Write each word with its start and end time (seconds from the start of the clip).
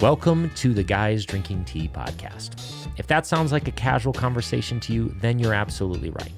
Welcome 0.00 0.50
to 0.56 0.74
the 0.74 0.82
Guys 0.82 1.24
Drinking 1.24 1.64
Tea 1.64 1.88
podcast. 1.88 2.60
If 2.98 3.06
that 3.06 3.24
sounds 3.24 3.50
like 3.50 3.66
a 3.66 3.70
casual 3.70 4.12
conversation 4.12 4.78
to 4.80 4.92
you, 4.92 5.14
then 5.22 5.38
you're 5.38 5.54
absolutely 5.54 6.10
right. 6.10 6.32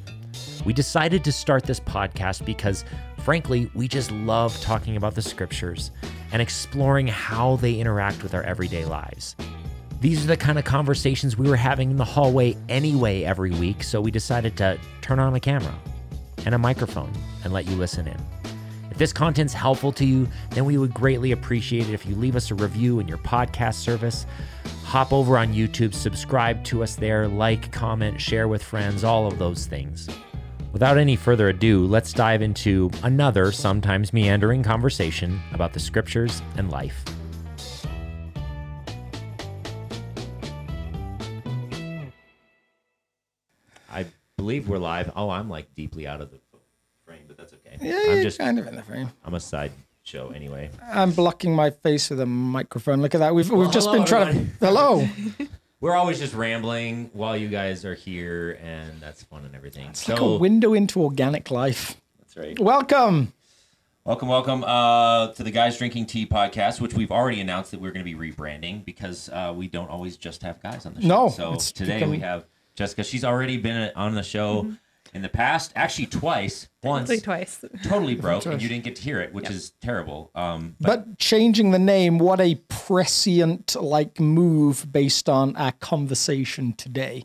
We 0.64 0.72
decided 0.72 1.24
to 1.24 1.32
start 1.32 1.64
this 1.64 1.80
podcast 1.80 2.44
because, 2.44 2.84
frankly, 3.24 3.68
we 3.74 3.88
just 3.88 4.12
love 4.12 4.56
talking 4.60 4.96
about 4.96 5.16
the 5.16 5.22
scriptures 5.22 5.90
and 6.30 6.40
exploring 6.40 7.08
how 7.08 7.56
they 7.56 7.74
interact 7.74 8.22
with 8.22 8.32
our 8.32 8.44
everyday 8.44 8.84
lives. 8.84 9.34
These 10.00 10.22
are 10.22 10.28
the 10.28 10.36
kind 10.36 10.60
of 10.60 10.64
conversations 10.64 11.36
we 11.36 11.48
were 11.48 11.56
having 11.56 11.90
in 11.90 11.96
the 11.96 12.04
hallway 12.04 12.56
anyway 12.68 13.24
every 13.24 13.50
week, 13.50 13.82
so 13.82 14.00
we 14.00 14.12
decided 14.12 14.56
to 14.58 14.78
turn 15.00 15.18
on 15.18 15.34
a 15.34 15.40
camera 15.40 15.76
and 16.46 16.54
a 16.54 16.58
microphone 16.58 17.12
and 17.42 17.52
let 17.52 17.66
you 17.66 17.74
listen 17.74 18.06
in. 18.06 18.37
If 18.98 19.00
this 19.00 19.12
content's 19.12 19.54
helpful 19.54 19.92
to 19.92 20.04
you, 20.04 20.26
then 20.50 20.64
we 20.64 20.76
would 20.76 20.92
greatly 20.92 21.30
appreciate 21.30 21.88
it 21.88 21.92
if 21.92 22.04
you 22.04 22.16
leave 22.16 22.34
us 22.34 22.50
a 22.50 22.56
review 22.56 22.98
in 22.98 23.06
your 23.06 23.18
podcast 23.18 23.74
service. 23.74 24.26
Hop 24.82 25.12
over 25.12 25.38
on 25.38 25.54
YouTube, 25.54 25.94
subscribe 25.94 26.64
to 26.64 26.82
us 26.82 26.96
there, 26.96 27.28
like, 27.28 27.70
comment, 27.70 28.20
share 28.20 28.48
with 28.48 28.60
friends, 28.60 29.04
all 29.04 29.28
of 29.28 29.38
those 29.38 29.66
things. 29.66 30.08
Without 30.72 30.98
any 30.98 31.14
further 31.14 31.50
ado, 31.50 31.86
let's 31.86 32.12
dive 32.12 32.42
into 32.42 32.90
another 33.04 33.52
sometimes 33.52 34.12
meandering 34.12 34.64
conversation 34.64 35.40
about 35.52 35.72
the 35.72 35.78
scriptures 35.78 36.42
and 36.56 36.68
life. 36.72 37.04
I 43.88 44.06
believe 44.36 44.68
we're 44.68 44.78
live. 44.78 45.12
Oh, 45.14 45.30
I'm 45.30 45.48
like 45.48 45.72
deeply 45.76 46.08
out 46.08 46.20
of 46.20 46.32
the 46.32 46.40
frame, 47.06 47.22
but 47.28 47.36
that's 47.36 47.52
okay. 47.52 47.67
Yeah, 47.80 47.98
I'm 48.04 48.14
you're 48.14 48.22
just 48.22 48.38
kind 48.38 48.58
of 48.58 48.66
in 48.66 48.76
the 48.76 48.82
frame. 48.82 49.10
I'm 49.24 49.34
a 49.34 49.40
side 49.40 49.72
show 50.02 50.30
anyway. 50.30 50.70
I'm 50.82 51.12
blocking 51.12 51.54
my 51.54 51.70
face 51.70 52.10
with 52.10 52.20
a 52.20 52.26
microphone. 52.26 53.00
Look 53.02 53.14
at 53.14 53.18
that. 53.18 53.34
We've 53.34 53.50
we've 53.50 53.70
just 53.70 53.86
hello, 53.86 53.98
been 53.98 54.06
trying 54.06 54.34
to. 54.60 54.66
Hello. 54.66 55.08
We're 55.80 55.94
always 55.94 56.18
just 56.18 56.34
rambling 56.34 57.10
while 57.12 57.36
you 57.36 57.48
guys 57.48 57.84
are 57.84 57.94
here, 57.94 58.58
and 58.62 59.00
that's 59.00 59.22
fun 59.22 59.44
and 59.44 59.54
everything. 59.54 59.86
It's 59.90 60.02
so 60.04 60.12
like 60.14 60.20
a 60.22 60.36
window 60.38 60.74
into 60.74 61.02
organic 61.02 61.50
life. 61.52 62.00
that's 62.18 62.36
right. 62.36 62.58
Welcome. 62.58 63.32
Welcome, 64.04 64.28
welcome 64.28 64.64
uh, 64.64 65.32
to 65.34 65.42
the 65.42 65.50
Guys 65.50 65.76
Drinking 65.76 66.06
Tea 66.06 66.24
podcast, 66.26 66.80
which 66.80 66.94
we've 66.94 67.12
already 67.12 67.40
announced 67.42 67.72
that 67.72 67.80
we're 67.80 67.92
going 67.92 68.04
to 68.04 68.10
be 68.16 68.32
rebranding 68.32 68.82
because 68.84 69.28
uh, 69.28 69.52
we 69.54 69.68
don't 69.68 69.90
always 69.90 70.16
just 70.16 70.42
have 70.42 70.62
guys 70.62 70.86
on 70.86 70.94
the 70.94 71.02
show. 71.02 71.06
No, 71.06 71.28
so 71.28 71.52
it's 71.52 71.70
today 71.70 71.96
become- 71.96 72.10
we 72.10 72.18
have 72.20 72.46
Jessica. 72.74 73.04
She's 73.04 73.22
already 73.22 73.58
been 73.58 73.92
on 73.94 74.14
the 74.14 74.22
show 74.22 74.72
in 75.14 75.22
the 75.22 75.28
past, 75.28 75.72
actually 75.74 76.06
twice. 76.06 76.68
Once 76.82 77.08
Like 77.08 77.22
twice. 77.22 77.64
totally 77.84 78.14
broke, 78.14 78.46
and 78.46 78.60
you 78.62 78.68
didn't 78.68 78.84
get 78.84 78.96
to 78.96 79.02
hear 79.02 79.20
it, 79.20 79.32
which 79.32 79.50
is 79.50 79.70
terrible. 79.80 80.30
Um, 80.34 80.76
but 80.80 81.06
But 81.06 81.18
changing 81.18 81.70
the 81.70 81.78
name, 81.78 82.18
what 82.18 82.40
a 82.40 82.56
prescient 82.68 83.74
like 83.80 84.20
move 84.20 84.92
based 84.92 85.28
on 85.28 85.56
our 85.56 85.72
conversation 85.72 86.72
today. 86.74 87.24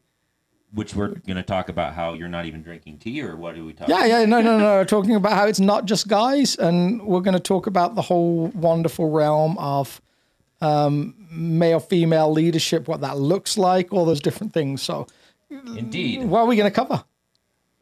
which 0.74 0.96
we're 0.96 1.10
going 1.10 1.36
to 1.38 1.44
talk 1.44 1.70
about 1.70 1.94
how 1.94 2.14
you're 2.14 2.28
not 2.28 2.46
even 2.48 2.64
drinking 2.64 2.98
tea, 2.98 3.22
or 3.22 3.36
what 3.36 3.56
are 3.56 3.64
we 3.64 3.74
talk? 3.74 3.88
Yeah, 3.88 4.06
yeah, 4.06 4.26
no, 4.26 4.42
no, 4.42 4.58
no. 4.58 4.84
Talking 4.84 5.14
about 5.16 5.34
how 5.34 5.46
it's 5.46 5.60
not 5.60 5.86
just 5.86 6.08
guys, 6.08 6.56
and 6.56 7.02
we're 7.06 7.22
going 7.22 7.36
to 7.36 7.40
talk 7.40 7.68
about 7.68 7.94
the 7.94 8.02
whole 8.02 8.48
wonderful 8.56 9.12
realm 9.12 9.56
of 9.60 10.02
um, 10.62 11.14
male 11.30 11.80
female 11.80 12.32
leadership, 12.32 12.88
what 12.88 13.02
that 13.02 13.18
looks 13.20 13.56
like, 13.58 13.94
all 13.94 14.04
those 14.06 14.20
different 14.22 14.52
things. 14.54 14.82
So, 14.82 15.06
Indeed. 15.52 16.24
what 16.24 16.40
are 16.40 16.46
we 16.48 16.56
going 16.56 16.72
to 16.72 16.76
cover? 16.76 17.04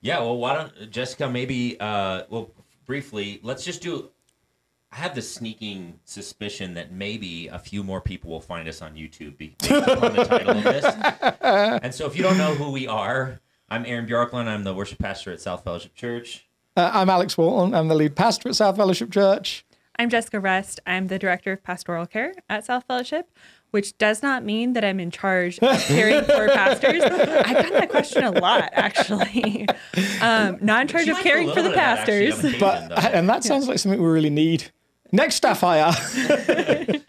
Yeah, 0.01 0.19
well, 0.19 0.37
why 0.37 0.55
don't 0.55 0.91
Jessica 0.91 1.29
maybe 1.29 1.79
uh 1.79 2.23
well 2.29 2.51
briefly, 2.85 3.39
let's 3.43 3.63
just 3.63 3.81
do 3.81 4.09
I 4.91 4.97
have 4.97 5.15
the 5.15 5.21
sneaking 5.21 5.99
suspicion 6.03 6.73
that 6.73 6.91
maybe 6.91 7.47
a 7.47 7.57
few 7.59 7.81
more 7.83 8.01
people 8.01 8.29
will 8.29 8.41
find 8.41 8.67
us 8.67 8.81
on 8.81 8.95
YouTube 8.95 9.37
be- 9.37 9.55
based 9.59 9.71
upon 9.71 10.15
the 10.15 10.25
title 10.25 10.57
of 10.57 10.63
this. 10.63 10.85
And 11.83 11.93
so 11.95 12.05
if 12.07 12.15
you 12.17 12.23
don't 12.23 12.37
know 12.37 12.53
who 12.55 12.71
we 12.71 12.87
are, 12.87 13.39
I'm 13.69 13.85
Aaron 13.85 14.05
Bjorklund. 14.05 14.47
I'm 14.47 14.63
the 14.65 14.73
worship 14.73 14.99
pastor 14.99 15.31
at 15.31 15.39
South 15.39 15.63
Fellowship 15.63 15.95
Church. 15.95 16.45
Uh, 16.75 16.91
I'm 16.93 17.09
Alex 17.09 17.37
Walton. 17.37 17.73
I'm 17.73 17.87
the 17.87 17.95
lead 17.95 18.15
pastor 18.17 18.49
at 18.49 18.55
South 18.55 18.75
Fellowship 18.75 19.11
Church. 19.11 19.65
I'm 19.97 20.09
Jessica 20.09 20.39
Rest. 20.39 20.81
I'm 20.85 21.07
the 21.07 21.17
director 21.19 21.53
of 21.53 21.63
pastoral 21.63 22.05
care 22.05 22.33
at 22.49 22.65
South 22.65 22.83
Fellowship, 22.85 23.29
which 23.71 23.97
does 23.97 24.21
not 24.21 24.43
mean 24.43 24.73
that 24.73 24.85
I'm 24.85 24.99
in 24.99 25.11
charge 25.11 25.57
of 25.59 25.79
caring 25.85 26.23
for 26.23 26.47
pastors. 26.53 27.01
I've 27.01 27.11
gotten 27.55 27.73
that 27.73 27.89
question 27.89 28.23
a 28.23 28.31
lot, 28.31 28.69
actually. 28.73 29.67
Um, 30.21 30.59
not 30.61 30.83
in 30.83 30.87
charge 30.87 31.05
She 31.05 31.09
of 31.09 31.17
might 31.17 31.23
do 31.23 31.29
a 31.29 31.31
caring 31.31 31.49
for 31.49 31.55
the 31.55 31.69
bit 31.69 31.71
of 31.71 31.75
that, 31.75 31.99
actually, 31.99 32.31
pastors. 32.31 32.59
But 32.59 32.89
though. 32.89 32.95
and 32.95 33.27
that 33.27 33.43
sounds 33.43 33.67
like 33.67 33.79
something 33.79 33.99
we 34.01 34.07
really 34.07 34.29
need. 34.29 34.71
Next 35.11 35.35
staff 35.35 35.61
hire. 35.61 35.87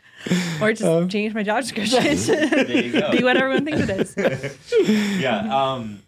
or 0.61 0.73
just 0.73 1.11
change 1.11 1.35
my 1.35 1.43
job 1.43 1.63
description 1.63 2.03
there 2.03 2.83
you 2.85 2.93
go. 2.93 3.13
be 3.13 3.23
what 3.23 3.37
everyone 3.37 3.65
thinks 3.65 3.81
it 3.83 3.91
is. 3.91 5.21
yeah. 5.21 5.55
Um, 5.75 6.01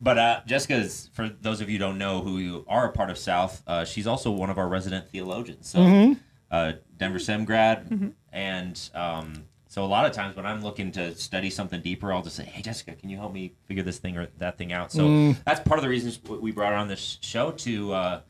but 0.00 0.18
uh, 0.18 0.40
Jessica 0.46 0.74
is, 0.76 1.10
for 1.12 1.28
those 1.28 1.60
of 1.60 1.68
you 1.68 1.74
who 1.74 1.84
don't 1.84 1.98
know 1.98 2.22
who 2.22 2.38
you 2.38 2.64
are 2.68 2.86
a 2.88 2.92
part 2.92 3.10
of 3.10 3.18
South, 3.18 3.62
uh, 3.66 3.84
she's 3.84 4.06
also 4.06 4.30
one 4.30 4.48
of 4.50 4.56
our 4.58 4.68
resident 4.68 5.08
theologians. 5.10 5.68
So, 5.68 6.16
uh, 6.50 6.72
Denver 6.96 7.18
Sem 7.18 7.44
grad. 7.44 8.14
And 8.32 8.90
um, 8.94 9.44
so, 9.76 9.84
a 9.84 9.86
lot 9.86 10.06
of 10.06 10.12
times 10.12 10.34
when 10.36 10.46
I'm 10.46 10.62
looking 10.62 10.90
to 10.92 11.14
study 11.16 11.50
something 11.50 11.82
deeper, 11.82 12.10
I'll 12.10 12.22
just 12.22 12.36
say, 12.36 12.44
Hey, 12.44 12.62
Jessica, 12.62 12.94
can 12.94 13.10
you 13.10 13.18
help 13.18 13.34
me 13.34 13.52
figure 13.66 13.82
this 13.82 13.98
thing 13.98 14.16
or 14.16 14.26
that 14.38 14.56
thing 14.56 14.72
out? 14.72 14.90
So, 14.90 15.34
that's 15.44 15.60
part 15.60 15.78
of 15.78 15.82
the 15.82 15.90
reasons 15.90 16.18
we 16.24 16.50
brought 16.50 16.72
her 16.72 16.78
on 16.78 16.88
this 16.88 17.18
show 17.20 17.50
to. 17.50 17.92
Uh, 17.92 18.20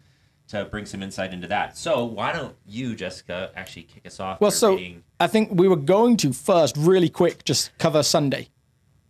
to 0.49 0.65
bring 0.65 0.87
some 0.87 1.03
insight 1.03 1.33
into 1.33 1.49
that. 1.49 1.77
So, 1.77 2.05
why 2.05 2.33
don't 2.33 2.55
you, 2.67 2.95
Jessica, 2.97 3.51
actually 3.57 3.83
kick 3.85 4.07
us 4.07 4.19
off? 4.21 4.41
Well, 4.41 4.51
so 4.53 4.75
reading- 4.77 5.03
I 5.21 5.27
think 5.29 5.51
we 5.53 5.67
were 5.67 5.75
going 5.77 6.17
to 6.19 6.33
first, 6.33 6.77
really 6.77 7.09
quick, 7.09 7.45
just 7.45 7.77
cover 7.79 8.03
Sunday. 8.05 8.49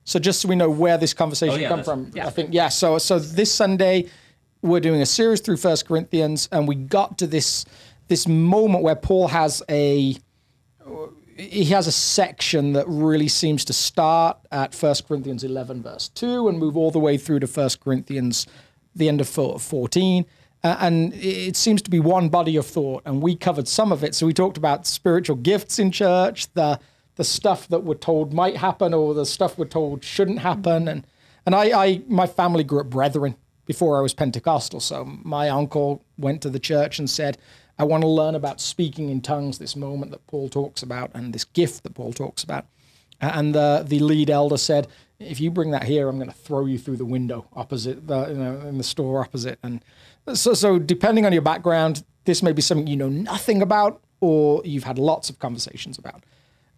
So 0.04 0.18
just 0.18 0.40
so 0.40 0.48
we 0.48 0.56
know 0.56 0.70
where 0.70 0.96
this 0.98 1.12
conversation 1.12 1.56
Oh, 1.56 1.60
yeah, 1.60 1.68
come 1.68 1.82
that's- 1.82 2.12
from, 2.12 2.20
I 2.22 2.30
think 2.30 2.54
yeah. 2.54 2.68
So 2.68 2.96
so 2.98 3.18
this 3.18 3.52
Sunday 3.52 4.06
we're 4.62 4.80
doing 4.80 5.00
a 5.02 5.06
series 5.06 5.40
through 5.40 5.56
First 5.56 5.86
Corinthians, 5.86 6.48
and 6.52 6.68
we 6.68 6.74
got 6.74 7.16
to 7.18 7.26
this 7.26 7.64
this 8.08 8.26
moment 8.28 8.82
where 8.84 8.96
Paul 8.96 9.28
has 9.28 9.62
a 9.70 10.16
he 11.36 11.66
has 11.66 11.86
a 11.86 11.92
section 11.92 12.72
that 12.72 12.86
really 12.88 13.28
seems 13.28 13.64
to 13.66 13.72
start 13.72 14.38
at 14.50 14.74
First 14.74 15.06
Corinthians 15.06 15.44
11 15.44 15.82
verse 15.82 16.08
2 16.08 16.48
and 16.48 16.58
move 16.58 16.76
all 16.76 16.90
the 16.90 16.98
way 16.98 17.16
through 17.18 17.40
to 17.40 17.46
First 17.46 17.80
Corinthians 17.80 18.46
the 18.94 19.08
end 19.08 19.20
of 19.20 19.28
14 19.28 20.24
uh, 20.64 20.76
and 20.80 21.14
it 21.14 21.56
seems 21.56 21.82
to 21.82 21.90
be 21.90 22.00
one 22.00 22.28
body 22.28 22.56
of 22.56 22.66
thought 22.66 23.02
and 23.04 23.22
we 23.22 23.36
covered 23.36 23.68
some 23.68 23.92
of 23.92 24.02
it. 24.02 24.14
So 24.14 24.26
we 24.26 24.32
talked 24.32 24.56
about 24.56 24.86
spiritual 24.86 25.36
gifts 25.36 25.78
in 25.78 25.90
church 25.92 26.52
the 26.54 26.80
the 27.16 27.24
stuff 27.24 27.66
that 27.68 27.80
we're 27.80 27.94
told 27.94 28.34
might 28.34 28.58
happen 28.58 28.92
or 28.92 29.14
the 29.14 29.24
stuff 29.24 29.56
we're 29.56 29.64
told 29.64 30.04
shouldn't 30.04 30.40
happen. 30.40 30.88
And 30.88 31.06
and 31.44 31.54
I, 31.54 31.84
I 31.84 32.02
my 32.08 32.26
family 32.26 32.64
grew 32.64 32.80
up 32.80 32.90
brethren 32.90 33.36
before 33.64 33.98
I 33.98 34.00
was 34.00 34.14
Pentecostal. 34.14 34.80
So 34.80 35.04
my 35.04 35.48
uncle 35.48 36.02
went 36.18 36.42
to 36.42 36.50
the 36.50 36.58
church 36.58 36.98
and 36.98 37.08
said 37.08 37.38
I 37.78 37.84
want 37.84 38.02
to 38.02 38.08
learn 38.08 38.34
about 38.34 38.60
speaking 38.60 39.10
in 39.10 39.20
tongues, 39.20 39.58
this 39.58 39.76
moment 39.76 40.10
that 40.12 40.26
Paul 40.26 40.48
talks 40.48 40.82
about, 40.82 41.10
and 41.14 41.32
this 41.32 41.44
gift 41.44 41.82
that 41.82 41.94
Paul 41.94 42.12
talks 42.12 42.42
about. 42.42 42.66
And 43.20 43.54
the 43.54 43.84
the 43.86 43.98
lead 44.00 44.30
elder 44.30 44.56
said, 44.56 44.88
"If 45.18 45.40
you 45.40 45.50
bring 45.50 45.70
that 45.70 45.84
here, 45.84 46.08
I'm 46.08 46.18
going 46.18 46.30
to 46.30 46.36
throw 46.36 46.66
you 46.66 46.78
through 46.78 46.96
the 46.96 47.04
window 47.04 47.46
opposite 47.54 48.06
the 48.06 48.28
you 48.28 48.34
know 48.34 48.60
in 48.60 48.78
the 48.78 48.84
store 48.84 49.20
opposite." 49.20 49.58
And 49.62 49.82
so 50.34 50.54
so 50.54 50.78
depending 50.78 51.26
on 51.26 51.32
your 51.32 51.42
background, 51.42 52.04
this 52.24 52.42
may 52.42 52.52
be 52.52 52.62
something 52.62 52.86
you 52.86 52.96
know 52.96 53.08
nothing 53.08 53.62
about, 53.62 54.02
or 54.20 54.62
you've 54.64 54.84
had 54.84 54.98
lots 54.98 55.30
of 55.30 55.38
conversations 55.38 55.98
about. 55.98 56.24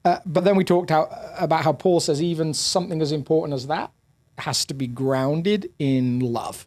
Uh, 0.05 0.21
but 0.25 0.45
then 0.45 0.57
we 0.57 0.65
talked 0.65 0.91
how, 0.91 1.09
about 1.39 1.65
how 1.65 1.73
Paul 1.73 2.01
says 2.01 2.23
even 2.23 2.55
something 2.55 3.03
as 3.03 3.13
important 3.13 3.55
as 3.55 3.67
that 3.67 3.91
has 4.39 4.65
to 4.67 4.75
be 4.75 4.87
grounded 4.87 5.71
in 5.79 6.21
love. 6.21 6.67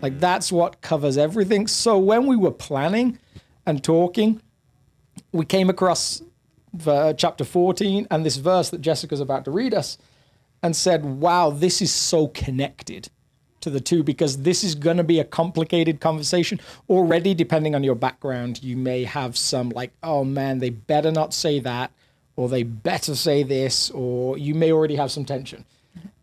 Like 0.00 0.18
that's 0.18 0.50
what 0.50 0.80
covers 0.80 1.18
everything. 1.18 1.66
So 1.66 1.98
when 1.98 2.26
we 2.26 2.34
were 2.34 2.50
planning 2.50 3.18
and 3.66 3.82
talking, 3.82 4.40
we 5.32 5.44
came 5.44 5.70
across 5.70 6.22
the, 6.72 7.14
chapter 7.14 7.44
14 7.44 8.06
and 8.10 8.24
this 8.24 8.36
verse 8.36 8.70
that 8.70 8.80
Jessica's 8.80 9.20
about 9.20 9.44
to 9.44 9.50
read 9.50 9.74
us 9.74 9.98
and 10.62 10.74
said, 10.74 11.04
wow, 11.04 11.50
this 11.50 11.82
is 11.82 11.92
so 11.92 12.28
connected 12.28 13.08
to 13.60 13.70
the 13.70 13.80
two 13.80 14.02
because 14.02 14.42
this 14.42 14.64
is 14.64 14.74
going 14.74 14.96
to 14.96 15.04
be 15.04 15.20
a 15.20 15.24
complicated 15.24 16.00
conversation. 16.00 16.60
Already, 16.88 17.34
depending 17.34 17.74
on 17.74 17.84
your 17.84 17.94
background, 17.94 18.62
you 18.62 18.76
may 18.76 19.04
have 19.04 19.36
some 19.36 19.70
like, 19.70 19.92
oh 20.02 20.24
man, 20.24 20.58
they 20.58 20.70
better 20.70 21.10
not 21.10 21.32
say 21.32 21.60
that, 21.60 21.92
or 22.36 22.48
they 22.48 22.62
better 22.62 23.14
say 23.14 23.42
this, 23.42 23.90
or 23.90 24.38
you 24.38 24.54
may 24.54 24.72
already 24.72 24.96
have 24.96 25.10
some 25.10 25.24
tension. 25.24 25.64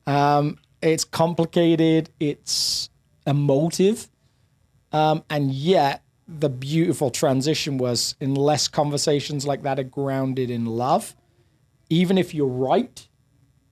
Um, 0.05 0.57
it's 0.81 1.03
complicated, 1.03 2.09
it's 2.19 2.89
emotive, 3.25 4.09
um, 4.91 5.23
and 5.29 5.51
yet 5.51 6.03
the 6.37 6.49
beautiful 6.49 7.09
transition 7.09 7.77
was 7.77 8.15
unless 8.21 8.67
conversations 8.67 9.47
like 9.47 9.63
that 9.63 9.79
are 9.79 9.83
grounded 9.83 10.49
in 10.51 10.65
love, 10.65 11.15
even 11.89 12.17
if 12.17 12.33
you're 12.35 12.47
right, 12.47 13.07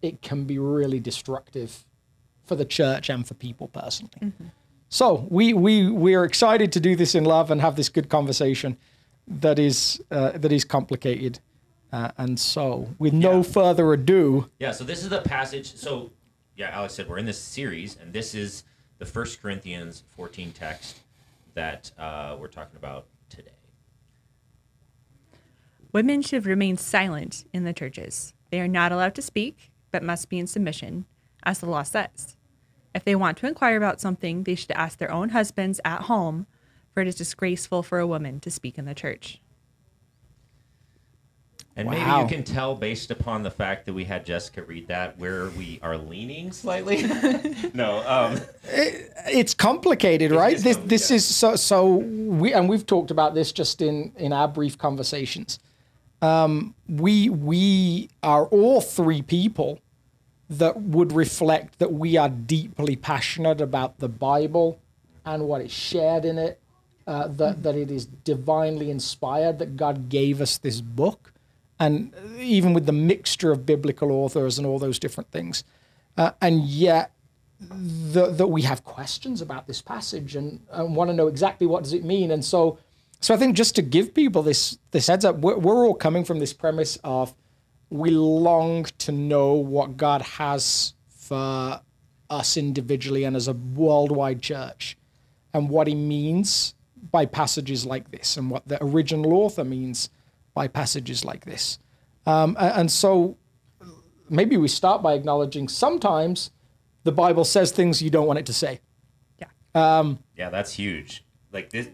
it 0.02 0.22
can 0.22 0.46
be 0.46 0.58
really 0.58 1.00
destructive 1.00 1.86
for 2.46 2.56
the 2.56 2.66
church 2.66 3.10
and 3.10 3.28
for 3.28 3.34
people 3.36 3.68
personally. 3.68 4.34
So 4.90 5.28
we 5.30 5.54
we 5.54 5.90
we 5.90 6.16
are 6.16 6.24
excited 6.24 6.72
to 6.72 6.80
do 6.80 6.96
this 6.96 7.14
in 7.14 7.26
love 7.26 7.52
and 7.52 7.62
have 7.62 7.76
this 7.76 7.90
good 7.90 8.10
conversation 8.10 8.78
that 9.28 9.60
is 9.60 10.02
uh, 10.10 10.32
that 10.32 10.52
is 10.52 10.64
complicated. 10.64 11.40
Uh, 11.92 12.12
and 12.18 12.38
so, 12.38 12.90
with 13.00 13.14
no 13.14 13.38
Yeah. 13.38 13.44
further 13.44 13.94
ado, 13.94 14.50
Yeah, 14.60 14.72
so 14.72 14.84
this 14.84 15.04
is 15.04 15.10
the 15.10 15.22
passage. 15.22 15.74
So, 15.76 16.12
yeah, 16.58 16.70
Alex 16.74 16.96
said 16.96 17.08
we're 17.08 17.18
in 17.18 17.26
this 17.26 17.40
series, 17.40 17.96
and 18.02 18.12
this 18.12 18.36
is 18.36 18.64
the 18.98 19.06
First 19.06 19.42
Corinthians 19.42 20.04
14 20.18 20.52
text 20.52 21.00
that 21.58 21.92
uh, 21.98 22.38
we're 22.40 22.48
talking 22.48 22.78
about 22.78 23.08
today. 23.30 23.50
Women 25.92 26.22
should 26.22 26.46
remain 26.46 26.78
silent 26.78 27.46
in 27.52 27.64
the 27.64 27.74
churches. 27.74 28.36
They 28.52 28.62
are 28.62 28.68
not 28.68 28.92
allowed 28.92 29.16
to 29.16 29.24
speak, 29.24 29.72
but 29.92 30.04
must 30.04 30.30
be 30.30 30.38
in 30.38 30.46
submission, 30.46 31.06
as 31.42 31.58
the 31.58 31.66
law 31.66 31.82
says. 31.82 32.38
If 32.94 33.04
they 33.04 33.16
want 33.16 33.40
to 33.40 33.48
inquire 33.48 33.76
about 33.76 34.00
something, 34.00 34.44
they 34.44 34.54
should 34.54 34.72
ask 34.72 35.00
their 35.00 35.12
own 35.12 35.30
husbands 35.30 35.82
at 35.84 36.04
home, 36.04 36.46
for 36.94 37.02
it 37.02 37.08
is 37.08 37.16
disgraceful 37.16 37.82
for 37.82 37.98
a 37.98 38.08
woman 38.08 38.40
to 38.42 38.52
speak 38.52 38.78
in 38.78 38.86
the 38.86 38.94
church. 38.94 39.42
And 41.78 41.92
maybe 41.92 42.10
you 42.10 42.28
can 42.28 42.44
tell 42.44 42.74
based 42.74 43.12
upon 43.12 43.44
the 43.44 43.52
fact 43.52 43.86
that 43.86 43.94
we 43.94 44.04
had 44.04 44.26
Jessica 44.26 44.64
read 44.64 44.88
that 44.88 45.20
where 45.20 45.50
we 45.52 45.80
are 45.84 45.96
leaning 45.96 46.52
slightly. 46.52 47.04
no, 47.76 48.04
um, 48.08 48.42
it's 49.28 49.54
complicated, 49.54 50.32
right? 50.32 50.56
is 50.56 50.64
This 50.64 50.78
compli- 50.78 50.90
this 50.90 51.12
is 51.12 51.24
so 51.24 51.56
so 51.56 51.98
we 51.98 52.52
and 52.52 52.68
we've 52.68 52.86
talked 52.86 53.12
about 53.12 53.36
this 53.36 53.52
just 53.52 53.84
in 53.84 54.12
in 54.18 54.34
our 54.34 54.48
brief 54.48 54.80
conversations. 54.80 55.60
Um, 56.20 56.74
we 56.90 57.30
we 57.30 58.10
are 58.24 58.46
all 58.48 58.82
three 58.82 59.22
people 59.22 59.80
that 60.50 60.82
would 60.82 61.12
reflect 61.12 61.78
that 61.78 61.94
we 61.94 62.18
are 62.18 62.30
deeply 62.30 62.96
passionate 62.96 63.62
about 63.62 64.00
the 64.00 64.10
Bible 64.10 64.80
and 65.26 65.44
what 65.44 65.62
is 65.62 65.72
shared 65.72 66.26
in 66.26 66.40
it. 66.40 66.60
Uh, 67.06 67.28
that 67.28 67.62
that 67.62 67.76
it 67.76 67.92
is 67.92 68.08
divinely 68.08 68.90
inspired. 68.90 69.60
That 69.60 69.78
God 69.78 70.10
gave 70.10 70.42
us 70.42 70.58
this 70.58 70.82
book, 70.82 71.32
and 71.80 72.14
even 72.40 72.74
with 72.74 72.86
the 72.86 72.92
mixture 72.92 73.52
of 73.52 73.66
biblical 73.66 74.12
authors 74.12 74.58
and 74.58 74.66
all 74.66 74.80
those 74.80 75.00
different 75.00 75.32
things, 75.32 75.64
uh, 76.18 76.32
and 76.42 76.64
yet 76.64 77.12
that 77.60 78.48
we 78.50 78.62
have 78.62 78.84
questions 78.84 79.42
about 79.42 79.66
this 79.66 79.82
passage 79.82 80.36
and, 80.36 80.62
and 80.72 80.96
want 80.96 81.10
to 81.10 81.14
know 81.14 81.28
exactly 81.28 81.66
what 81.66 81.84
does 81.84 81.94
it 81.94 82.04
mean. 82.04 82.30
And 82.30 82.46
so, 82.46 82.78
so 83.20 83.34
I 83.34 83.38
think 83.38 83.56
just 83.56 83.76
to 83.76 83.82
give 83.82 84.14
people 84.14 84.44
this 84.44 84.78
this 84.92 85.08
heads 85.08 85.26
up, 85.26 85.38
we're, 85.38 85.58
we're 85.58 85.86
all 85.88 85.96
coming 85.96 86.24
from 86.24 86.40
this 86.40 86.54
premise 86.54 87.00
of 87.04 87.34
we 87.90 88.12
long 88.12 88.86
to 89.00 89.12
know 89.12 89.54
what 89.54 89.98
God 89.98 90.22
has 90.22 90.94
for 91.10 91.82
us 92.30 92.58
individually 92.58 93.24
and 93.24 93.36
as 93.36 93.48
a 93.48 93.54
worldwide 93.54 94.42
church, 94.42 94.98
and 95.54 95.70
what 95.70 95.88
He 95.88 95.96
means 95.96 96.76
by 97.12 97.26
passages 97.26 97.86
like 97.86 98.12
this, 98.12 98.38
and 98.38 98.52
what 98.52 98.68
the 98.68 98.84
original 98.84 99.34
author 99.34 99.64
means 99.64 100.10
by 100.58 100.68
passages 100.68 101.24
like 101.24 101.46
this. 101.46 101.78
Um, 102.26 102.58
and 102.60 102.92
so 102.92 103.38
maybe 104.28 104.58
we 104.58 104.68
start 104.68 105.04
by 105.04 105.14
acknowledging 105.14 105.68
sometimes 105.68 106.50
the 107.04 107.12
Bible 107.12 107.46
says 107.46 107.72
things 107.72 108.02
you 108.02 108.10
don't 108.10 108.26
want 108.26 108.40
it 108.40 108.48
to 108.48 108.54
say. 108.54 108.82
Yeah. 109.40 109.50
yeah, 110.36 110.50
that's 110.50 110.74
huge. 110.74 111.24
Like 111.54 111.70
this, 111.70 111.90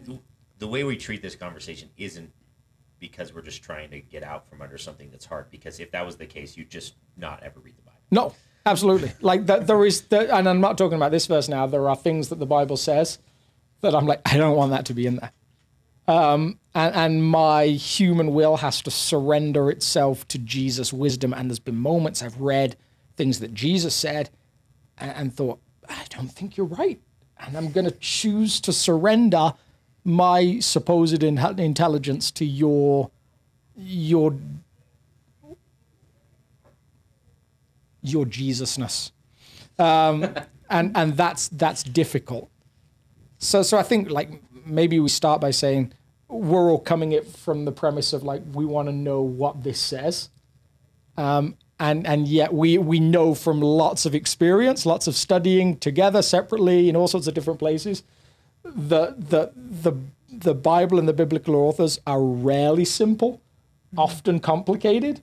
the 0.59 0.67
way 0.67 0.85
we 0.85 0.95
treat 0.95 1.21
this 1.21 1.35
conversation 1.35 1.89
isn't 1.97 2.31
because 2.99 3.33
we're 3.33 3.41
just 3.41 3.61
trying 3.61 3.91
to 3.91 3.99
get 3.99 4.23
out 4.23 4.47
from 4.49 4.61
under 4.61 4.77
something 4.77 5.11
that's 5.11 5.25
hard. 5.25 5.51
Because 5.51 5.81
if 5.81 5.91
that 5.91 6.05
was 6.05 6.15
the 6.15 6.25
case, 6.25 6.55
you'd 6.55 6.69
just 6.69 6.95
not 7.17 7.43
ever 7.43 7.59
read 7.59 7.75
the 7.75 7.81
Bible. 7.81 7.99
No, 8.11 8.33
absolutely. 8.65 9.11
like 9.19 9.45
that, 9.47 9.67
there 9.67 9.85
is, 9.85 10.03
the, 10.03 10.33
and 10.33 10.47
I'm 10.47 10.61
not 10.61 10.77
talking 10.77 10.95
about 10.95 11.11
this 11.11 11.25
verse 11.25 11.49
now. 11.49 11.67
There 11.67 11.89
are 11.89 11.97
things 11.97 12.29
that 12.29 12.39
the 12.39 12.45
Bible 12.45 12.77
says 12.77 13.19
that 13.81 13.93
I'm 13.93 14.05
like, 14.05 14.21
I 14.25 14.37
don't 14.37 14.55
want 14.55 14.71
that 14.71 14.85
to 14.85 14.93
be 14.93 15.05
in 15.05 15.17
there. 15.17 15.33
Um, 16.07 16.59
and, 16.75 16.95
and 16.95 17.23
my 17.23 17.65
human 17.65 18.33
will 18.33 18.57
has 18.57 18.81
to 18.81 18.91
surrender 18.91 19.69
itself 19.69 20.27
to 20.29 20.37
Jesus' 20.37 20.91
wisdom. 20.91 21.33
And 21.33 21.49
there's 21.49 21.59
been 21.59 21.77
moments 21.77 22.21
I've 22.21 22.39
read 22.39 22.75
things 23.15 23.39
that 23.39 23.53
Jesus 23.53 23.95
said 23.95 24.29
and, 24.97 25.11
and 25.15 25.33
thought, 25.33 25.59
I 25.87 26.05
don't 26.09 26.29
think 26.29 26.57
you're 26.57 26.65
right. 26.65 26.99
And 27.39 27.57
I'm 27.57 27.71
going 27.71 27.85
to 27.85 27.97
choose 27.99 28.59
to 28.61 28.73
surrender 28.73 29.53
my 30.03 30.59
supposed 30.59 31.23
in- 31.23 31.37
intelligence 31.59 32.31
to 32.31 32.45
your 32.45 33.09
your 33.75 34.35
your 38.01 38.25
Jesusness, 38.25 39.11
um, 39.79 40.35
and 40.69 40.95
and 40.95 41.17
that's 41.17 41.47
that's 41.49 41.83
difficult. 41.83 42.49
So 43.39 43.61
so 43.63 43.77
I 43.77 43.83
think 43.83 44.09
like 44.09 44.41
maybe 44.65 44.99
we 44.99 45.09
start 45.09 45.41
by 45.41 45.51
saying 45.51 45.93
we're 46.27 46.71
all 46.71 46.79
coming 46.79 47.11
it 47.11 47.27
from 47.27 47.65
the 47.65 47.71
premise 47.71 48.13
of 48.13 48.23
like 48.23 48.41
we 48.53 48.65
want 48.65 48.87
to 48.87 48.93
know 48.93 49.21
what 49.21 49.63
this 49.63 49.79
says, 49.79 50.29
um, 51.17 51.55
and 51.79 52.05
and 52.07 52.27
yet 52.27 52.53
we 52.53 52.77
we 52.77 52.99
know 52.99 53.35
from 53.35 53.61
lots 53.61 54.05
of 54.05 54.15
experience, 54.15 54.85
lots 54.85 55.07
of 55.07 55.15
studying 55.15 55.77
together 55.77 56.21
separately 56.21 56.89
in 56.89 56.95
all 56.95 57.07
sorts 57.07 57.27
of 57.27 57.33
different 57.33 57.59
places, 57.59 58.03
that 58.63 59.29
the 59.29 59.51
the 59.55 59.93
the 60.29 60.55
Bible 60.55 60.97
and 60.97 61.07
the 61.07 61.13
biblical 61.13 61.55
authors 61.55 61.99
are 62.07 62.21
rarely 62.21 62.85
simple, 62.85 63.41
often 63.97 64.39
complicated. 64.39 65.21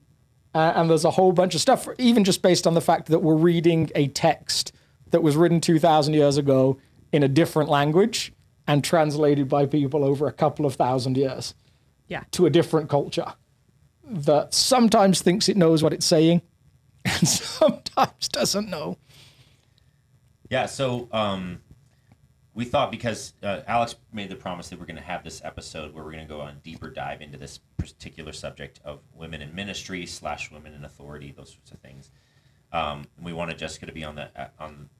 Uh, 0.52 0.72
and 0.74 0.90
there's 0.90 1.04
a 1.04 1.12
whole 1.12 1.30
bunch 1.30 1.54
of 1.54 1.60
stuff, 1.60 1.86
even 1.98 2.24
just 2.24 2.42
based 2.42 2.66
on 2.66 2.74
the 2.74 2.80
fact 2.80 3.06
that 3.06 3.20
we're 3.20 3.36
reading 3.36 3.88
a 3.94 4.08
text 4.08 4.72
that 5.12 5.22
was 5.22 5.36
written 5.36 5.60
2,000 5.60 6.12
years 6.12 6.36
ago 6.36 6.76
in 7.12 7.22
a 7.22 7.28
different 7.28 7.68
language 7.68 8.32
and 8.70 8.84
translated 8.84 9.48
by 9.48 9.66
people 9.66 10.04
over 10.04 10.28
a 10.28 10.32
couple 10.32 10.64
of 10.64 10.76
thousand 10.76 11.16
years 11.16 11.54
Yeah. 12.06 12.22
to 12.30 12.46
a 12.46 12.50
different 12.50 12.88
culture 12.88 13.34
that 14.04 14.54
sometimes 14.54 15.20
thinks 15.22 15.48
it 15.48 15.56
knows 15.56 15.82
what 15.82 15.92
it's 15.92 16.06
saying 16.06 16.42
and 17.04 17.26
sometimes 17.26 18.28
doesn't 18.28 18.70
know. 18.70 18.96
Yeah, 20.48 20.66
so 20.66 21.08
um, 21.10 21.60
we 22.54 22.64
thought 22.64 22.92
because 22.92 23.34
uh, 23.42 23.62
Alex 23.66 23.96
made 24.12 24.28
the 24.30 24.36
promise 24.36 24.68
that 24.68 24.78
we're 24.78 24.86
going 24.86 24.96
to 24.96 25.02
have 25.02 25.24
this 25.24 25.40
episode 25.44 25.92
where 25.92 26.04
we're 26.04 26.12
going 26.12 26.26
to 26.26 26.32
go 26.32 26.40
on 26.40 26.60
deeper 26.62 26.90
dive 26.90 27.22
into 27.22 27.38
this 27.38 27.58
particular 27.76 28.32
subject 28.32 28.80
of 28.84 29.00
women 29.16 29.42
in 29.42 29.52
ministry 29.52 30.06
slash 30.06 30.52
women 30.52 30.74
in 30.74 30.84
authority, 30.84 31.34
those 31.36 31.50
sorts 31.52 31.72
of 31.72 31.78
things. 31.80 32.10
Um, 32.72 33.06
and 33.16 33.26
we 33.26 33.32
wanted 33.32 33.58
Jessica 33.58 33.86
to 33.86 33.92
be 33.92 34.04
on 34.04 34.14
the 34.14 34.28
uh, 34.40 34.48
on 34.60 34.90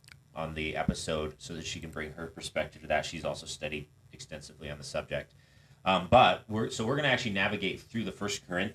on 0.41 0.55
the 0.55 0.77
episode 0.77 1.35
so 1.39 1.55
that 1.55 1.65
she 1.67 1.79
can 1.81 1.91
bring 1.91 2.13
her 2.13 2.27
perspective 2.27 2.83
to 2.83 2.89
that. 2.89 3.05
She's 3.05 3.25
also 3.25 3.47
studied 3.47 3.87
extensively 4.13 4.71
on 4.71 4.79
the 4.79 4.85
subject. 4.85 5.35
Um, 5.85 6.09
but 6.11 6.45
we're 6.49 6.71
so 6.71 6.87
we're 6.87 6.97
going 6.97 7.05
to 7.09 7.11
actually 7.11 7.33
navigate 7.33 7.81
through 7.81 8.05
the 8.05 8.13
first 8.13 8.47
Corinth. 8.47 8.75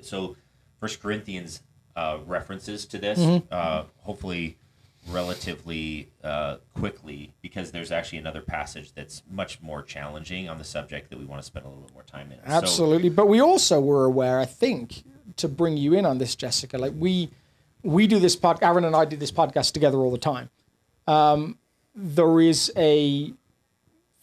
So 0.00 0.36
First 0.80 1.00
Corinthians 1.02 1.62
uh, 1.94 2.18
references 2.26 2.86
to 2.86 2.98
this, 2.98 3.18
uh, 3.50 3.84
hopefully 4.00 4.56
relatively 5.10 6.08
uh, 6.24 6.56
quickly, 6.74 7.32
because 7.42 7.70
there's 7.72 7.92
actually 7.92 8.18
another 8.18 8.40
passage 8.40 8.92
that's 8.94 9.22
much 9.30 9.60
more 9.60 9.82
challenging 9.82 10.48
on 10.48 10.58
the 10.58 10.64
subject 10.64 11.10
that 11.10 11.18
we 11.18 11.24
want 11.24 11.40
to 11.42 11.46
spend 11.46 11.66
a 11.66 11.68
little 11.68 11.84
bit 11.84 11.92
more 11.92 12.02
time 12.04 12.32
in. 12.32 12.38
So- 12.38 12.44
Absolutely. 12.56 13.08
but 13.10 13.26
we 13.28 13.40
also 13.40 13.80
were 13.80 14.04
aware, 14.04 14.38
I 14.38 14.44
think, 14.44 15.02
to 15.36 15.48
bring 15.48 15.76
you 15.76 15.94
in 15.94 16.06
on 16.06 16.18
this, 16.18 16.34
Jessica. 16.36 16.78
Like 16.78 16.92
we 16.96 17.30
we 17.82 18.06
do 18.06 18.18
this 18.18 18.36
pod 18.36 18.58
Aaron 18.62 18.84
and 18.84 18.94
I 18.94 19.04
do 19.04 19.16
this 19.16 19.32
podcast 19.32 19.72
together 19.72 19.98
all 19.98 20.10
the 20.10 20.18
time. 20.18 20.50
Um, 21.06 21.58
there 21.94 22.40
is 22.40 22.72
a 22.76 23.32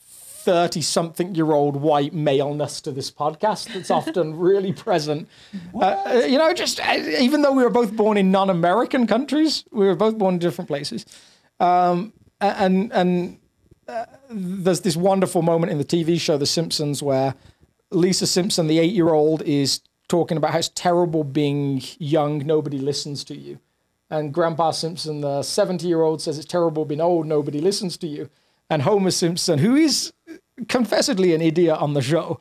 30 0.01 0.81
something 0.81 1.35
year 1.35 1.51
old 1.51 1.75
white 1.75 2.13
maleness 2.13 2.81
to 2.81 2.91
this 2.91 3.11
podcast 3.11 3.71
that's 3.73 3.91
often 3.91 4.37
really 4.39 4.73
present. 4.73 5.27
Uh, 5.79 6.23
you 6.25 6.37
know, 6.37 6.53
just 6.53 6.79
uh, 6.79 6.93
even 7.19 7.41
though 7.41 7.51
we 7.51 7.63
were 7.63 7.69
both 7.69 7.95
born 7.95 8.17
in 8.17 8.31
non 8.31 8.49
American 8.49 9.05
countries, 9.05 9.65
we 9.71 9.85
were 9.85 9.95
both 9.95 10.17
born 10.17 10.35
in 10.35 10.39
different 10.39 10.67
places. 10.67 11.05
Um, 11.59 12.13
and, 12.41 12.91
and 12.93 13.37
uh, 13.87 14.05
there's 14.29 14.81
this 14.81 14.95
wonderful 14.95 15.41
moment 15.41 15.71
in 15.71 15.77
the 15.77 15.85
TV 15.85 16.19
show 16.19 16.37
The 16.37 16.45
Simpsons 16.45 17.03
where 17.03 17.35
Lisa 17.91 18.25
Simpson, 18.25 18.67
the 18.67 18.79
eight 18.79 18.93
year 18.93 19.09
old, 19.09 19.41
is 19.41 19.81
talking 20.07 20.37
about 20.37 20.51
how 20.51 20.59
it's 20.59 20.69
terrible 20.69 21.23
being 21.23 21.81
young, 21.99 22.39
nobody 22.39 22.77
listens 22.77 23.23
to 23.25 23.35
you. 23.35 23.59
And 24.09 24.33
Grandpa 24.33 24.71
Simpson, 24.71 25.21
the 25.21 25.43
70 25.43 25.87
year 25.87 26.01
old, 26.01 26.21
says 26.21 26.37
it's 26.37 26.47
terrible 26.47 26.85
being 26.85 27.01
old, 27.01 27.27
nobody 27.27 27.59
listens 27.61 27.97
to 27.97 28.07
you. 28.07 28.29
And 28.69 28.81
Homer 28.83 29.11
Simpson, 29.11 29.59
who 29.59 29.75
is 29.75 30.13
confessedly 30.67 31.33
an 31.33 31.41
idiot 31.41 31.77
on 31.77 31.93
the 31.93 32.01
show, 32.01 32.39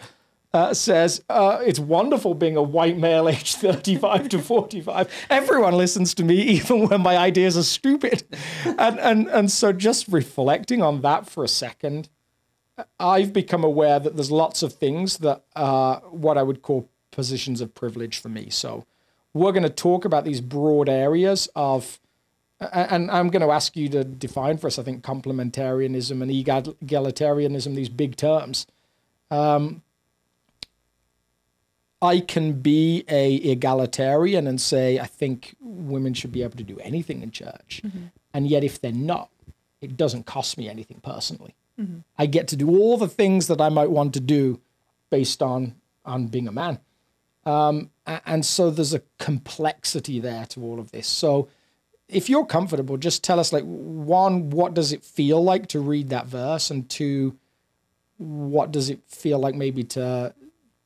uh, 0.54 0.72
says 0.72 1.22
uh, 1.28 1.60
it's 1.64 1.78
wonderful 1.78 2.34
being 2.34 2.56
a 2.56 2.62
white 2.62 2.96
male 2.96 3.28
aged 3.28 3.56
35 3.56 4.28
to 4.30 4.38
45. 4.38 5.26
Everyone 5.30 5.74
listens 5.74 6.14
to 6.14 6.24
me, 6.24 6.36
even 6.58 6.88
when 6.88 7.02
my 7.02 7.16
ideas 7.16 7.56
are 7.56 7.62
stupid. 7.62 8.24
And, 8.64 8.98
and, 8.98 9.28
and 9.28 9.50
so 9.50 9.72
just 9.72 10.08
reflecting 10.08 10.82
on 10.82 11.02
that 11.02 11.28
for 11.28 11.44
a 11.44 11.48
second, 11.48 12.08
I've 12.98 13.32
become 13.32 13.64
aware 13.64 13.98
that 13.98 14.16
there's 14.16 14.30
lots 14.30 14.62
of 14.62 14.72
things 14.72 15.18
that 15.18 15.44
are 15.56 16.00
what 16.10 16.38
I 16.38 16.42
would 16.42 16.62
call 16.62 16.88
positions 17.10 17.60
of 17.60 17.74
privilege 17.74 18.20
for 18.20 18.28
me. 18.28 18.50
So 18.50 18.86
we're 19.34 19.52
going 19.52 19.62
to 19.62 19.70
talk 19.70 20.04
about 20.04 20.24
these 20.24 20.40
broad 20.40 20.88
areas 20.88 21.48
of, 21.54 22.00
and 22.60 23.10
I'm 23.10 23.28
going 23.28 23.42
to 23.42 23.52
ask 23.52 23.76
you 23.76 23.88
to 23.90 24.04
define 24.04 24.58
for 24.58 24.66
us, 24.66 24.78
I 24.78 24.82
think, 24.82 25.02
complementarianism 25.04 26.22
and 26.22 26.30
egalitarianism, 26.30 27.74
these 27.74 27.88
big 27.88 28.16
terms. 28.16 28.66
Um, 29.30 29.82
I 32.00 32.20
can 32.20 32.60
be 32.60 33.04
a 33.08 33.34
egalitarian 33.34 34.46
and 34.46 34.60
say 34.60 35.00
I 35.00 35.06
think 35.06 35.56
women 35.60 36.14
should 36.14 36.30
be 36.32 36.42
able 36.44 36.56
to 36.56 36.62
do 36.64 36.78
anything 36.78 37.22
in 37.22 37.32
church, 37.32 37.82
and 38.32 38.46
yet 38.48 38.62
if 38.62 38.80
they're 38.80 38.92
not, 38.92 39.30
it 39.80 39.96
doesn't 39.96 40.24
cost 40.24 40.56
me 40.58 40.68
anything 40.68 41.00
personally. 41.02 41.54
I 42.16 42.26
get 42.26 42.48
to 42.48 42.56
do 42.56 42.68
all 42.70 42.96
the 42.98 43.08
things 43.08 43.46
that 43.48 43.60
I 43.60 43.68
might 43.68 43.90
want 43.90 44.14
to 44.14 44.20
do 44.20 44.60
based 45.10 45.42
on 45.42 45.74
on 46.04 46.26
being 46.28 46.48
a 46.48 46.52
man. 46.52 46.78
Um, 47.44 47.90
and 48.24 48.44
so 48.44 48.70
there's 48.70 48.94
a 48.94 49.02
complexity 49.18 50.20
there 50.20 50.46
to 50.46 50.62
all 50.62 50.80
of 50.80 50.90
this. 50.90 51.06
So 51.06 51.48
if 52.08 52.28
you're 52.30 52.46
comfortable, 52.46 52.96
just 52.96 53.22
tell 53.22 53.38
us 53.38 53.52
like 53.52 53.64
one, 53.64 54.50
what 54.50 54.74
does 54.74 54.92
it 54.92 55.04
feel 55.04 55.42
like 55.42 55.68
to 55.68 55.80
read 55.80 56.08
that 56.08 56.26
verse, 56.26 56.70
and 56.70 56.88
two, 56.88 57.36
what 58.16 58.72
does 58.72 58.88
it 58.90 59.00
feel 59.06 59.38
like 59.38 59.54
maybe 59.54 59.84
to 59.84 60.34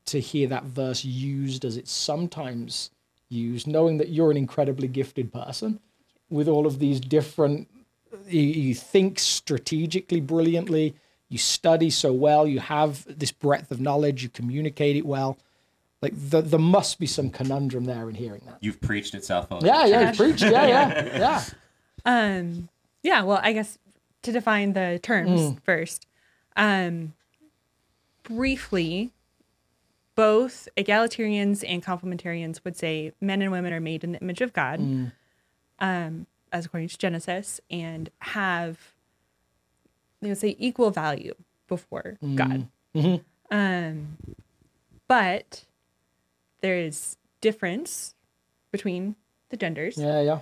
to 0.04 0.20
hear 0.20 0.48
that 0.48 0.64
verse 0.64 1.04
used 1.04 1.64
as 1.64 1.76
it's 1.76 1.92
sometimes 1.92 2.90
used, 3.28 3.68
knowing 3.68 3.98
that 3.98 4.08
you're 4.08 4.32
an 4.32 4.36
incredibly 4.36 4.88
gifted 4.88 5.32
person 5.32 5.78
with 6.28 6.48
all 6.48 6.66
of 6.66 6.80
these 6.80 6.98
different 6.98 7.68
you, 8.26 8.40
you 8.40 8.74
think 8.74 9.18
strategically 9.18 10.20
brilliantly, 10.20 10.94
you 11.28 11.38
study 11.38 11.88
so 11.88 12.12
well, 12.12 12.46
you 12.46 12.60
have 12.60 13.06
this 13.18 13.32
breadth 13.32 13.70
of 13.70 13.80
knowledge, 13.80 14.22
you 14.22 14.28
communicate 14.28 14.96
it 14.96 15.06
well. 15.06 15.38
Like 16.02 16.12
the, 16.16 16.42
there 16.42 16.58
must 16.58 16.98
be 16.98 17.06
some 17.06 17.30
conundrum 17.30 17.84
there 17.84 18.08
in 18.08 18.16
hearing 18.16 18.42
that. 18.46 18.58
You've 18.60 18.80
preached 18.80 19.14
at 19.14 19.24
South 19.24 19.48
Philly. 19.48 19.66
Yeah, 19.68 19.86
yeah, 19.86 20.12
preach. 20.12 20.42
Yeah, 20.42 20.66
yeah, 20.66 21.18
yeah. 21.18 21.44
Um, 22.04 22.68
yeah, 23.04 23.22
well, 23.22 23.38
I 23.44 23.52
guess 23.52 23.78
to 24.22 24.32
define 24.32 24.72
the 24.72 24.98
terms 25.00 25.54
first, 25.64 26.08
um, 26.56 27.12
briefly, 28.24 29.12
both 30.16 30.68
egalitarians 30.76 31.64
and 31.66 31.80
complementarians 31.84 32.64
would 32.64 32.76
say 32.76 33.12
men 33.20 33.40
and 33.40 33.52
women 33.52 33.72
are 33.72 33.78
made 33.80 34.02
in 34.02 34.12
the 34.12 34.18
image 34.20 34.40
of 34.40 34.52
God, 34.52 34.80
um, 35.78 36.26
as 36.52 36.66
according 36.66 36.88
to 36.88 36.98
Genesis, 36.98 37.60
and 37.70 38.10
have, 38.18 38.78
they 40.20 40.28
would 40.28 40.38
say, 40.38 40.56
equal 40.58 40.90
value 40.90 41.34
before 41.68 42.18
God. 42.34 42.66
Um, 43.50 44.16
but 45.06 45.64
there 46.62 46.76
is 46.78 47.16
difference 47.40 48.14
between 48.70 49.16
the 49.50 49.56
genders. 49.56 49.98
Yeah, 49.98 50.22
yeah. 50.22 50.40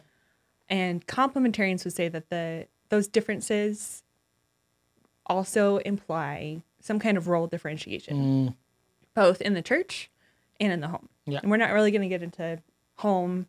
And 0.69 1.05
complementarians 1.07 1.85
would 1.85 1.95
say 1.95 2.09
that 2.09 2.31
the 2.31 2.69
those 2.91 3.09
differences 3.09 4.03
also 5.27 5.79
imply 5.79 6.63
some 6.81 6.99
kind 6.99 7.17
of 7.17 7.29
role 7.29 7.47
differentiation, 7.47 8.55
both 9.15 9.41
in 9.41 9.55
the 9.55 9.63
church 9.63 10.11
and 10.61 10.73
in 10.73 10.81
the 10.81 10.89
home. 10.89 11.09
Yeah. 11.27 11.41
And 11.43 11.51
we're 11.51 11.57
not 11.57 11.73
really 11.73 11.91
going 11.91 12.03
to 12.03 12.09
get 12.09 12.23
into 12.23 12.61
home 12.97 13.47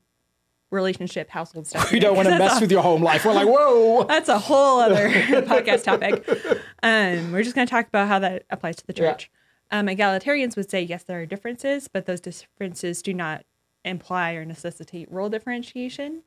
relationship 0.69 1.29
household 1.29 1.67
stuff. 1.67 1.91
We 1.91 1.99
don't 1.99 2.15
want 2.15 2.27
to 2.29 2.37
mess 2.37 2.61
with 2.61 2.71
your 2.71 2.81
home 2.81 3.03
life. 3.03 3.25
We're 3.25 3.33
like, 3.33 3.47
whoa. 3.47 4.03
That's 4.07 4.29
a 4.29 4.39
whole 4.39 4.79
other 4.79 5.09
podcast 5.09 5.83
topic. 5.83 6.27
Um, 6.83 7.31
we're 7.31 7.43
just 7.43 7.55
going 7.55 7.67
to 7.67 7.71
talk 7.71 7.87
about 7.87 8.07
how 8.07 8.19
that 8.19 8.45
applies 8.49 8.77
to 8.77 8.87
the 8.87 8.93
Yeah. 8.95 9.17
Church. 9.71 9.77
Um, 9.79 9.87
egalitarians 9.87 10.55
would 10.55 10.69
say 10.69 10.81
yes, 10.81 11.03
there 11.03 11.21
are 11.21 11.25
differences, 11.25 11.87
but 11.87 12.05
those 12.05 12.19
differences 12.21 13.01
do 13.01 13.13
not 13.13 13.43
imply 13.83 14.33
or 14.33 14.45
necessitate 14.45 15.11
role 15.11 15.29
differentiation. 15.29 16.23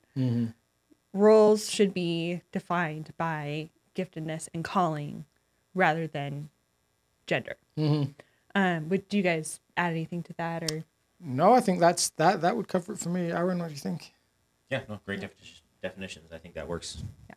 Roles 1.12 1.70
should 1.70 1.94
be 1.94 2.40
defined 2.50 3.12
by 3.16 3.70
giftedness 3.94 4.48
and 4.52 4.64
calling 4.64 5.24
rather 5.74 6.06
than 6.06 6.48
gender. 7.26 7.56
Um, 7.76 8.88
would 8.88 9.08
do 9.08 9.16
you 9.16 9.22
guys 9.22 9.60
add 9.76 9.92
anything 9.92 10.22
to 10.24 10.32
that 10.34 10.70
or? 10.70 10.84
No, 11.20 11.54
I 11.54 11.60
think 11.60 11.80
that's 11.80 12.10
that. 12.10 12.40
That 12.42 12.56
would 12.56 12.68
cover 12.68 12.92
it 12.92 12.98
for 12.98 13.08
me. 13.08 13.30
Aaron, 13.30 13.58
what 13.58 13.68
do 13.68 13.74
you 13.74 13.80
think? 13.80 14.12
Yeah, 14.70 14.80
no, 14.88 15.00
great 15.06 15.20
defini- 15.20 15.60
definitions. 15.82 16.30
I 16.32 16.38
think 16.38 16.54
that 16.54 16.68
works. 16.68 17.02
Yeah. 17.28 17.34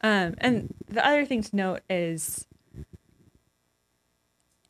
Um, 0.00 0.34
and 0.38 0.74
the 0.88 1.06
other 1.06 1.24
thing 1.24 1.42
to 1.42 1.56
note 1.56 1.80
is 1.88 2.46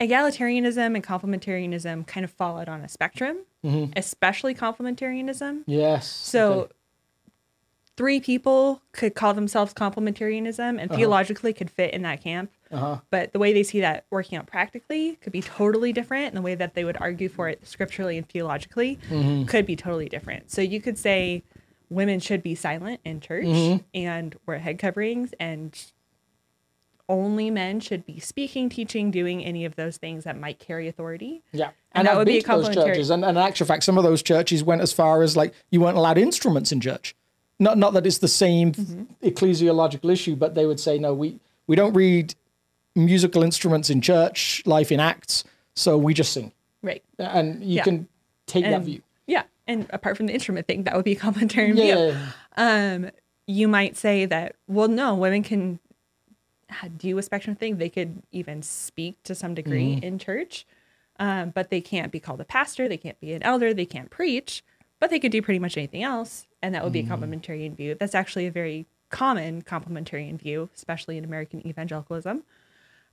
egalitarianism 0.01 0.95
and 0.95 1.03
complementarianism 1.03 2.07
kind 2.07 2.25
of 2.25 2.31
fall 2.31 2.59
out 2.59 2.69
on 2.69 2.81
a 2.83 2.89
spectrum, 2.89 3.39
mm-hmm. 3.65 3.93
especially 3.97 4.55
complementarianism. 4.55 5.63
Yes. 5.67 6.07
So 6.09 6.53
okay. 6.53 6.73
three 7.97 8.21
people 8.21 8.81
could 8.93 9.15
call 9.15 9.35
themselves 9.35 9.75
complementarianism 9.75 10.81
and 10.81 10.91
uh-huh. 10.91 10.97
theologically 10.97 11.53
could 11.53 11.71
fit 11.71 11.93
in 11.93 12.03
that 12.03 12.23
camp. 12.23 12.51
Uh-huh. 12.71 12.99
But 13.11 13.33
the 13.33 13.39
way 13.39 13.53
they 13.53 13.63
see 13.63 13.81
that 13.81 14.05
working 14.11 14.39
out 14.39 14.47
practically 14.47 15.17
could 15.17 15.33
be 15.33 15.43
totally 15.43 15.93
different. 15.93 16.27
And 16.27 16.37
the 16.37 16.43
way 16.43 16.55
that 16.55 16.75
they 16.75 16.85
would 16.85 16.99
argue 17.01 17.29
for 17.29 17.49
it 17.49 17.67
scripturally 17.67 18.19
and 18.19 18.29
theologically 18.29 18.99
mm-hmm. 19.09 19.47
could 19.47 19.67
be 19.67 19.75
totally 19.75 20.09
different. 20.09 20.51
So 20.51 20.61
you 20.63 20.81
could 20.81 20.99
say 20.99 21.43
women 21.91 22.21
should 22.21 22.43
be 22.43 22.55
silent 22.55 23.01
in 23.05 23.21
church 23.21 23.47
mm-hmm. 23.47 23.83
and 23.95 24.37
wear 24.47 24.59
head 24.59 24.79
coverings 24.79 25.33
and 25.41 25.93
only 27.09 27.51
men 27.51 27.81
should 27.81 28.05
be 28.05 28.21
speaking, 28.21 28.69
teaching, 28.69 29.11
doing 29.11 29.45
any 29.45 29.65
of 29.65 29.77
those 29.77 29.97
things 29.97 30.25
that 30.25 30.39
might 30.39 30.59
carry 30.59 30.89
authority. 30.89 31.43
Yeah. 31.53 31.71
And 31.93 32.07
that 32.07 32.13
I've 32.13 32.19
would 32.19 32.27
be 32.27 32.33
a 32.33 32.41
those 32.41 32.45
complementary- 32.47 32.93
churches. 32.93 33.11
And, 33.11 33.25
and 33.25 33.37
in 33.39 33.43
actual 33.43 33.67
fact, 33.67 33.83
some 33.85 33.97
of 33.97 34.05
those 34.05 34.23
churches 34.23 34.63
went 34.63 34.83
as 34.83 34.93
far 34.93 35.23
as 35.23 35.37
like 35.37 35.55
you 35.71 35.81
weren't 35.81 35.97
allowed 35.97 36.19
instruments 36.19 36.71
in 36.73 36.81
church. 36.81 37.15
Not 37.59 37.77
not 37.79 37.93
that 37.95 38.07
it's 38.07 38.19
the 38.19 38.29
same 38.29 38.73
Mm-hmm. 38.73 39.03
ecclesiological 39.27 40.13
issue, 40.13 40.37
but 40.37 40.55
they 40.55 40.67
would 40.67 40.79
say, 40.79 40.99
no, 40.99 41.13
we, 41.15 41.41
we 41.67 41.75
don't 41.77 41.95
read 41.95 42.35
musical 42.95 43.43
instruments 43.43 43.91
in 43.91 44.01
church, 44.01 44.63
life 44.67 44.93
in 44.93 45.01
acts, 45.01 45.45
so 45.75 45.97
we 45.97 46.15
just 46.15 46.33
sing. 46.33 46.53
Right. 46.83 47.03
And 47.19 47.63
you 47.65 47.77
Yeah. 47.77 47.85
can 47.85 48.09
take 48.47 48.65
that 48.65 48.83
view. 48.83 49.03
Yeah. 49.27 49.43
And 49.67 49.87
apart 49.91 50.17
from 50.17 50.27
the 50.27 50.35
instrument 50.35 50.67
thing, 50.67 50.85
that 50.85 50.95
would 50.95 51.05
be 51.05 51.17
a 51.17 51.33
Yeah. 51.33 51.73
view. 51.73 52.17
Um, 52.57 53.11
you 53.47 53.67
might 53.69 53.97
say 53.97 54.25
that, 54.27 54.55
well, 54.67 54.89
no, 54.89 55.15
women 55.15 55.43
can 55.43 55.79
do 56.97 57.19
a 57.19 57.23
spectrum 57.23 57.57
thing. 57.57 57.77
They 57.79 57.89
could 57.89 58.23
even 58.33 58.63
speak 58.63 59.23
to 59.25 59.35
some 59.35 59.55
degree 59.55 59.97
Mm-hmm. 59.97 60.05
in 60.05 60.19
church, 60.19 60.67
um, 61.19 61.51
but 61.51 61.71
they 61.71 61.81
can't 61.81 62.13
be 62.13 62.21
called 62.21 62.41
a 62.41 62.45
pastor. 62.45 62.89
They 62.89 62.97
can't 62.99 63.19
be 63.21 63.33
an 63.33 63.43
elder. 63.43 63.73
They 63.75 63.87
can't 63.87 64.11
preach, 64.11 64.63
but 65.01 65.11
they 65.11 65.19
could 65.19 65.33
do 65.33 65.43
pretty 65.43 65.59
much 65.59 65.77
anything 65.77 66.03
else. 66.03 66.47
And 66.63 66.75
that 66.75 66.85
would 66.85 66.93
be 66.93 67.03
Mm-hmm. 67.03 67.13
a 67.13 67.27
complementarian 67.27 67.77
view. 67.77 67.95
That's 67.99 68.15
actually 68.15 68.47
a 68.47 68.51
very 68.51 68.87
common 69.11 69.63
complementarian 69.63 70.39
view, 70.39 70.69
especially 70.77 71.17
in 71.17 71.25
American 71.25 71.67
evangelicalism. 71.67 72.43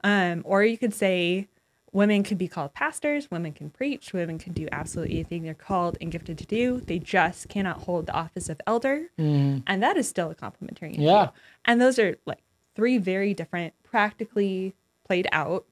Um, 0.04 0.42
or 0.46 0.64
you 0.64 0.78
could 0.78 0.94
say 0.94 1.48
women 1.94 2.22
can 2.24 2.38
be 2.38 2.48
called 2.50 2.74
pastors, 2.74 3.32
women 3.32 3.54
can 3.54 3.70
preach, 3.70 4.12
women 4.14 4.38
can 4.38 4.52
do 4.52 4.68
absolutely 4.74 5.16
anything 5.16 5.44
they're 5.44 5.54
called 5.54 5.98
and 6.02 6.12
gifted 6.12 6.38
to 6.40 6.46
do. 6.46 6.82
They 6.86 7.00
just 7.00 7.48
cannot 7.48 7.84
hold 7.84 8.06
the 8.08 8.14
office 8.14 8.50
of 8.50 8.60
elder. 8.68 9.06
And 9.18 9.64
that 9.82 9.96
is 9.96 10.08
still 10.10 10.30
a 10.30 10.36
complementarian 10.36 10.98
view. 10.98 11.06
Yeah. 11.08 11.30
And 11.64 11.80
those 11.82 11.98
are 11.98 12.18
like 12.26 12.42
three 12.76 12.98
very 12.98 13.34
different, 13.34 13.74
practically 13.84 14.74
played 15.06 15.28
out 15.32 15.66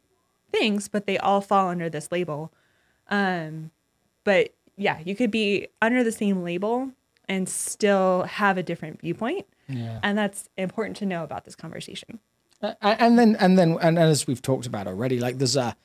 things, 0.51 0.87
but 0.87 1.05
they 1.05 1.17
all 1.17 1.41
fall 1.41 1.69
under 1.69 1.89
this 1.89 2.11
label. 2.11 2.51
Um, 3.09 3.71
but 4.23 4.53
yeah, 4.77 4.99
you 5.03 5.15
could 5.15 5.31
be 5.31 5.67
under 5.81 6.03
the 6.03 6.11
same 6.11 6.43
label 6.43 6.91
and 7.27 7.47
still 7.47 8.23
have 8.23 8.57
a 8.57 8.63
different 8.63 9.01
viewpoint. 9.01 9.45
Yeah. 9.67 9.99
And 10.03 10.17
that's 10.17 10.49
important 10.57 10.97
to 10.97 11.05
know 11.05 11.23
about 11.23 11.45
this 11.45 11.55
conversation. 11.55 12.19
A- 12.61 12.75
and 12.81 13.19
then 13.19 13.35
and 13.39 13.57
then 13.57 13.71
and, 13.81 13.97
and 13.97 14.09
as 14.09 14.25
we've 14.25 14.41
talked 14.41 14.65
about 14.65 14.87
already 14.87 15.19
like 15.19 15.37
there's 15.37 15.57
a 15.57 15.75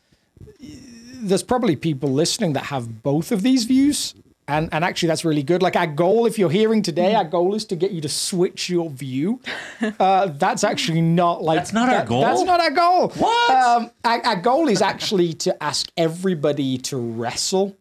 there's 0.60 1.42
probably 1.42 1.75
people 1.75 2.10
listening 2.10 2.52
that 2.52 2.66
have 2.66 3.02
both 3.02 3.32
of 3.32 3.42
these 3.42 3.64
views 3.64 4.14
and 4.49 4.69
and 4.73 4.85
actually 4.85 5.07
that's 5.09 5.25
really 5.25 5.43
good 5.43 5.62
like 5.62 5.76
our 5.76 5.87
goal 5.87 6.26
if 6.26 6.38
you're 6.38 6.50
hearing 6.50 6.83
today 6.83 7.14
our 7.14 7.25
goal 7.25 7.55
is 7.55 7.64
to 7.67 7.76
get 7.76 7.90
you 7.93 8.00
to 8.00 8.09
switch 8.09 8.69
your 8.69 8.90
view 8.90 9.40
uh, 10.00 10.26
that's 10.26 10.64
actually 10.64 11.00
not 11.02 11.43
like 11.43 11.59
That's 11.59 11.73
not 11.73 11.88
our 11.88 12.05
goal? 12.05 12.23
that's 12.23 12.43
not 12.43 12.59
our 12.61 12.71
goal 12.71 13.09
What? 13.11 13.50
um, 13.50 13.90
our, 14.05 14.25
our 14.26 14.37
goal 14.37 14.69
is 14.69 14.83
actually 14.83 15.35
to 15.35 15.62
ask 15.62 15.90
everybody 15.97 16.78
to 16.78 16.97
wrestle 16.97 17.76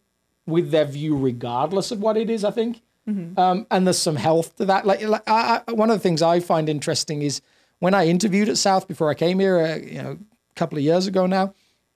with 0.46 0.70
their 0.72 0.86
view 0.86 1.18
regardless 1.18 1.92
of 1.92 2.00
what 2.02 2.18
it 2.18 2.30
is 2.30 2.44
i 2.44 2.52
think 2.52 2.82
um, 3.38 3.66
and 3.72 3.88
there's 3.88 3.98
some 3.98 4.18
health 4.18 4.58
to 4.58 4.66
that. 4.66 4.86
Like, 4.86 5.02
like 5.02 5.22
I, 5.30 5.62
I, 5.66 5.72
one 5.72 5.90
of 5.90 5.96
the 5.96 6.02
things 6.04 6.22
I 6.22 6.42
find 6.42 6.68
interesting 6.68 7.22
is 7.22 7.40
when 7.80 7.94
I 7.94 8.06
interviewed 8.08 8.50
at 8.50 8.58
South 8.58 8.86
before 8.86 9.10
I 9.10 9.14
came 9.14 9.40
here, 9.40 9.60
uh, 9.60 9.76
you 9.78 10.04
know, 10.04 10.18
a 10.52 10.54
couple 10.56 10.78
of 10.78 10.84
years 10.84 11.08
ago 11.08 11.26
now, 11.26 11.54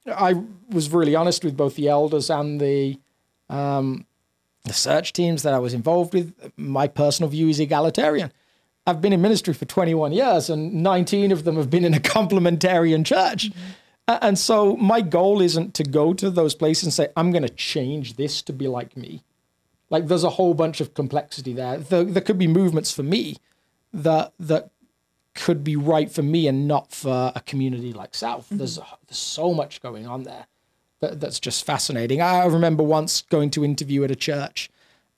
I 0.07 0.41
was 0.69 0.89
really 0.89 1.13
honest 1.13 1.43
with 1.43 1.57
both 1.57 1.75
the 1.75 1.89
elders 1.89 2.29
and 2.29 2.61
the 2.61 2.97
um, 3.49 4.05
the 4.63 4.73
search 4.73 5.13
teams 5.13 5.43
that 5.43 5.53
I 5.53 5.59
was 5.59 5.73
involved 5.73 6.13
with. 6.13 6.33
My 6.57 6.87
personal 6.87 7.29
view 7.29 7.47
is 7.49 7.59
egalitarian. 7.59 8.31
I've 8.87 9.01
been 9.01 9.13
in 9.13 9.21
ministry 9.21 9.53
for 9.53 9.65
21 9.65 10.11
years, 10.11 10.49
and 10.49 10.81
19 10.83 11.31
of 11.31 11.43
them 11.43 11.55
have 11.55 11.69
been 11.69 11.85
in 11.85 11.93
a 11.93 11.99
complementarian 12.15 13.05
church. 13.05 13.51
A- 14.07 14.23
And 14.23 14.37
so 14.39 14.75
my 14.77 15.01
goal 15.01 15.41
isn't 15.41 15.73
to 15.75 15.83
go 15.83 16.13
to 16.13 16.29
those 16.29 16.55
places 16.55 16.83
and 16.85 16.93
say, 16.93 17.09
I'm 17.15 17.31
going 17.31 17.43
to 17.43 17.49
change 17.49 18.15
this 18.15 18.41
to 18.43 18.53
be 18.53 18.67
like 18.67 18.97
me. 18.97 19.23
Like 19.89 20.07
there's 20.07 20.23
a 20.23 20.31
whole 20.31 20.53
bunch 20.53 20.79
of 20.81 20.93
complexity 20.93 21.53
there. 21.53 21.77
There, 21.77 22.03
there 22.03 22.21
could 22.23 22.37
be 22.39 22.47
movements 22.47 22.91
for 22.91 23.03
me 23.03 23.37
that 23.93 24.33
that 24.39 24.69
could 25.35 25.63
be 25.63 25.75
right 25.75 26.09
for 26.11 26.23
me 26.23 26.47
and 26.47 26.67
not 26.67 26.91
for 26.91 27.31
a 27.35 27.41
community 27.41 27.93
like 27.93 28.15
South. 28.15 28.45
Mm-hmm. 28.45 28.57
There's 28.57 28.75
there's 28.77 29.17
so 29.17 29.53
much 29.53 29.81
going 29.81 30.07
on 30.07 30.23
there, 30.23 30.45
that, 31.01 31.19
that's 31.19 31.39
just 31.39 31.65
fascinating. 31.65 32.21
I 32.21 32.45
remember 32.45 32.83
once 32.83 33.23
going 33.23 33.49
to 33.51 33.65
interview 33.65 34.03
at 34.03 34.11
a 34.11 34.15
church, 34.15 34.69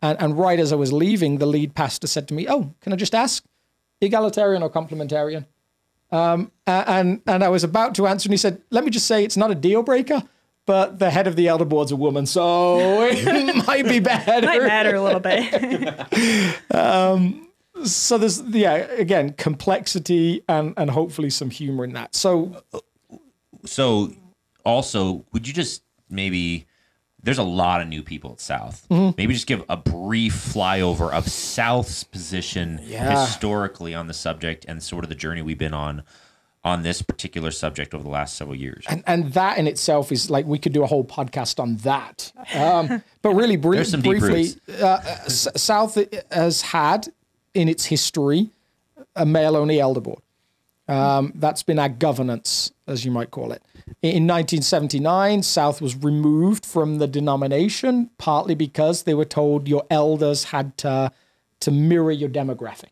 and, 0.01 0.19
and 0.21 0.37
right 0.37 0.59
as 0.59 0.73
I 0.73 0.75
was 0.75 0.91
leaving, 0.91 1.37
the 1.37 1.45
lead 1.45 1.75
pastor 1.75 2.07
said 2.07 2.27
to 2.29 2.33
me, 2.33 2.47
"Oh, 2.49 2.73
can 2.81 2.93
I 2.93 2.95
just 2.95 3.13
ask, 3.13 3.43
egalitarian 4.01 4.63
or 4.63 4.69
complementarian?" 4.69 5.45
Um, 6.11 6.51
and 6.67 7.21
and 7.27 7.43
I 7.43 7.49
was 7.49 7.63
about 7.63 7.95
to 7.95 8.07
answer, 8.07 8.27
and 8.27 8.33
he 8.33 8.37
said, 8.37 8.61
"Let 8.71 8.83
me 8.83 8.91
just 8.91 9.07
say, 9.07 9.23
it's 9.23 9.37
not 9.37 9.51
a 9.51 9.55
deal 9.55 9.83
breaker." 9.83 10.23
But 10.65 10.97
the 10.97 11.11
head 11.11 11.27
of 11.27 11.35
the 11.35 11.49
elder 11.49 11.65
board's 11.65 11.91
a 11.91 11.97
woman, 11.97 12.25
so 12.25 13.01
it 13.01 13.55
might 13.67 13.83
be 13.83 13.99
better. 13.99 14.47
Might 14.47 14.61
matter 14.61 14.95
a 14.95 15.03
little 15.03 15.19
bit. 15.19 15.51
so 17.83 18.17
there's 18.17 18.41
yeah 18.43 18.75
again 18.75 19.33
complexity 19.33 20.43
and 20.47 20.73
and 20.77 20.91
hopefully 20.91 21.29
some 21.29 21.49
humor 21.49 21.83
in 21.83 21.93
that 21.93 22.15
so 22.15 22.63
so 23.65 24.13
also 24.63 25.25
would 25.33 25.47
you 25.47 25.53
just 25.53 25.83
maybe 26.09 26.65
there's 27.21 27.37
a 27.37 27.43
lot 27.43 27.79
of 27.81 27.87
new 27.87 28.03
people 28.03 28.33
at 28.33 28.41
south. 28.41 28.85
Mm-hmm. 28.89 29.15
maybe 29.17 29.33
just 29.33 29.47
give 29.47 29.63
a 29.69 29.77
brief 29.77 30.33
flyover 30.35 31.11
of 31.11 31.27
south's 31.29 32.03
position 32.03 32.79
Yeah. 32.83 33.25
historically 33.25 33.93
on 33.95 34.07
the 34.07 34.13
subject 34.13 34.65
and 34.67 34.83
sort 34.83 35.03
of 35.05 35.09
the 35.09 35.15
journey 35.15 35.41
we've 35.41 35.57
been 35.57 35.73
on 35.73 36.03
on 36.65 36.81
this 36.81 37.01
particular 37.01 37.51
subject 37.51 37.93
over 37.93 38.03
the 38.05 38.09
last 38.09 38.35
several 38.37 38.55
years. 38.55 38.85
And 38.87 39.03
and 39.07 39.33
that 39.33 39.57
in 39.57 39.67
itself 39.67 40.11
is 40.11 40.29
like 40.29 40.45
we 40.45 40.57
could 40.59 40.71
do 40.73 40.83
a 40.83 40.87
whole 40.87 41.03
podcast 41.05 41.59
on 41.59 41.77
that. 41.77 42.31
Um 42.53 43.03
but 43.21 43.31
really 43.35 43.83
some 43.83 44.01
briefly 44.01 44.49
uh, 44.81 44.85
uh, 44.85 45.01
S- 45.25 45.47
south 45.55 45.97
has 46.31 46.61
had 46.61 47.07
in 47.53 47.67
its 47.69 47.85
history 47.85 48.49
a 49.15 49.25
male 49.25 49.55
only 49.55 49.79
elder 49.79 50.01
board. 50.01 50.19
Um, 50.87 51.31
that's 51.35 51.63
been 51.63 51.79
our 51.79 51.87
governance 51.89 52.71
as 52.87 53.05
you 53.05 53.11
might 53.11 53.31
call 53.31 53.51
it 53.53 53.61
in 54.01 54.27
1979 54.27 55.43
south 55.43 55.81
was 55.81 55.95
removed 55.95 56.65
from 56.65 56.97
the 56.97 57.07
denomination 57.07 58.09
partly 58.17 58.55
because 58.55 59.03
they 59.03 59.13
were 59.13 59.25
told 59.25 59.67
your 59.67 59.85
elders 59.89 60.45
had 60.45 60.77
to 60.77 61.11
to 61.59 61.71
mirror 61.71 62.11
your 62.11 62.29
demographic 62.29 62.89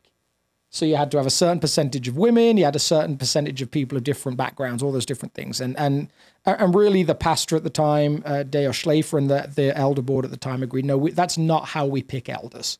So 0.69 0.86
you 0.86 0.95
had 0.95 1.12
to 1.12 1.17
have 1.17 1.25
a 1.25 1.31
certain 1.31 1.60
percentage 1.60 2.07
of 2.07 2.15
women, 2.15 2.55
you 2.55 2.63
had 2.63 2.77
a 2.77 2.79
certain 2.79 3.17
percentage 3.17 3.62
of 3.62 3.69
people 3.69 3.98
of 3.98 4.05
different 4.05 4.38
backgrounds, 4.38 4.81
all 4.81 4.93
those 4.93 5.05
different 5.05 5.33
things. 5.33 5.60
And 5.60 5.77
and 5.77 6.07
and 6.45 6.74
really, 6.74 7.03
the 7.03 7.13
pastor 7.13 7.57
at 7.57 7.63
the 7.63 7.69
time, 7.69 8.24
uh, 8.25 8.43
Deo 8.43 8.71
Schleifer, 8.71 9.17
and 9.17 9.29
the, 9.29 9.51
the 9.53 9.77
elder 9.77 10.01
board 10.01 10.24
at 10.24 10.31
the 10.31 10.38
time 10.38 10.63
agreed, 10.63 10.86
no, 10.86 10.98
we, 10.98 11.12
that's 11.12 11.38
not 11.38 11.65
how 11.65 11.86
we 11.86 12.01
pick 12.01 12.29
elders. 12.29 12.79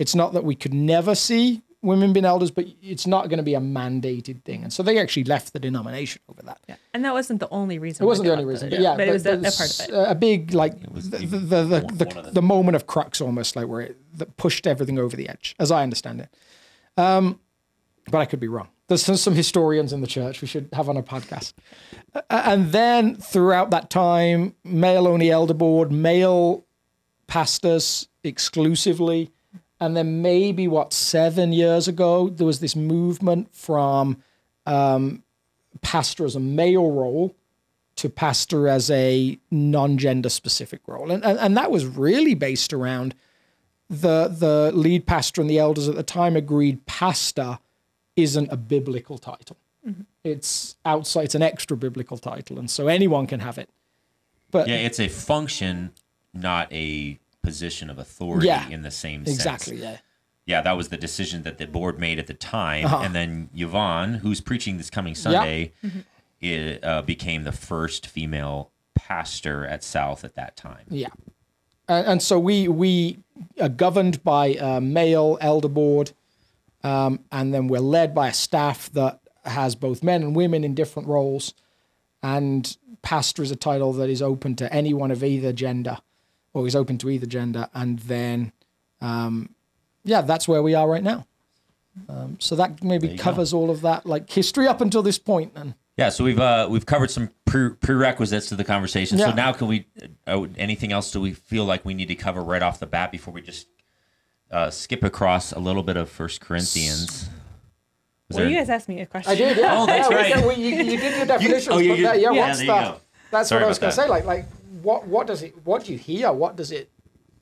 It's 0.00 0.14
not 0.14 0.32
that 0.32 0.44
we 0.44 0.56
could 0.56 0.74
never 0.74 1.14
see 1.14 1.62
women 1.82 2.12
being 2.12 2.26
elders, 2.26 2.50
but 2.50 2.66
it's 2.82 3.06
not 3.06 3.28
going 3.28 3.38
to 3.38 3.42
be 3.42 3.54
a 3.54 3.60
mandated 3.60 4.42
thing. 4.44 4.62
And 4.62 4.72
so 4.72 4.82
they 4.82 4.98
actually 4.98 5.24
left 5.24 5.52
the 5.52 5.58
denomination 5.58 6.20
over 6.28 6.42
that. 6.42 6.58
Yeah. 6.68 6.76
And 6.92 7.04
that 7.04 7.14
wasn't 7.14 7.40
the 7.40 7.48
only 7.50 7.78
reason. 7.78 8.04
It 8.04 8.06
wasn't 8.06 8.26
the 8.26 8.32
only 8.32 8.44
reason, 8.44 8.68
it. 8.68 8.76
but 8.76 8.80
yeah, 8.80 8.96
but, 8.96 9.08
it 9.08 9.12
was 9.12 9.26
a, 9.26 9.38
a 9.38 9.42
part 9.42 9.80
of 9.80 9.88
it. 9.88 10.10
A 10.10 10.14
big 10.14 10.52
like 10.52 10.74
was 10.90 11.10
the 11.10 11.18
the 11.18 11.38
the, 11.38 11.64
the, 11.64 12.04
the, 12.04 12.30
the- 12.32 12.42
moment 12.42 12.76
of 12.76 12.86
crux, 12.86 13.20
almost 13.20 13.56
like 13.56 13.66
where 13.66 13.80
it 13.80 13.96
that 14.18 14.36
pushed 14.36 14.66
everything 14.66 14.98
over 14.98 15.16
the 15.16 15.28
edge, 15.28 15.54
as 15.58 15.70
I 15.70 15.82
understand 15.82 16.20
it. 16.20 16.34
Um, 16.96 17.38
but 18.10 18.18
I 18.18 18.24
could 18.26 18.40
be 18.40 18.48
wrong. 18.48 18.68
There's 18.88 19.04
some, 19.04 19.16
some 19.16 19.34
historians 19.36 19.92
in 19.92 20.00
the 20.00 20.08
church 20.08 20.42
we 20.42 20.48
should 20.48 20.68
have 20.72 20.88
on 20.88 20.96
a 20.96 21.02
podcast. 21.02 21.52
And 22.28 22.72
then 22.72 23.14
throughout 23.14 23.70
that 23.70 23.88
time, 23.88 24.56
male 24.64 25.06
only 25.06 25.30
elder 25.30 25.54
board, 25.54 25.92
male 25.92 26.66
pastors 27.28 28.08
exclusively. 28.24 29.30
And 29.80 29.96
then 29.96 30.20
maybe 30.20 30.68
what 30.68 30.92
seven 30.92 31.52
years 31.52 31.88
ago, 31.88 32.28
there 32.28 32.46
was 32.46 32.60
this 32.60 32.76
movement 32.76 33.54
from 33.54 34.22
um, 34.66 35.22
pastor 35.80 36.24
as 36.24 36.36
a 36.36 36.40
male 36.40 36.90
role 36.90 37.34
to 37.96 38.08
pastor 38.08 38.68
as 38.68 38.90
a 38.90 39.38
non-gender 39.50 40.28
specific 40.28 40.80
role, 40.86 41.10
and 41.10 41.24
and, 41.24 41.38
and 41.38 41.56
that 41.56 41.70
was 41.70 41.84
really 41.86 42.34
based 42.34 42.72
around 42.72 43.14
the 43.88 44.28
the 44.28 44.70
lead 44.74 45.06
pastor 45.06 45.40
and 45.40 45.50
the 45.50 45.58
elders 45.58 45.88
at 45.88 45.96
the 45.96 46.02
time 46.02 46.36
agreed 46.36 46.86
pastor 46.86 47.58
isn't 48.16 48.50
a 48.52 48.56
biblical 48.56 49.18
title. 49.18 49.56
It's 50.24 50.76
outside. 50.84 51.24
It's 51.24 51.34
an 51.34 51.42
extra 51.42 51.76
biblical 51.76 52.18
title, 52.18 52.58
and 52.58 52.70
so 52.70 52.86
anyone 52.88 53.26
can 53.26 53.40
have 53.40 53.58
it. 53.58 53.68
But 54.50 54.68
yeah 54.68 54.76
it's 54.76 55.00
a 55.00 55.08
function 55.08 55.92
not 56.32 56.72
a 56.72 57.18
position 57.42 57.90
of 57.90 57.98
authority 57.98 58.46
Yeah, 58.46 58.68
in 58.68 58.82
the 58.82 58.90
same 58.90 59.22
exactly, 59.22 59.36
sense 59.42 59.68
Exactly. 59.68 59.82
yeah. 59.82 59.98
yeah, 60.46 60.60
that 60.62 60.76
was 60.76 60.88
the 60.88 60.96
decision 60.96 61.42
that 61.44 61.58
the 61.58 61.66
board 61.66 61.98
made 61.98 62.18
at 62.18 62.26
the 62.26 62.34
time. 62.34 62.84
Uh-huh. 62.86 63.00
And 63.02 63.14
then 63.14 63.50
Yvonne, 63.54 64.14
who's 64.14 64.40
preaching 64.40 64.76
this 64.76 64.90
coming 64.90 65.14
Sunday, 65.14 65.72
it, 66.40 66.84
uh, 66.84 67.02
became 67.02 67.44
the 67.44 67.52
first 67.52 68.06
female 68.06 68.70
pastor 68.94 69.66
at 69.66 69.82
South 69.84 70.24
at 70.24 70.34
that 70.34 70.56
time. 70.56 70.84
Yeah, 70.88 71.08
and, 71.88 72.06
and 72.06 72.22
so 72.22 72.38
we 72.38 72.68
we 72.68 73.18
are 73.60 73.68
governed 73.68 74.22
by 74.22 74.48
a 74.60 74.80
male 74.80 75.38
elder 75.40 75.68
board, 75.68 76.12
um, 76.84 77.20
and 77.32 77.52
then 77.54 77.66
we're 77.68 77.80
led 77.80 78.14
by 78.14 78.28
a 78.28 78.34
staff 78.34 78.90
that 78.92 79.20
has 79.44 79.74
both 79.74 80.02
men 80.02 80.22
and 80.22 80.36
women 80.36 80.64
in 80.64 80.74
different 80.74 81.08
roles, 81.08 81.54
and 82.22 82.76
pastor 83.02 83.42
is 83.42 83.50
a 83.50 83.56
title 83.56 83.92
that 83.94 84.10
is 84.10 84.20
open 84.20 84.54
to 84.56 84.70
anyone 84.72 85.10
of 85.10 85.24
either 85.24 85.52
gender, 85.52 85.98
or 86.52 86.66
is 86.66 86.74
open 86.76 86.98
to 86.98 87.10
either 87.10 87.26
gender, 87.26 87.68
and 87.74 87.98
then, 88.00 88.52
um, 89.00 89.50
yeah, 90.04 90.20
that's 90.22 90.48
where 90.48 90.62
we 90.62 90.74
are 90.74 90.88
right 90.88 91.02
now. 91.02 91.26
Um, 92.08 92.36
so 92.40 92.56
that 92.56 92.82
maybe 92.82 93.08
you 93.08 93.16
go. 93.16 93.22
covers 93.22 93.52
all 93.52 93.70
of 93.70 93.80
that, 93.82 94.06
like 94.06 94.30
history 94.30 94.66
up 94.66 94.80
until 94.80 95.02
this 95.02 95.18
point. 95.18 95.54
point, 95.54 95.64
and. 95.64 95.74
Yeah, 95.96 96.08
so 96.08 96.24
we've 96.24 96.40
uh, 96.40 96.66
we've 96.70 96.86
covered 96.86 97.10
some 97.10 97.28
pre- 97.44 97.70
prerequisites 97.74 98.48
to 98.48 98.56
the 98.56 98.64
conversation. 98.64 99.18
So 99.18 99.32
now, 99.32 99.52
can 99.52 99.66
we? 99.66 99.86
Uh, 100.26 100.46
anything 100.56 100.92
else 100.92 101.10
do 101.10 101.20
we 101.20 101.34
feel 101.34 101.66
like 101.66 101.84
we 101.84 101.92
need 101.92 102.08
to 102.08 102.14
cover 102.14 102.42
right 102.42 102.62
off 102.62 102.78
the 102.80 102.86
bat 102.86 103.12
before 103.12 103.34
we 103.34 103.42
just 103.42 103.66
uh, 104.50 104.70
skip 104.70 105.04
across 105.04 105.52
a 105.52 105.58
little 105.58 105.82
bit 105.82 105.98
of 105.98 106.08
First 106.08 106.40
Corinthians? 106.40 107.28
Was 108.28 108.36
Well, 108.36 108.38
there- 108.44 108.48
you 108.48 108.56
guys 108.56 108.70
asked 108.70 108.88
me 108.88 109.00
a 109.00 109.06
question. 109.06 109.30
I 109.30 109.34
did, 109.34 109.58
yeah. 109.58 109.74
Oh, 109.78 109.84
that's 109.84 110.08
yeah, 110.08 110.16
right. 110.16 110.32
said- 110.34 110.46
we- 110.46 110.54
you, 110.54 110.76
you 110.76 110.96
did 110.98 111.16
your 111.16 111.26
definitions, 111.26 111.68
oh, 111.68 111.78
you- 111.78 111.88
but 111.90 111.98
you- 111.98 112.04
that- 112.06 112.20
yeah, 112.20 112.30
yeah, 112.30 112.46
what's 112.46 112.58
there 112.58 112.66
you 112.66 112.72
that? 112.72 112.94
go. 112.94 113.00
That's 113.32 113.48
Sorry 113.50 113.60
what 113.60 113.66
I 113.66 113.68
was 113.68 113.78
going 113.78 113.90
to 113.90 113.96
say. 113.96 114.08
Like, 114.08 114.24
like 114.24 114.46
what, 114.82 115.06
what 115.06 115.26
does 115.26 115.42
it, 115.42 115.54
what 115.64 115.84
do 115.84 115.92
you 115.92 115.98
hear? 115.98 116.32
What 116.32 116.56
does 116.56 116.72
it, 116.72 116.90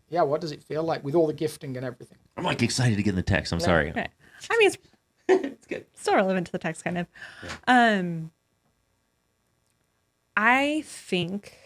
yeah, 0.09 0.23
what 0.23 0.41
does 0.41 0.53
it 0.53 0.63
feel 0.63 0.83
like 0.83 1.05
with 1.05 1.15
all 1.15 1.27
the 1.27 1.33
gifting 1.33 1.77
and 1.77 1.85
everything? 1.85 2.19
I'm 2.37 2.45
like 2.45 2.63
excited 2.63 2.97
to 2.97 3.03
get 3.03 3.11
in 3.11 3.17
the 3.17 3.23
text. 3.23 3.53
I'm 3.53 3.61
sorry. 3.61 3.91
Okay. 3.91 4.09
I 4.51 4.57
mean, 4.59 4.69
it's, 4.69 4.79
it's 5.29 5.67
good. 5.67 5.87
Still 5.95 6.15
relevant 6.15 6.47
to 6.47 6.53
the 6.53 6.59
text, 6.59 6.85
kind 6.85 6.99
of. 6.99 7.07
Um, 7.67 8.31
I 10.37 10.83
think 10.87 11.59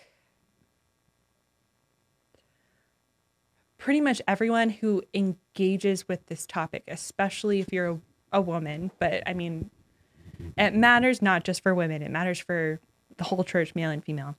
pretty 3.78 4.00
much 4.00 4.22
everyone 4.26 4.70
who 4.70 5.02
engages 5.12 6.08
with 6.08 6.24
this 6.26 6.46
topic, 6.46 6.84
especially 6.88 7.60
if 7.60 7.72
you're 7.72 7.88
a, 7.88 8.00
a 8.32 8.40
woman, 8.40 8.90
but 8.98 9.22
I 9.26 9.34
mean, 9.34 9.70
it 10.56 10.74
matters 10.74 11.20
not 11.20 11.44
just 11.44 11.62
for 11.62 11.74
women, 11.74 12.02
it 12.02 12.10
matters 12.10 12.38
for 12.38 12.80
the 13.18 13.24
whole 13.24 13.44
church, 13.44 13.74
male 13.74 13.90
and 13.90 14.02
female. 14.02 14.36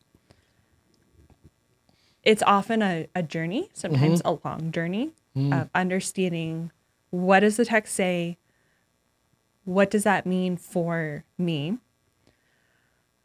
It's 2.23 2.43
often 2.43 2.81
a, 2.81 3.07
a 3.13 3.21
journey, 3.21 3.69
sometimes 3.73 4.21
mm-hmm. 4.21 4.47
a 4.47 4.49
long 4.49 4.71
journey 4.71 5.11
mm. 5.35 5.61
of 5.61 5.69
understanding 5.75 6.71
what 7.09 7.41
does 7.41 7.57
the 7.57 7.65
text 7.65 7.93
say? 7.93 8.37
What 9.65 9.91
does 9.91 10.03
that 10.03 10.25
mean 10.25 10.57
for 10.57 11.23
me? 11.37 11.77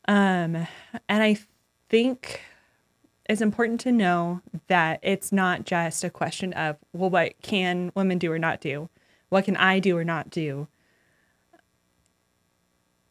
Um, 0.07 0.67
and 1.09 1.23
I 1.23 1.39
think 1.89 2.43
it's 3.29 3.41
important 3.41 3.81
to 3.81 3.93
know 3.93 4.41
that 4.67 5.01
it's 5.03 5.33
not 5.33 5.65
just 5.65 6.03
a 6.03 6.11
question 6.11 6.53
of, 6.55 6.77
well, 6.93 7.11
what 7.11 7.41
can 7.43 7.93
women 7.95 8.19
do 8.19 8.33
or 8.33 8.39
not 8.39 8.61
do? 8.61 8.89
What 9.29 9.45
can 9.45 9.57
I 9.57 9.79
do 9.79 9.97
or 9.97 10.05
not 10.05 10.31
do? 10.31 10.67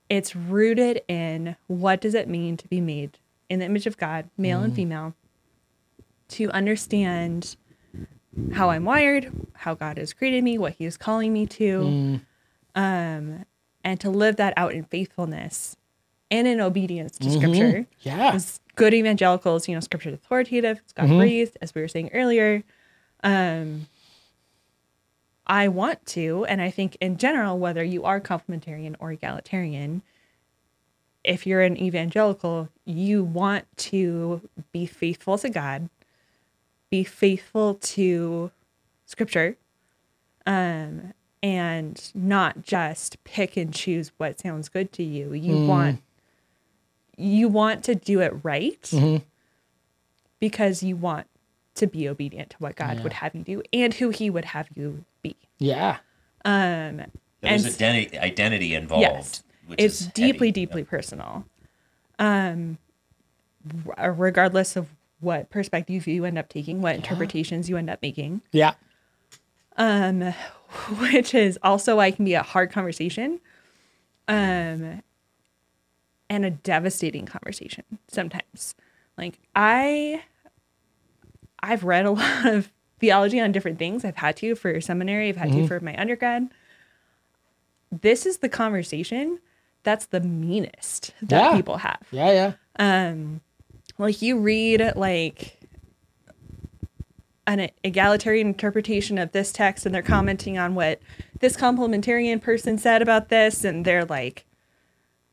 It's 0.09 0.35
rooted 0.35 1.01
in 1.07 1.55
what 1.67 2.01
does 2.01 2.15
it 2.15 2.27
mean 2.27 2.57
to 2.57 2.67
be 2.67 2.81
made 2.81 3.19
in 3.49 3.59
the 3.59 3.65
image 3.65 3.85
of 3.85 3.97
God, 3.97 4.29
male 4.37 4.61
and 4.61 4.73
mm. 4.73 4.75
female, 4.75 5.13
to 6.29 6.49
understand 6.51 7.55
how 8.53 8.69
I'm 8.69 8.85
wired, 8.85 9.31
how 9.53 9.73
God 9.73 9.97
has 9.97 10.13
created 10.13 10.43
me, 10.43 10.57
what 10.57 10.73
He 10.73 10.85
is 10.85 10.97
calling 10.97 11.33
me 11.33 11.45
to, 11.47 12.21
um, 12.75 13.45
and 13.83 13.99
to 13.99 14.09
live 14.09 14.35
that 14.35 14.53
out 14.57 14.73
in 14.73 14.83
faithfulness 14.83 15.75
and 16.29 16.47
in 16.47 16.59
obedience 16.59 17.17
to 17.19 17.29
Scripture. 17.31 17.87
Yeah. 18.01 18.33
Good 18.75 18.93
evangelicals, 18.93 19.67
you 19.67 19.73
know, 19.73 19.79
Scripture 19.79 20.09
is 20.09 20.15
authoritative, 20.15 20.79
it's 20.83 20.93
God 20.93 21.07
breathed, 21.17 21.57
as 21.61 21.73
we 21.73 21.81
were 21.81 21.87
saying 21.87 22.11
earlier. 22.13 22.63
Um, 23.23 23.87
I 25.47 25.69
want 25.69 26.05
to, 26.07 26.45
and 26.45 26.61
I 26.61 26.69
think 26.69 26.97
in 26.99 27.17
general, 27.17 27.57
whether 27.57 27.83
you 27.83 28.03
are 28.03 28.19
complementarian 28.19 28.95
or 28.99 29.11
egalitarian, 29.13 30.03
if 31.23 31.47
you're 31.47 31.61
an 31.61 31.77
evangelical, 31.81 32.69
you 32.85 33.23
want 33.23 33.65
to 33.77 34.47
be 34.71 34.85
faithful 34.85 35.37
to 35.37 35.49
God, 35.49 35.89
be 36.89 37.03
faithful 37.03 37.75
to 37.75 38.51
scripture, 39.05 39.57
um, 40.45 41.13
and 41.43 42.11
not 42.15 42.61
just 42.63 43.23
pick 43.23 43.57
and 43.57 43.73
choose 43.73 44.11
what 44.17 44.39
sounds 44.39 44.69
good 44.69 44.91
to 44.93 45.03
you. 45.03 45.33
You 45.33 45.65
want 45.65 46.01
you 47.19 47.47
want 47.49 47.83
to 47.85 47.95
do 47.95 48.21
it 48.21 48.31
right. 48.43 48.91
because 50.39 50.83
you 50.83 50.95
want 50.95 51.27
to 51.75 51.87
be 51.87 52.07
obedient 52.07 52.51
to 52.51 52.57
what 52.57 52.75
God 52.75 52.97
Yeah. 52.97 53.03
would 53.03 53.13
have 53.13 53.33
you 53.35 53.43
do 53.43 53.63
and 53.73 53.93
who 53.93 54.09
He 54.09 54.29
would 54.29 54.45
have 54.45 54.67
you 54.75 55.03
be. 55.21 55.35
Yeah. 55.59 55.97
Um, 56.45 57.01
There's 57.41 57.65
And- 57.65 57.73
identity, 57.75 58.17
identity 58.17 58.75
involved. 58.75 59.01
yes, 59.03 59.43
which 59.67 59.79
it's 59.81 60.01
is 60.01 60.07
deeply, 60.07 60.47
heavy. 60.47 60.51
deeply 60.51 60.83
personal. 60.83 61.45
Um, 62.19 62.77
r- 63.95 64.11
regardless 64.13 64.75
of 64.75 64.87
what 65.19 65.49
perspective 65.49 66.05
you 66.07 66.25
end 66.25 66.37
up 66.37 66.49
taking, 66.49 66.81
what 66.81 66.95
interpretations 66.95 67.69
you 67.69 67.77
end 67.77 67.89
up 67.89 68.01
making, 68.01 68.41
Yeah. 68.51 68.73
um, 69.77 70.21
which 70.99 71.33
is 71.33 71.57
also 71.63 71.95
why 71.97 72.07
it 72.07 72.15
can 72.15 72.25
be 72.25 72.33
a 72.35 72.43
hard 72.43 72.71
conversation, 72.71 73.39
um, 74.27 75.01
and 76.29 76.45
a 76.45 76.49
devastating 76.51 77.25
conversation 77.25 77.83
sometimes. 78.07 78.75
Like 79.17 79.39
I, 79.55 80.23
I've 81.61 81.83
read 81.83 82.05
a 82.05 82.11
lot 82.11 82.45
of 82.45 82.71
theology 82.99 83.39
on 83.39 83.51
different 83.51 83.79
things. 83.79 84.03
I've 84.05 84.17
had 84.17 84.35
to 84.37 84.55
for 84.55 84.79
seminary. 84.81 85.29
I've 85.29 85.37
had 85.37 85.51
to 85.53 85.67
for 85.67 85.79
my 85.79 85.95
undergrad. 85.99 86.49
This 87.91 88.25
is 88.25 88.39
the 88.39 88.49
conversation 88.49 89.39
that's 89.83 90.07
the 90.07 90.19
meanest 90.19 91.13
that 91.21 91.51
Yeah. 91.51 91.55
people 91.55 91.77
have 91.77 92.01
Yeah. 92.11 92.31
Yeah. 92.31 92.53
um 92.77 93.39
like 93.97 94.21
you 94.21 94.37
read 94.39 94.93
like 94.95 95.59
an 97.45 97.69
egalitarian 97.83 98.47
interpretation 98.47 99.17
of 99.17 99.31
this 99.31 99.51
text 99.51 99.85
and 99.85 99.95
they're 99.95 100.01
commenting 100.01 100.57
on 100.57 100.75
what 100.75 100.99
this 101.39 101.55
complementarian 101.55 102.41
person 102.41 102.77
said 102.77 103.01
about 103.01 103.29
this 103.29 103.63
and 103.63 103.85
they're 103.85 104.05
like 104.05 104.45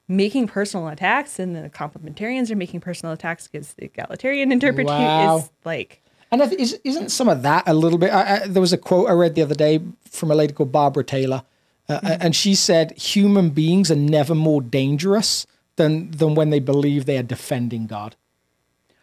making 0.06 0.46
personal 0.46 0.86
attacks 0.88 1.38
and 1.38 1.56
the 1.56 1.68
complementarians 1.70 2.50
are 2.50 2.56
making 2.56 2.80
personal 2.80 3.12
attacks 3.12 3.48
because 3.48 3.74
the 3.74 3.86
egalitarian 3.86 4.52
interpretation 4.52 5.02
Wow. 5.02 5.38
is 5.38 5.50
like 5.64 6.02
And 6.30 6.40
is, 6.52 6.78
isn't 6.84 7.10
some 7.10 7.28
of 7.28 7.42
that 7.42 7.64
a 7.66 7.74
little 7.74 7.98
bit? 7.98 8.12
I, 8.12 8.42
I, 8.42 8.46
there 8.46 8.60
was 8.60 8.72
a 8.72 8.78
quote 8.78 9.08
I 9.08 9.12
read 9.12 9.34
the 9.34 9.42
other 9.42 9.54
day 9.54 9.80
from 10.08 10.30
a 10.30 10.34
lady 10.34 10.52
called 10.52 10.72
Barbara 10.72 11.04
Taylor, 11.04 11.42
uh, 11.88 12.00
and 12.20 12.34
she 12.34 12.54
said, 12.54 12.92
"Human 12.98 13.50
beings 13.50 13.90
are 13.90 13.96
never 13.96 14.34
more 14.34 14.60
dangerous 14.62 15.46
than 15.76 16.10
than 16.10 16.34
when 16.34 16.50
they 16.50 16.60
believe 16.60 17.04
they 17.06 17.18
are 17.18 17.22
defending 17.22 17.86
God." 17.86 18.16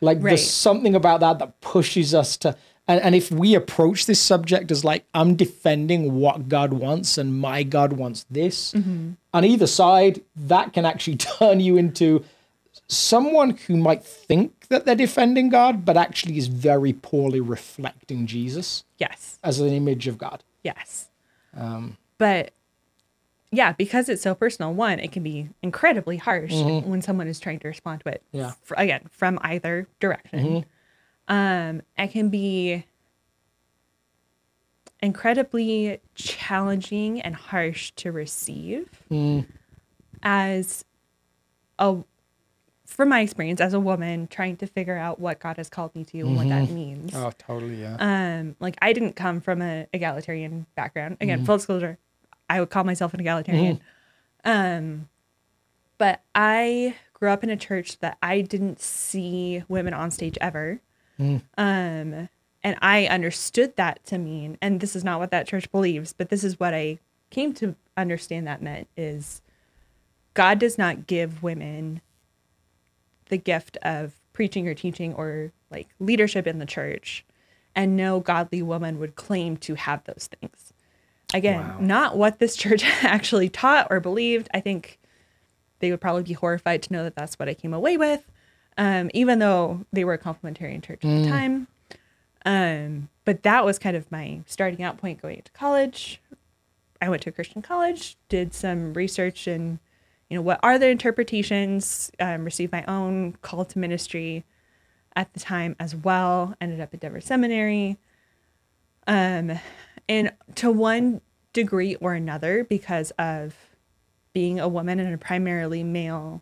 Like 0.01 0.17
Right. 0.17 0.31
there's 0.31 0.49
something 0.49 0.95
about 0.95 1.19
that 1.21 1.39
that 1.39 1.61
pushes 1.61 2.13
us 2.13 2.35
to. 2.37 2.55
And, 2.87 2.99
and 3.01 3.15
if 3.15 3.31
we 3.31 3.53
approach 3.55 4.05
this 4.07 4.19
subject 4.19 4.71
as 4.71 4.83
like 4.83 5.05
I'm 5.13 5.35
defending 5.35 6.15
what 6.15 6.49
God 6.49 6.73
wants 6.73 7.17
and 7.17 7.39
my 7.39 7.63
God 7.63 7.93
wants 7.93 8.25
this, 8.29 8.73
on 8.73 9.45
either 9.45 9.67
side, 9.67 10.21
that 10.35 10.73
can 10.73 10.85
actually 10.85 11.15
turn 11.39 11.59
you 11.59 11.77
into 11.77 12.23
someone 12.87 13.51
who 13.67 13.77
might 13.77 14.03
think 14.03 14.67
that 14.69 14.85
they're 14.85 14.95
defending 14.95 15.49
God, 15.49 15.85
but 15.85 15.95
actually 15.97 16.37
is 16.37 16.47
very 16.47 16.93
poorly 16.93 17.39
reflecting 17.39 18.25
Jesus 18.27 18.83
yes 18.97 19.39
as 19.43 19.59
an 19.59 19.69
image 19.71 20.07
of 20.07 20.17
God. 20.17 20.43
yes 20.63 21.07
Um, 21.55 21.97
but 22.17 22.51
yeah 23.51 23.73
because 23.73 24.07
it's 24.09 24.21
so 24.21 24.33
personal 24.33 24.73
one 24.73 24.99
it 24.99 25.11
can 25.11 25.23
be 25.23 25.49
incredibly 25.61 26.17
harsh 26.17 26.53
when 26.53 27.01
someone 27.01 27.27
is 27.27 27.39
trying 27.39 27.59
to 27.59 27.67
respond 27.67 28.01
to 28.01 28.09
it 28.09 28.21
Mm-hmm. 28.33 28.37
Yeah. 28.37 28.51
Mm-hmm. 28.51 28.73
again 28.81 29.01
from 29.11 29.39
either 29.41 29.87
direction 29.99 30.65
um 31.27 31.81
it 31.97 32.11
can 32.11 32.29
be 32.29 32.85
incredibly 35.01 35.99
challenging 36.15 37.21
and 37.21 37.35
harsh 37.35 37.91
to 37.97 38.11
receive 38.11 38.87
Mm. 39.09 39.45
as 40.21 40.85
a 41.79 41.97
from 42.85 43.07
my 43.09 43.21
experience 43.21 43.61
as 43.61 43.73
a 43.73 43.79
woman 43.79 44.27
trying 44.27 44.57
to 44.57 44.67
figure 44.67 44.97
out 44.97 45.17
what 45.19 45.39
God 45.39 45.55
has 45.57 45.69
called 45.69 45.95
me 45.95 46.03
to 46.05 46.19
and 46.19 46.35
what 46.35 46.49
that 46.49 46.69
means 46.69 47.13
Oh, 47.15 47.31
totally. 47.37 47.81
Yeah. 47.81 47.95
um 47.99 48.55
like 48.59 48.77
i 48.81 48.93
didn't 48.93 49.15
come 49.15 49.41
from 49.41 49.61
an 49.61 49.87
egalitarian 49.93 50.65
background 50.75 51.17
again 51.21 51.39
Mm-hmm. 51.39 51.45
full 51.45 51.57
disclosure 51.57 51.97
i 52.51 52.59
would 52.59 52.69
call 52.69 52.83
myself 52.83 53.13
an 53.13 53.19
egalitarian. 53.19 53.79
Um 54.43 55.09
but 55.97 56.21
i 56.33 56.95
grew 57.13 57.29
up 57.29 57.43
in 57.43 57.49
a 57.49 57.57
church 57.57 57.99
that 57.99 58.17
i 58.21 58.41
didn't 58.41 58.79
see 58.79 59.63
women 59.67 59.93
on 59.93 60.11
stage 60.11 60.37
ever. 60.41 60.81
Mm. 61.19 61.41
um 61.57 62.29
and 62.63 62.77
i 62.81 63.05
understood 63.05 63.75
that 63.75 64.03
to 64.05 64.17
mean 64.17 64.57
and 64.61 64.79
this 64.79 64.95
is 64.95 65.03
not 65.03 65.19
what 65.19 65.29
that 65.31 65.47
church 65.47 65.71
believes 65.71 66.13
but 66.13 66.29
this 66.29 66.43
is 66.43 66.59
what 66.59 66.73
i 66.73 66.97
came 67.29 67.53
to 67.55 67.75
understand 67.95 68.47
that 68.47 68.61
meant 68.61 68.87
is 68.97 69.41
god 70.33 70.57
does 70.57 70.77
not 70.77 71.05
give 71.05 71.43
women 71.43 72.01
the 73.31 73.37
gift 73.37 73.77
of 73.81 74.13
preaching 74.33 74.67
or 74.67 74.73
teaching 74.75 75.13
or 75.15 75.51
like 75.71 75.87
leadership 75.99 76.45
in 76.45 76.59
the 76.59 76.65
church. 76.65 77.25
And 77.73 77.95
no 77.95 78.19
godly 78.19 78.61
woman 78.61 78.99
would 78.99 79.15
claim 79.15 79.55
to 79.57 79.75
have 79.75 80.03
those 80.03 80.29
things 80.39 80.73
again 81.33 81.59
Wow. 81.61 81.77
not 81.79 82.17
what 82.17 82.39
this 82.39 82.55
church 82.55 82.83
actually 83.03 83.49
taught 83.49 83.87
or 83.89 83.99
believed. 83.99 84.49
I 84.53 84.59
think 84.59 84.99
they 85.79 85.89
would 85.91 86.01
probably 86.01 86.23
be 86.23 86.33
horrified 86.33 86.83
to 86.83 86.93
know 86.93 87.03
that 87.03 87.15
that's 87.15 87.39
what 87.39 87.49
i 87.49 87.53
came 87.55 87.73
away 87.73 87.97
with 87.97 88.29
um, 88.77 89.09
even 89.13 89.39
though 89.39 89.85
they 89.91 90.03
were 90.03 90.13
a 90.13 90.17
complementarian 90.17 90.81
church 90.81 91.03
at 91.03 91.23
the 91.23 91.29
time. 91.29 91.67
Um, 92.45 93.09
but 93.25 93.43
that 93.43 93.65
was 93.65 93.77
kind 93.77 93.95
of 93.97 94.09
my 94.11 94.41
starting 94.47 94.81
out 94.81 94.97
point 94.97 95.21
going 95.21 95.41
to 95.43 95.51
college. 95.51 96.21
I 97.01 97.09
went 97.09 97.21
to 97.23 97.29
a 97.29 97.33
christian 97.33 97.61
college 97.61 98.15
did 98.29 98.53
some 98.53 98.93
research 98.93 99.47
and 99.47 99.79
you 100.29 100.35
know 100.35 100.41
what 100.41 100.59
are 100.63 100.77
the 100.79 100.87
interpretations 100.87 102.11
um, 102.19 102.45
received 102.45 102.71
my 102.71 102.83
own 102.85 103.33
call 103.41 103.65
to 103.65 103.79
ministry 103.79 104.43
at 105.15 105.33
the 105.33 105.39
time 105.39 105.75
as 105.79 105.93
well 105.95 106.55
ended 106.61 106.79
up 106.79 106.93
at 106.93 106.99
denver 106.99 107.19
seminary. 107.21 107.97
Um, 109.07 109.59
and 110.09 110.31
to 110.55 110.71
one 110.71 111.21
degree 111.53 111.95
or 111.95 112.13
another 112.13 112.63
because 112.63 113.11
of 113.19 113.55
being 114.33 114.59
a 114.59 114.67
woman 114.67 114.99
in 114.99 115.11
a 115.13 115.17
primarily 115.17 115.83
male 115.83 116.41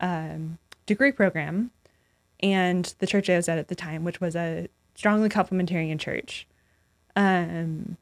um, 0.00 0.58
degree 0.86 1.12
program 1.12 1.70
and 2.40 2.94
the 2.98 3.06
church 3.06 3.28
i 3.30 3.36
was 3.36 3.48
at 3.48 3.58
at 3.58 3.68
the 3.68 3.74
time 3.74 4.04
which 4.04 4.20
was 4.20 4.34
a 4.34 4.68
strongly 4.94 5.28
complementarian 5.28 5.98
church. 5.98 6.46
Um, 7.16 7.96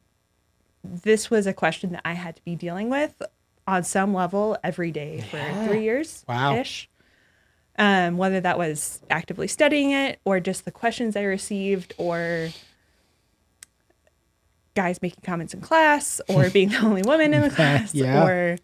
this 0.83 1.31
was 1.31 1.47
a 1.47 1.53
question 1.53 1.93
that 1.93 2.03
i 2.05 2.15
had 2.15 2.37
to 2.37 2.45
be 2.45 2.55
dealing 2.57 2.89
with 2.91 3.21
on 3.67 3.85
some 3.85 4.15
level 4.15 4.57
every 4.65 4.91
day 4.91 5.21
for 5.31 5.65
three 5.67 5.83
years 5.83 6.25
Wow. 6.29 6.57
ish. 6.57 6.89
Um, 7.79 8.19
whether 8.19 8.41
that 8.41 8.59
was 8.59 9.01
actively 9.09 9.47
studying 9.49 9.91
it 9.93 10.21
or 10.25 10.39
just 10.41 10.65
the 10.65 10.71
questions 10.71 11.17
I 11.17 11.23
received 11.23 11.95
or 11.97 12.51
guys 14.81 15.03
making 15.03 15.23
comments 15.23 15.53
in 15.53 15.61
class 15.61 16.23
or 16.27 16.49
being 16.57 16.71
the 16.71 16.79
only 16.79 17.03
woman 17.03 17.35
in 17.35 17.43
the 17.43 17.51
class 17.51 17.95
Yeah. 17.95 18.25
or 18.25 18.59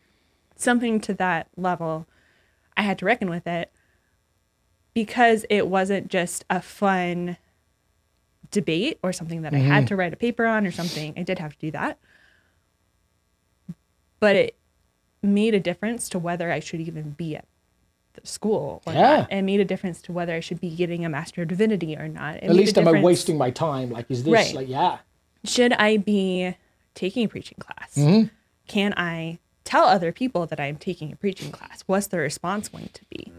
something 0.57 0.99
to 1.03 1.13
that 1.15 1.49
level. 1.57 2.07
I 2.75 2.83
had 2.83 2.99
to 3.01 3.05
reckon 3.05 3.29
with 3.29 3.47
it 3.47 3.71
because 4.95 5.45
it 5.51 5.69
wasn't 5.69 6.09
just 6.09 6.47
a 6.49 6.63
fun 6.63 7.37
debate 8.51 8.99
or 9.03 9.13
something 9.13 9.43
that 9.43 9.53
I 9.53 9.59
had 9.59 9.81
mm-hmm. 9.81 9.87
to 9.89 9.97
write 9.97 10.15
a 10.15 10.17
paper 10.17 10.47
on 10.47 10.67
or 10.67 10.71
something. 10.71 11.13
I 11.19 11.23
did 11.23 11.39
have 11.39 11.53
to 11.53 11.59
do 11.59 11.71
that. 11.73 11.99
But 14.19 14.37
it 14.37 14.57
made 15.23 15.53
a 15.55 15.61
difference 15.61 16.09
to 16.11 16.19
whether 16.19 16.51
I 16.51 16.61
should 16.61 16.81
even 16.81 17.11
be 17.11 17.37
at 17.37 17.45
the 18.15 18.27
school 18.27 18.83
or 18.87 18.95
Yeah. 18.95 19.01
not. 19.01 19.33
It 19.33 19.43
made 19.43 19.61
a 19.61 19.67
difference 19.67 20.01
to 20.03 20.13
whether 20.13 20.33
I 20.35 20.41
should 20.41 20.63
be 20.63 20.75
getting 20.75 21.05
a 21.05 21.11
Master 21.11 21.43
of 21.43 21.49
Divinity 21.49 21.95
or 21.95 22.09
not. 22.09 22.37
It 22.37 22.45
At 22.45 22.55
least 22.55 22.79
am 22.79 22.89
I 22.89 23.03
wasting 23.03 23.37
my 23.37 23.51
time? 23.51 23.91
Like, 23.91 24.11
is 24.11 24.25
this 24.25 24.33
Right. 24.33 24.55
like, 24.55 24.69
yeah. 24.69 24.99
Should 25.47 25.73
I 25.75 25.97
be 25.97 26.55
taking 26.95 27.25
a 27.25 27.29
preaching 27.29 27.59
class? 27.59 27.95
Mm-hmm. 27.95 28.29
Can 28.67 28.95
I 28.97 29.39
tell 29.65 29.85
other 29.85 30.13
people 30.13 30.47
that 30.47 30.61
I'm 30.61 30.77
taking 30.77 31.13
a 31.13 31.17
preaching 31.17 31.53
class? 31.53 31.83
What's 31.87 32.09
the 32.09 32.19
response 32.19 32.69
going 32.69 32.91
to 32.93 33.05
be? 33.11 33.33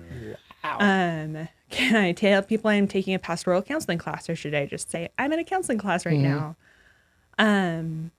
Um, 0.64 1.48
can 1.70 1.96
I 1.96 2.12
tell 2.12 2.42
people 2.42 2.70
I'm 2.70 2.88
taking 2.88 3.14
a 3.14 3.20
pastoral 3.20 3.62
counseling 3.62 3.98
class, 3.98 4.30
or 4.30 4.36
should 4.36 4.54
I 4.54 4.66
just 4.66 4.90
say 4.90 5.10
I'm 5.18 5.32
in 5.34 5.40
a 5.40 5.44
counseling 5.44 5.78
class 5.78 6.06
right 6.06 6.18
now? 6.20 6.56
Um, 7.38 8.12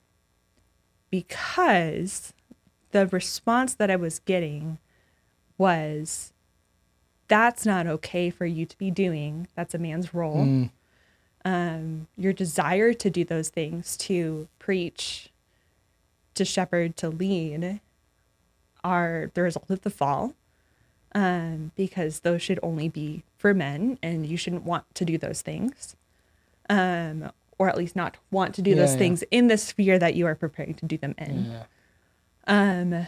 because 1.09 2.33
the 2.91 3.07
response 3.07 3.75
that 3.75 3.91
I 3.91 3.95
was 3.95 4.19
getting 4.19 4.79
was, 5.57 6.33
"That's 7.27 7.65
not 7.65 7.85
okay 7.87 8.29
for 8.29 8.45
you 8.45 8.65
to 8.65 8.77
be 8.77 8.91
doing. 8.91 9.47
That's 9.55 9.73
a 9.73 9.77
man's 9.77 10.13
role." 10.13 10.69
Um, 11.49 12.07
your 12.17 12.33
desire 12.33 12.93
to 12.93 13.09
do 13.09 13.23
those 13.23 13.49
things, 13.49 13.97
to 13.97 14.47
preach, 14.59 15.29
to 16.35 16.45
shepherd, 16.45 16.95
to 16.97 17.09
lead, 17.09 17.79
are 18.83 19.31
the 19.33 19.41
result 19.41 19.69
of 19.69 19.81
the 19.81 19.89
fall 19.89 20.33
um, 21.15 21.71
because 21.75 22.19
those 22.19 22.41
should 22.41 22.59
only 22.61 22.87
be 22.87 23.23
for 23.37 23.53
men 23.53 23.97
and 24.03 24.25
you 24.27 24.37
shouldn't 24.37 24.63
want 24.63 24.83
to 24.95 25.03
do 25.05 25.17
those 25.17 25.41
things 25.41 25.95
um, 26.69 27.31
or 27.57 27.67
at 27.67 27.77
least 27.77 27.95
not 27.95 28.17
want 28.31 28.53
to 28.55 28.61
do 28.61 28.69
Yeah, 28.71 28.75
those 28.77 28.91
yeah. 28.93 28.97
things 28.99 29.23
in 29.31 29.47
the 29.47 29.57
sphere 29.57 29.97
that 29.99 30.13
you 30.15 30.25
are 30.27 30.35
preparing 30.35 30.75
to 30.75 30.85
do 30.85 30.97
them 30.97 31.13
in 31.17 31.45
Yeah. 31.51 31.63
um, 32.47 33.07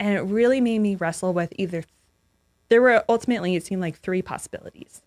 and 0.00 0.16
it 0.16 0.22
really 0.22 0.60
made 0.60 0.80
me 0.80 0.94
wrestle 0.96 1.32
with 1.32 1.52
either 1.56 1.84
there 2.70 2.82
were 2.82 3.04
ultimately 3.08 3.54
it 3.54 3.64
seemed 3.64 3.80
like 3.82 3.98
three 4.00 4.22
possibilities 4.22 5.02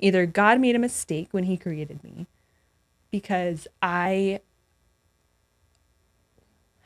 Either 0.00 0.26
God 0.26 0.60
made 0.60 0.74
a 0.76 0.78
mistake 0.78 1.28
when 1.30 1.44
he 1.44 1.56
created 1.56 2.02
me 2.04 2.26
because 3.10 3.66
I 3.80 4.40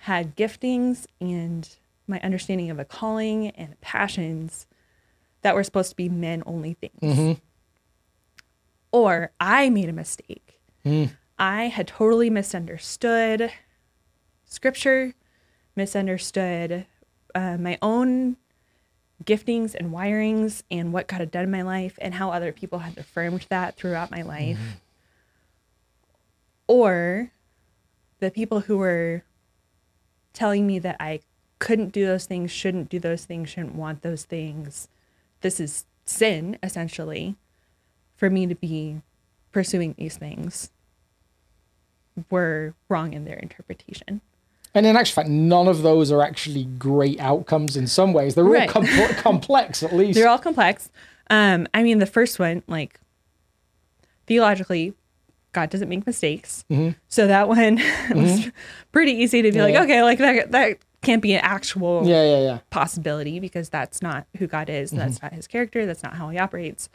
had 0.03 0.37
giftings 0.37 1.07
and 1.21 1.69
my 2.07 2.21
understanding 2.21 2.71
of 2.71 2.79
a 2.79 2.85
calling 2.85 3.49
and 3.51 3.81
passions 3.81 4.67
that 5.43 5.55
were 5.55 5.65
supposed 5.65 5.91
to 5.91 5.97
be 5.97 6.09
men 6.09 6.43
only 6.47 6.75
things. 6.75 7.39
Or 8.93 9.33
I 9.41 9.69
made 9.71 9.89
a 9.89 9.93
mistake. 9.93 10.61
I 11.39 11.65
had 11.65 11.89
totally 11.89 12.31
misunderstood 12.31 13.53
scripture, 14.45 15.15
misunderstood 15.77 16.87
uh, 17.35 17.57
my 17.59 17.79
own 17.83 18.37
giftings 19.25 19.75
and 19.75 19.93
wirings 19.93 20.63
and 20.71 20.93
what 20.93 21.09
God 21.09 21.21
had 21.21 21.31
done 21.31 21.45
in 21.45 21.51
my 21.51 21.63
life 21.63 21.99
and 22.01 22.15
how 22.15 22.31
other 22.31 22.53
people 22.53 22.81
had 22.81 22.97
affirmed 22.97 23.47
that 23.49 23.77
throughout 23.77 24.11
my 24.11 24.23
life. 24.23 24.59
Mm-hmm. 24.59 24.79
Or 26.69 27.33
the 28.21 28.31
people 28.31 28.61
who 28.61 28.79
were 28.79 29.25
telling 30.33 30.67
me 30.67 30.79
that 30.79 30.97
I 31.01 31.21
couldn't 31.59 31.93
do 31.93 32.07
those 32.07 32.27
things, 32.27 32.51
shouldn't 32.51 32.89
do 32.89 32.99
those 32.99 33.25
things, 33.25 33.49
shouldn't 33.49 33.75
want 33.75 34.03
those 34.03 34.25
things. 34.25 34.89
This 35.41 35.59
is 35.59 35.85
sin, 36.05 36.59
essentially, 36.63 37.37
for 38.17 38.31
me 38.31 38.47
to 38.47 38.55
be 38.55 39.03
pursuing 39.53 39.95
these 39.99 40.17
things 40.17 40.71
were 42.31 42.75
wrong 42.89 43.13
in 43.13 43.25
their 43.25 43.37
interpretation. 43.37 44.21
And 44.79 44.87
in 44.87 44.97
actual 44.97 45.15
fact, 45.23 45.29
none 45.29 45.67
of 45.67 45.83
those 45.83 46.13
are 46.13 46.23
actually 46.23 46.65
great 46.65 47.19
outcomes 47.19 47.77
in 47.77 47.89
some 47.89 48.13
ways. 48.13 48.37
They're 48.37 48.45
all 48.45 48.53
Right. 48.53 48.69
com- 48.69 48.87
complex, 49.17 49.83
at 49.83 49.93
least. 49.93 50.17
They're 50.17 50.29
all 50.29 50.39
complex. 50.39 50.89
Um, 51.31 51.67
I 51.75 51.83
mean, 51.83 51.99
the 51.99 52.07
first 52.07 52.39
one, 52.39 52.63
like 52.69 53.01
theologically, 54.29 54.95
God 55.53 55.71
doesn't 55.71 55.89
make 55.89 56.07
mistakes. 56.07 56.65
So 57.09 57.27
that 57.27 57.49
one 57.49 57.81
was 58.15 58.51
pretty 58.93 59.13
easy 59.13 59.43
to 59.43 59.51
be 59.51 59.61
like, 59.61 59.75
Yeah. 59.75 59.83
okay, 59.83 60.03
like 60.05 60.19
that 60.19 60.53
that 60.53 60.79
can't 61.03 61.23
be 61.23 61.33
an 61.35 61.41
actual 61.43 62.07
yeah, 62.07 62.23
yeah, 62.25 62.43
yeah. 62.43 62.59
possibility 62.71 63.41
because 63.41 63.69
that's 63.69 64.01
not 64.03 64.27
who 64.39 64.47
God 64.47 64.69
is. 64.69 64.91
That's 64.91 65.21
not 65.23 65.33
his 65.33 65.47
character. 65.47 65.87
That's 65.87 66.03
not 66.03 66.15
how 66.15 66.29
he 66.29 66.39
operates. 66.39 66.89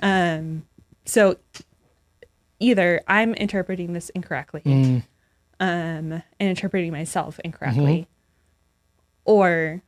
Um, 0.00 0.64
so 1.04 1.36
either 2.58 3.02
I'm 3.08 3.34
interpreting 3.34 3.92
this 3.92 4.08
incorrectly, 4.10 5.02
um, 5.60 6.12
and 6.12 6.22
interpreting 6.38 6.92
myself 6.92 7.38
incorrectly, 7.44 8.06
or 9.24 9.82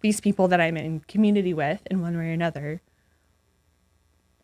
these 0.00 0.20
people 0.20 0.48
that 0.48 0.60
I'm 0.60 0.76
in 0.76 1.00
community 1.00 1.54
with 1.54 1.80
in 1.90 2.00
one 2.00 2.16
way 2.16 2.28
or 2.28 2.32
another 2.32 2.80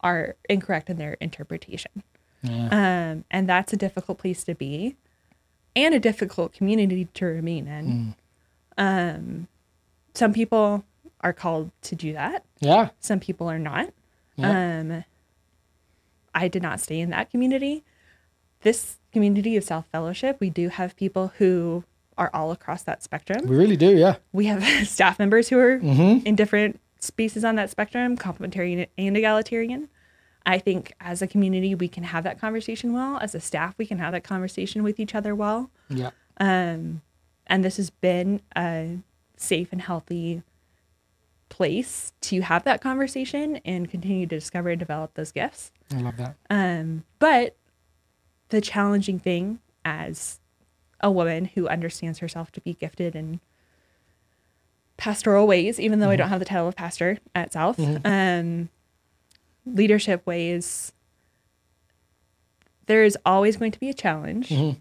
are 0.00 0.36
incorrect 0.48 0.88
in 0.88 0.96
their 0.96 1.14
interpretation. 1.14 2.02
Um, 2.44 3.24
and 3.30 3.48
that's 3.48 3.72
a 3.72 3.76
difficult 3.76 4.18
place 4.18 4.44
to 4.44 4.54
be 4.54 4.94
and 5.74 5.92
a 5.94 5.98
difficult 5.98 6.52
community 6.52 7.08
to 7.14 7.24
remain 7.24 7.66
in. 7.66 8.14
Um, 8.76 9.48
some 10.14 10.32
people 10.32 10.84
are 11.20 11.32
called 11.32 11.72
to 11.82 11.96
do 11.96 12.12
that. 12.12 12.44
Yeah. 12.60 12.90
Some 13.00 13.18
people 13.18 13.50
are 13.50 13.58
not. 13.58 13.92
Yeah. 14.36 14.78
Um, 14.80 15.04
I 16.34 16.46
did 16.46 16.62
not 16.62 16.78
stay 16.80 17.00
in 17.00 17.10
that 17.10 17.30
community. 17.30 17.82
This 18.62 18.98
community 19.12 19.56
of 19.56 19.64
South 19.64 19.86
Fellowship, 19.90 20.38
we 20.40 20.50
do 20.50 20.68
have 20.68 20.96
people 20.96 21.32
who 21.38 21.84
are 22.16 22.30
all 22.34 22.50
across 22.50 22.82
that 22.82 23.02
spectrum. 23.02 23.46
We 23.46 23.56
really 23.56 23.76
do, 23.76 23.96
yeah. 23.96 24.16
We 24.32 24.46
have 24.46 24.62
staff 24.88 25.18
members 25.18 25.48
who 25.48 25.58
are 25.58 25.76
in 25.76 26.34
different 26.34 26.80
spaces 26.98 27.44
on 27.44 27.54
that 27.56 27.70
spectrum, 27.70 28.16
complementarian 28.16 28.88
and 28.98 29.16
egalitarian. 29.16 29.88
I 30.44 30.58
think 30.58 30.92
as 31.00 31.22
a 31.22 31.26
community, 31.26 31.74
we 31.74 31.88
can 31.88 32.04
have 32.04 32.24
that 32.24 32.40
conversation 32.40 32.92
well. 32.92 33.18
As 33.18 33.34
a 33.34 33.40
staff, 33.40 33.74
we 33.78 33.86
can 33.86 33.98
have 33.98 34.12
that 34.12 34.24
conversation 34.24 34.82
with 34.82 34.98
each 34.98 35.14
other 35.14 35.34
well. 35.34 35.70
Yeah. 35.88 36.10
Um, 36.40 37.02
and 37.46 37.64
this 37.64 37.76
has 37.76 37.90
been 37.90 38.40
a 38.56 38.98
safe 39.36 39.68
and 39.72 39.82
healthy 39.82 40.42
place 41.48 42.12
to 42.20 42.40
have 42.40 42.64
that 42.64 42.80
conversation 42.80 43.60
and 43.64 43.90
continue 43.90 44.26
to 44.26 44.36
discover 44.36 44.70
and 44.70 44.78
develop 44.78 45.14
those 45.14 45.32
gifts. 45.32 45.70
I 45.94 46.00
love 46.00 46.16
that. 46.16 46.36
Um, 46.50 47.04
but 47.18 47.56
the 48.48 48.60
challenging 48.60 49.18
thing 49.18 49.60
as 49.84 50.40
a 51.00 51.10
woman 51.10 51.46
who 51.46 51.68
understands 51.68 52.18
herself 52.18 52.50
to 52.52 52.60
be 52.60 52.74
gifted 52.74 53.14
in 53.14 53.40
pastoral 54.96 55.46
ways, 55.46 55.78
even 55.78 56.00
though 56.00 56.10
I 56.10 56.16
don't 56.16 56.26
mm-hmm. 56.26 56.32
have 56.32 56.40
the 56.40 56.44
title 56.44 56.68
of 56.68 56.76
pastor 56.76 57.18
at 57.34 57.52
South, 57.52 57.76
mm-hmm. 57.76 58.06
um, 58.06 58.68
leadership 59.64 60.26
ways, 60.26 60.92
there 62.86 63.04
is 63.04 63.16
always 63.24 63.56
going 63.56 63.70
to 63.72 63.78
be 63.78 63.90
a 63.90 63.94
challenge. 63.94 64.48
Mm-hmm. 64.48 64.80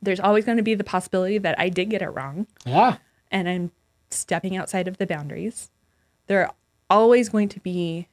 There's 0.00 0.20
always 0.20 0.44
going 0.44 0.58
to 0.58 0.62
be 0.62 0.74
the 0.74 0.84
possibility 0.84 1.38
that 1.38 1.58
I 1.58 1.68
did 1.68 1.90
get 1.90 2.02
it 2.02 2.10
wrong 2.10 2.46
Yeah. 2.64 2.98
and 3.30 3.48
I'm 3.48 3.70
stepping 4.10 4.56
outside 4.56 4.86
of 4.86 4.98
the 4.98 5.06
boundaries. 5.06 5.70
There 6.26 6.42
are 6.42 6.54
always 6.90 7.30
going 7.30 7.48
to 7.48 7.60
be 7.60 8.08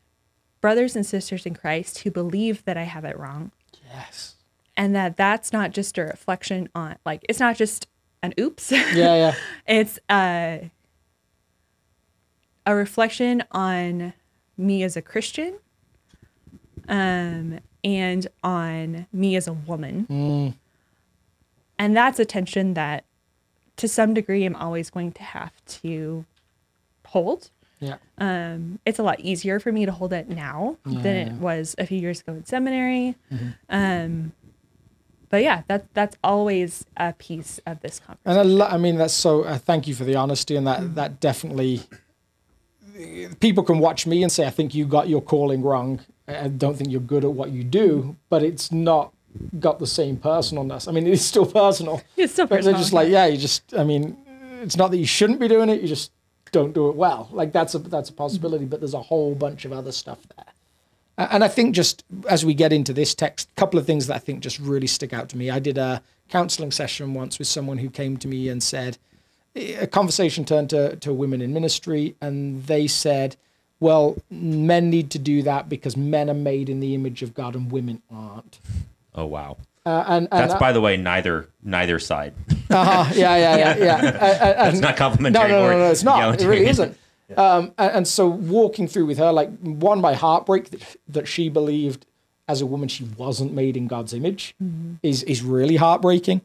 brothers 0.61 0.95
and 0.95 1.05
sisters 1.05 1.45
in 1.45 1.53
Christ 1.53 1.99
who 1.99 2.11
believe 2.11 2.63
that 2.65 2.77
I 2.77 2.83
have 2.83 3.03
it 3.03 3.17
wrong 3.19 3.51
Yes. 3.93 4.35
And 4.81 4.95
that 4.95 5.15
that's 5.15 5.53
not 5.53 5.69
just 5.69 5.95
a 5.99 6.01
reflection 6.01 6.67
on 6.73 6.97
like 7.05 7.23
it's 7.29 7.39
not 7.39 7.55
just 7.55 7.87
an 8.23 8.33
oops. 8.39 8.71
Yeah, 8.71 8.85
yeah. 8.95 9.35
it's 9.67 9.99
a 10.09 10.71
a 12.65 12.75
reflection 12.75 13.43
on 13.51 14.13
me 14.57 14.81
as 14.81 14.97
a 14.97 15.01
Christian 15.01 15.53
um 16.89 17.59
and 17.83 18.27
on 18.43 19.05
me 19.13 19.35
as 19.35 19.47
a 19.47 19.53
woman. 19.53 20.55
And 21.77 21.95
that's 21.95 22.19
a 22.19 22.25
tension 22.25 22.73
that 22.73 23.05
to 23.77 23.87
some 23.87 24.15
degree 24.15 24.45
I'm 24.45 24.55
always 24.55 24.89
going 24.89 25.11
to 25.13 25.23
have 25.23 25.53
to 25.83 26.25
hold. 27.05 27.51
Yeah. 27.79 27.97
Um, 28.19 28.79
it's 28.85 28.99
a 28.99 29.03
lot 29.03 29.19
easier 29.19 29.59
for 29.59 29.71
me 29.71 29.85
to 29.85 29.91
hold 29.91 30.13
it 30.13 30.29
now 30.29 30.77
than 30.85 31.15
it 31.15 31.33
was 31.33 31.73
a 31.79 31.85
few 31.87 31.97
years 31.99 32.21
ago 32.21 32.33
in 32.33 32.45
seminary. 32.45 33.15
Um, 33.69 34.33
but 35.31 35.41
yeah, 35.41 35.63
that 35.67 35.91
that's 35.95 36.15
always 36.23 36.85
a 36.97 37.13
piece 37.13 37.59
of 37.65 37.79
this 37.81 37.99
conversation. 37.99 38.21
And 38.25 38.39
I, 38.39 38.43
lo- 38.43 38.67
I 38.67 38.77
mean, 38.77 38.97
that's 38.97 39.13
so. 39.13 39.43
Uh, 39.43 39.57
thank 39.57 39.87
you 39.87 39.95
for 39.95 40.03
the 40.03 40.15
honesty, 40.15 40.55
and 40.55 40.67
that 40.67 40.93
that 40.95 41.19
definitely. 41.19 41.81
People 43.39 43.63
can 43.63 43.79
watch 43.79 44.05
me 44.05 44.21
and 44.21 44.31
say, 44.31 44.45
"I 44.45 44.49
think 44.49 44.75
you 44.75 44.85
got 44.85 45.07
your 45.09 45.21
calling 45.21 45.61
wrong. 45.63 46.01
I 46.27 46.49
don't 46.49 46.75
think 46.77 46.91
you're 46.91 46.99
good 47.01 47.23
at 47.23 47.31
what 47.31 47.49
you 47.51 47.63
do," 47.63 48.15
but 48.29 48.43
it's 48.43 48.71
not 48.71 49.13
got 49.59 49.79
the 49.79 49.87
same 49.87 50.17
personalness. 50.17 50.87
I 50.87 50.91
mean, 50.91 51.07
it's 51.07 51.23
still 51.23 51.45
personal. 51.45 52.01
It's 52.17 52.33
still 52.33 52.45
But 52.45 52.55
they're 52.63 52.73
personal. 52.73 52.79
just 52.81 52.93
like, 52.93 53.09
yeah, 53.09 53.25
you 53.27 53.37
just. 53.37 53.73
I 53.73 53.83
mean, 53.83 54.17
it's 54.61 54.75
not 54.77 54.91
that 54.91 54.97
you 54.97 55.05
shouldn't 55.05 55.39
be 55.39 55.47
doing 55.47 55.69
it. 55.69 55.81
You 55.81 55.87
just 55.87 56.11
don't 56.51 56.73
do 56.73 56.89
it 56.89 56.95
well. 56.95 57.29
Like 57.31 57.53
that's 57.53 57.73
a 57.75 57.79
that's 57.79 58.09
a 58.09 58.13
possibility. 58.13 58.65
But 58.65 58.81
there's 58.81 58.93
a 58.93 59.01
whole 59.01 59.33
bunch 59.35 59.63
of 59.65 59.71
other 59.71 59.93
stuff 59.93 60.19
there. 60.35 60.40
And 61.17 61.43
I 61.43 61.47
think 61.47 61.75
just 61.75 62.03
as 62.27 62.45
we 62.45 62.53
get 62.53 62.73
into 62.73 62.93
this 62.93 63.13
text, 63.13 63.49
a 63.51 63.59
couple 63.59 63.79
of 63.79 63.85
things 63.85 64.07
that 64.07 64.15
I 64.15 64.19
think 64.19 64.41
just 64.41 64.59
really 64.59 64.87
stick 64.87 65.13
out 65.13 65.29
to 65.29 65.37
me. 65.37 65.49
I 65.49 65.59
did 65.59 65.77
a 65.77 66.01
counseling 66.29 66.71
session 66.71 67.13
once 67.13 67.37
with 67.37 67.47
someone 67.47 67.77
who 67.77 67.89
came 67.89 68.17
to 68.17 68.27
me 68.27 68.49
and 68.49 68.63
said, 68.63 68.97
a 69.55 69.87
conversation 69.87 70.45
turned 70.45 70.69
to, 70.69 70.95
to 70.97 71.13
women 71.13 71.41
in 71.41 71.53
ministry, 71.53 72.15
and 72.21 72.63
they 72.63 72.87
said, 72.87 73.35
well, 73.79 74.15
men 74.29 74.89
need 74.89 75.11
to 75.11 75.19
do 75.19 75.41
that 75.43 75.67
because 75.67 75.97
men 75.97 76.29
are 76.29 76.35
made 76.35 76.69
in 76.69 76.79
the 76.79 76.95
image 76.95 77.21
of 77.21 77.33
God 77.33 77.55
and 77.55 77.71
women 77.71 78.01
aren't. 78.09 78.59
Oh 79.13 79.25
wow. 79.25 79.57
Uh, 79.85 80.03
and, 80.07 80.27
and 80.31 80.49
That's 80.49 80.59
by 80.59 80.71
the 80.71 80.79
way 80.79 80.95
neither 80.95 81.49
neither 81.63 81.97
side. 81.99 82.33
uh-huh, 82.69 83.11
yeah, 83.15 83.35
yeah, 83.35 83.57
yeah, 83.57 83.77
yeah. 83.77 83.95
Uh, 84.21 84.25
uh, 84.25 84.63
That's 84.65 84.79
not 84.79 84.95
complimentary. 84.95 85.41
no, 85.41 85.47
no, 85.47 85.65
or 85.65 85.71
no, 85.71 85.79
no, 85.79 85.91
it's 85.91 86.03
not. 86.03 86.39
It 86.39 86.45
really 86.45 86.61
egalitarian. 86.67 86.95
Um, 87.37 87.73
and, 87.77 87.91
and 87.91 88.07
so 88.07 88.27
walking 88.27 88.87
through 88.87 89.05
with 89.05 89.17
her, 89.17 89.31
like 89.31 89.49
one, 89.59 90.01
my 90.01 90.13
heartbreak 90.13 90.69
that, 90.71 90.95
that 91.07 91.27
she 91.27 91.49
believed 91.49 92.05
as 92.47 92.61
a 92.61 92.65
woman 92.65 92.89
she 92.89 93.05
wasn't 93.17 93.53
made 93.53 93.77
in 93.77 93.87
God's 93.87 94.13
image 94.13 94.55
is 95.03 95.23
is 95.23 95.41
really 95.41 95.77
heartbreaking. 95.77 96.41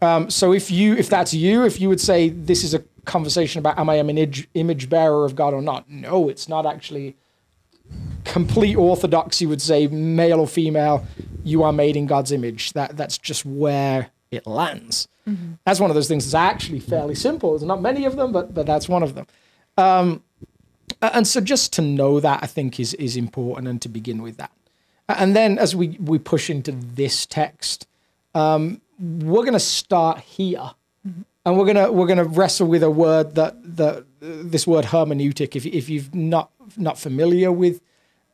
Um, 0.00 0.30
so 0.30 0.52
if 0.52 0.70
you 0.70 0.94
if 0.94 1.08
that's 1.08 1.34
you, 1.34 1.64
if 1.64 1.80
you 1.80 1.88
would 1.88 2.00
say 2.00 2.28
this 2.28 2.64
is 2.64 2.74
a 2.74 2.82
conversation 3.04 3.58
about 3.58 3.78
am 3.78 3.90
I 3.90 3.96
an 3.96 4.08
image 4.08 4.48
image 4.54 4.88
bearer 4.88 5.24
of 5.24 5.36
God 5.36 5.52
or 5.52 5.62
not? 5.62 5.90
No, 5.90 6.28
it's 6.28 6.48
not 6.48 6.64
actually 6.66 7.16
complete 8.24 8.76
orthodoxy 8.76 9.46
would 9.46 9.60
say 9.60 9.86
male 9.88 10.40
or 10.40 10.46
female, 10.46 11.06
you 11.44 11.62
are 11.62 11.72
made 11.72 11.96
in 11.96 12.06
God's 12.06 12.32
image. 12.32 12.72
That 12.72 12.96
that's 12.96 13.18
just 13.18 13.44
where 13.44 14.10
it 14.30 14.46
lands. 14.46 15.08
That's 15.64 15.78
one 15.78 15.90
of 15.90 15.94
those 15.94 16.08
things 16.08 16.24
that's 16.24 16.34
actually 16.34 16.80
fairly 16.80 17.14
simple. 17.14 17.50
There's 17.50 17.62
not 17.62 17.80
many 17.80 18.04
of 18.06 18.16
them, 18.16 18.32
but 18.32 18.54
but 18.54 18.66
that's 18.66 18.88
one 18.88 19.02
of 19.02 19.14
them. 19.14 19.26
Um, 19.76 20.22
and 21.00 21.26
so 21.26 21.40
just 21.40 21.72
to 21.74 21.82
know 21.82 22.20
that 22.20 22.40
I 22.42 22.46
think 22.46 22.78
is 22.78 22.94
is 22.94 23.16
important 23.16 23.68
and 23.68 23.80
to 23.82 23.88
begin 23.88 24.22
with 24.22 24.36
that. 24.36 24.52
And 25.08 25.34
then 25.34 25.58
as 25.58 25.74
we 25.74 25.96
we 26.00 26.18
push 26.18 26.48
into 26.50 26.72
this 26.72 27.26
text, 27.26 27.86
um, 28.34 28.80
we're 29.00 29.42
going 29.42 29.52
to 29.54 29.60
start 29.60 30.20
here, 30.20 30.70
and 31.44 31.58
we're 31.58 31.66
gonna 31.66 31.90
we're 31.90 32.06
gonna 32.06 32.24
wrestle 32.24 32.68
with 32.68 32.82
a 32.82 32.90
word 32.90 33.34
that 33.34 33.54
that 33.76 33.96
uh, 33.98 34.02
this 34.20 34.66
word 34.66 34.86
hermeneutic. 34.86 35.56
If 35.56 35.66
if 35.66 35.88
you've 35.88 36.14
not 36.14 36.50
not 36.76 36.98
familiar 36.98 37.50
with 37.50 37.80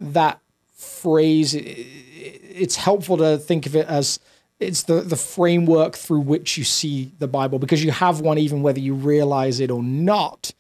that 0.01 0.41
phrase, 0.77 1.55
i- 1.55 1.59
i- 1.59 2.41
it's 2.63 2.77
helpful 2.77 3.17
to 3.17 3.39
think 3.39 3.67
of 3.67 3.75
it 3.75 3.87
as 3.87 4.21
it's 4.61 4.83
the, 4.85 5.01
the 5.01 5.17
framework 5.17 5.95
through 5.97 6.21
which 6.21 6.59
you 6.59 6.65
see 6.65 7.13
the 7.21 7.29
Bible 7.29 7.59
because 7.61 7.83
you 7.83 7.93
have 7.93 8.21
one 8.21 8.39
even 8.39 8.61
whether 8.63 8.81
you 8.81 8.95
realize 8.95 9.59
it 9.61 9.71
or 9.71 9.83
not. 9.83 10.53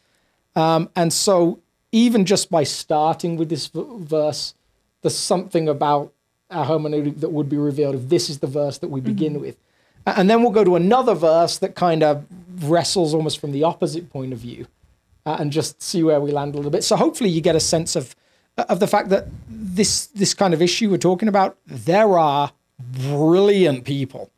Um, 0.56 0.90
and 0.96 1.12
so, 1.12 1.60
even 1.92 2.24
just 2.24 2.50
by 2.50 2.64
starting 2.64 3.36
with 3.36 3.48
this 3.48 3.68
v- 3.68 3.84
verse, 3.98 4.54
there's 5.02 5.16
something 5.16 5.68
about 5.68 6.12
our 6.50 6.66
hermeneutic 6.66 7.20
that 7.20 7.30
would 7.30 7.48
be 7.48 7.56
revealed 7.56 7.94
if 7.94 8.08
this 8.08 8.30
is 8.30 8.38
the 8.38 8.46
verse 8.46 8.78
that 8.78 8.88
we 8.88 9.00
begin 9.00 9.40
with. 9.40 9.56
And 10.06 10.30
then 10.30 10.42
we'll 10.42 10.52
go 10.52 10.64
to 10.64 10.76
another 10.76 11.14
verse 11.14 11.58
that 11.58 11.74
kind 11.74 12.02
of 12.02 12.24
wrestles 12.62 13.12
almost 13.12 13.40
from 13.40 13.52
the 13.52 13.62
opposite 13.64 14.10
point 14.10 14.32
of 14.32 14.38
view 14.38 14.66
uh, 15.26 15.36
and 15.38 15.52
just 15.52 15.82
see 15.82 16.02
where 16.02 16.20
we 16.20 16.30
land 16.30 16.54
a 16.54 16.56
little 16.56 16.70
bit. 16.70 16.84
So 16.84 16.96
hopefully 16.96 17.30
you 17.30 17.40
get 17.40 17.56
a 17.56 17.60
sense 17.60 17.96
of 17.96 18.16
of 18.56 18.80
the 18.80 18.88
fact 18.88 19.10
that 19.10 19.26
this 19.48 20.06
this 20.06 20.34
kind 20.34 20.52
of 20.52 20.60
issue 20.60 20.90
we're 20.90 20.98
talking 20.98 21.28
about, 21.28 21.58
there 21.66 22.18
are 22.18 22.52
brilliant 22.78 23.84
people 23.84 24.30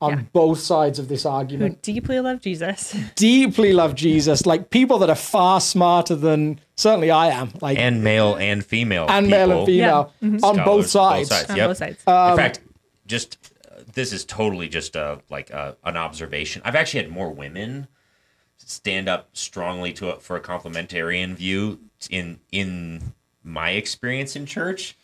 on 0.00 0.10
Yeah. 0.10 0.22
both 0.32 0.60
sides 0.60 0.98
of 0.98 1.08
this 1.08 1.24
Who 1.24 1.28
argument 1.30 1.82
deeply 1.82 2.20
love 2.20 2.40
Jesus. 2.40 2.94
deeply 3.16 3.72
love 3.72 3.94
Jesus, 3.94 4.46
like 4.46 4.70
people 4.70 4.98
that 5.00 5.10
are 5.10 5.16
far 5.16 5.60
smarter 5.60 6.14
than 6.14 6.60
certainly 6.76 7.10
I 7.10 7.28
am, 7.28 7.52
like 7.60 7.78
and, 7.78 7.96
and 7.96 8.04
male 8.04 8.36
and 8.36 8.64
female 8.64 9.06
And 9.08 9.28
male 9.28 9.50
and 9.50 9.66
people. 9.66 9.66
female 9.66 10.12
on 10.22 10.38
Scholars, 10.38 10.64
both 10.64 10.86
sides. 10.86 11.32
On 11.50 11.56
yep. 11.56 11.68
both 11.68 11.76
sides. 11.78 12.02
Um, 12.06 12.30
In 12.30 12.36
fact, 12.36 12.60
just 13.06 13.52
uh, 13.70 13.80
this 13.92 14.12
is 14.12 14.24
totally 14.24 14.68
just 14.68 14.94
a 14.94 15.20
like 15.30 15.50
a, 15.50 15.76
an 15.84 15.96
observation. 15.96 16.62
I've 16.64 16.76
actually 16.76 17.02
had 17.02 17.12
more 17.12 17.30
women 17.30 17.88
stand 18.58 19.08
up 19.08 19.30
strongly 19.32 19.92
to 19.94 20.10
it 20.10 20.22
for 20.22 20.36
a 20.36 20.40
complementarian 20.40 21.34
view 21.34 21.80
in 22.10 22.38
in 22.52 23.14
my 23.42 23.70
experience 23.70 24.36
in 24.36 24.44
church 24.46 24.96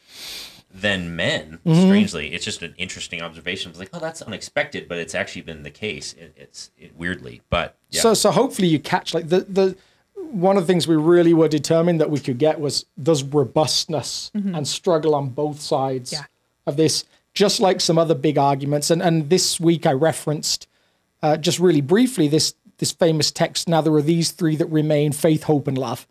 than 0.75 1.15
men. 1.15 1.61
Mm-hmm. 1.65 1.83
Strangely, 1.87 2.35
it's 2.35 2.45
just 2.45 2.61
an 2.63 2.75
interesting 2.77 3.23
observation. 3.23 3.69
I 3.69 3.71
was 3.71 3.79
like, 3.79 3.91
oh, 3.93 4.01
that's 4.01 4.21
unexpected, 4.23 4.89
but 4.89 4.99
it's 4.99 5.15
actually 5.15 5.43
been 5.43 5.63
the 5.63 5.71
case. 5.71 6.13
It, 6.15 6.35
it's 6.37 6.71
it, 6.77 6.97
weirdly, 6.97 7.43
but 7.49 7.77
yeah. 7.91 8.01
So 8.03 8.15
so 8.15 8.31
hopefully 8.33 8.69
you 8.69 8.81
catch 8.81 9.15
like 9.15 9.29
the 9.29 9.41
the 9.41 9.77
one 10.17 10.57
of 10.57 10.65
the 10.65 10.67
things 10.67 10.89
we 10.89 10.97
really 10.97 11.33
were 11.33 11.47
determined 11.49 12.01
that 12.01 12.11
we 12.11 12.19
could 12.19 12.39
get 12.39 12.59
was 12.59 12.87
there's 12.97 13.23
robustness 13.23 14.33
and 14.35 14.67
struggle 14.67 15.15
on 15.15 15.29
both 15.29 15.61
sides 15.61 16.13
Yeah. 16.13 16.25
of 16.67 16.77
this, 16.77 17.05
just 17.35 17.61
like 17.61 17.81
some 17.81 17.99
other 17.99 18.15
big 18.17 18.37
arguments. 18.37 18.91
And 18.91 19.01
and 19.01 19.31
this 19.31 19.61
week 19.61 19.87
I 19.87 19.93
referenced 19.93 20.67
uh, 21.23 21.37
just 21.37 21.61
really 21.61 21.81
briefly 21.83 22.27
this 22.27 22.55
this 22.79 22.91
famous 22.91 23.31
text. 23.31 23.69
Now 23.69 23.81
there 23.81 23.95
are 23.95 24.03
these 24.03 24.33
three 24.33 24.57
that 24.57 24.67
remain: 24.67 25.13
faith, 25.13 25.45
hope, 25.45 25.69
and 25.69 25.79
love. 25.79 26.07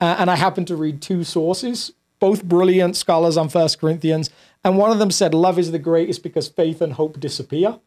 Uh, 0.00 0.16
and 0.18 0.28
I 0.28 0.34
happened 0.34 0.66
to 0.66 0.74
read 0.74 1.00
two 1.00 1.22
sources, 1.22 1.92
both 2.22 2.44
brilliant 2.44 2.96
scholars 2.96 3.36
on 3.36 3.48
First 3.48 3.80
Corinthians, 3.80 4.30
and 4.62 4.78
one 4.78 4.92
of 4.92 5.00
them 5.00 5.10
said 5.10 5.34
love 5.34 5.58
is 5.58 5.72
the 5.72 5.78
greatest 5.80 6.22
because 6.22 6.46
faith 6.46 6.80
and 6.80 6.92
hope 6.92 7.18
disappear. 7.18 7.80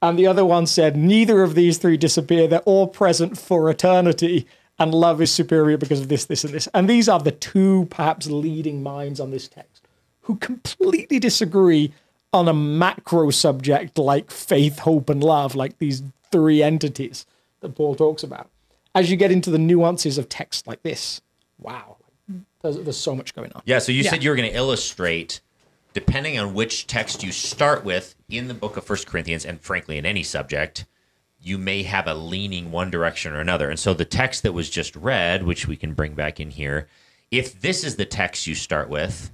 And 0.00 0.18
the 0.18 0.26
other 0.26 0.46
one 0.46 0.66
said, 0.66 0.96
neither 0.96 1.42
of 1.42 1.54
these 1.54 1.76
three 1.76 1.98
disappear. 1.98 2.48
They're 2.48 2.60
all 2.60 2.86
present 2.86 3.36
for 3.36 3.68
eternity. 3.68 4.46
And 4.78 4.94
love 4.94 5.20
is 5.20 5.30
superior 5.30 5.76
because 5.76 6.00
of 6.00 6.08
this, 6.08 6.24
this, 6.24 6.42
and 6.42 6.54
this. 6.54 6.68
And 6.72 6.88
these 6.88 7.06
are 7.06 7.20
the 7.20 7.32
two 7.32 7.86
perhaps 7.90 8.28
leading 8.28 8.82
minds 8.82 9.20
on 9.20 9.30
this 9.30 9.46
text 9.46 9.86
who 10.22 10.36
completely 10.36 11.18
disagree 11.18 11.92
on 12.32 12.48
a 12.48 12.54
macro 12.54 13.28
subject 13.28 13.98
like 13.98 14.30
faith, 14.30 14.78
hope, 14.80 15.10
and 15.10 15.22
love, 15.22 15.54
like 15.54 15.76
these 15.78 16.02
three 16.30 16.62
entities 16.62 17.26
that 17.60 17.74
Paul 17.74 17.94
talks 17.94 18.22
about. 18.22 18.48
As 18.94 19.10
you 19.10 19.18
get 19.18 19.30
into 19.30 19.50
the 19.50 19.58
nuances 19.58 20.16
of 20.16 20.30
text 20.30 20.66
like 20.66 20.82
this, 20.82 21.20
wow, 21.58 21.98
there's, 22.62 22.76
there's 22.78 22.96
so 22.96 23.14
much 23.14 23.34
going 23.34 23.52
on. 23.52 23.62
Yeah, 23.64 23.78
so 23.78 23.92
you 23.92 24.02
Yeah. 24.02 24.10
said 24.10 24.22
you 24.22 24.30
were 24.30 24.36
going 24.36 24.50
to 24.50 24.56
illustrate, 24.56 25.40
depending 25.92 26.38
on 26.38 26.54
which 26.54 26.86
text 26.86 27.22
you 27.22 27.32
start 27.32 27.84
with 27.84 28.14
in 28.28 28.48
the 28.48 28.54
book 28.54 28.76
of 28.76 28.84
First 28.84 29.06
Corinthians, 29.06 29.44
and 29.44 29.60
frankly, 29.60 29.98
in 29.98 30.06
any 30.06 30.22
subject, 30.22 30.86
you 31.40 31.58
may 31.58 31.82
have 31.82 32.06
a 32.06 32.14
leaning 32.14 32.70
one 32.70 32.90
direction 32.90 33.32
or 33.32 33.40
another. 33.40 33.68
And 33.68 33.78
so 33.78 33.94
the 33.94 34.04
text 34.04 34.44
that 34.44 34.52
was 34.52 34.70
just 34.70 34.94
read, 34.94 35.42
which 35.42 35.66
we 35.66 35.76
can 35.76 35.92
bring 35.92 36.14
back 36.14 36.38
in 36.38 36.50
here, 36.50 36.86
if 37.30 37.60
this 37.60 37.82
is 37.82 37.96
the 37.96 38.04
text 38.04 38.46
you 38.46 38.54
start 38.54 38.88
with, 38.88 39.32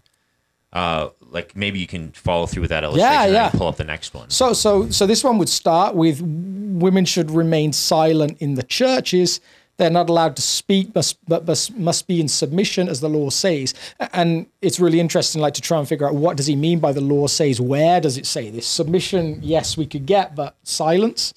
uh, 0.73 1.09
like 1.31 1.55
maybe 1.57 1.79
you 1.79 1.87
can 1.87 2.12
follow 2.12 2.47
through 2.47 2.62
with 2.62 2.71
that 2.71 2.85
illustration 2.85 3.23
and 3.23 3.33
yeah. 3.33 3.49
then 3.51 3.59
pull 3.59 3.69
up 3.69 3.77
the 3.77 3.85
next 3.85 4.14
one. 4.14 4.31
So, 4.31 4.53
so, 4.53 4.88
so 4.91 5.07
this 5.07 5.25
one 5.25 5.38
would 5.38 5.49
start 5.49 5.95
with 5.95 6.21
women 6.23 7.05
should 7.05 7.31
remain 7.31 7.73
silent 7.73 8.38
in 8.41 8.55
the 8.55 8.62
churches. 8.62 9.41
They're 9.79 9.91
not 9.91 10.11
allowed 10.11 10.37
to 10.37 10.43
speak, 10.43 10.95
must, 10.95 11.19
but 11.27 11.47
must, 11.47 11.77
must 11.77 12.07
be 12.09 12.21
in 12.21 12.29
submission, 12.29 12.88
as 12.88 13.01
the 13.01 13.09
law 13.09 13.31
says. 13.31 13.75
And 14.12 14.47
it's 14.61 14.81
really 14.81 14.99
interesting, 15.01 15.41
like 15.41 15.55
to 15.55 15.62
try 15.62 15.79
and 15.79 15.88
figure 15.88 16.07
out 16.07 16.17
what 16.17 16.37
does 16.37 16.47
he 16.47 16.57
mean 16.57 16.81
by 16.81 16.93
the 16.93 17.01
law 17.01 17.29
says. 17.29 17.61
Where 17.61 18.01
does 18.01 18.19
it 18.19 18.27
say 18.27 18.51
this? 18.51 18.67
Submission, 18.67 19.38
yes, 19.41 19.77
we 19.77 19.87
could 19.87 20.05
get, 20.05 20.35
but 20.35 20.57
silence 20.64 21.33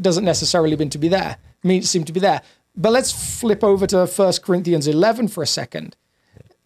doesn't 0.00 0.24
necessarily 0.24 0.76
mean 0.76 0.90
to 0.90 0.98
be 0.98 1.08
there. 1.08 1.38
Mean 1.62 1.82
seem 1.82 2.04
to 2.04 2.12
be 2.12 2.20
there. 2.20 2.42
But 2.76 2.92
let's 2.92 3.40
flip 3.40 3.64
over 3.64 3.86
to 3.88 4.06
1 4.06 4.32
Corinthians 4.42 4.86
11 4.86 5.28
for 5.28 5.42
a 5.42 5.46
second. 5.46 5.96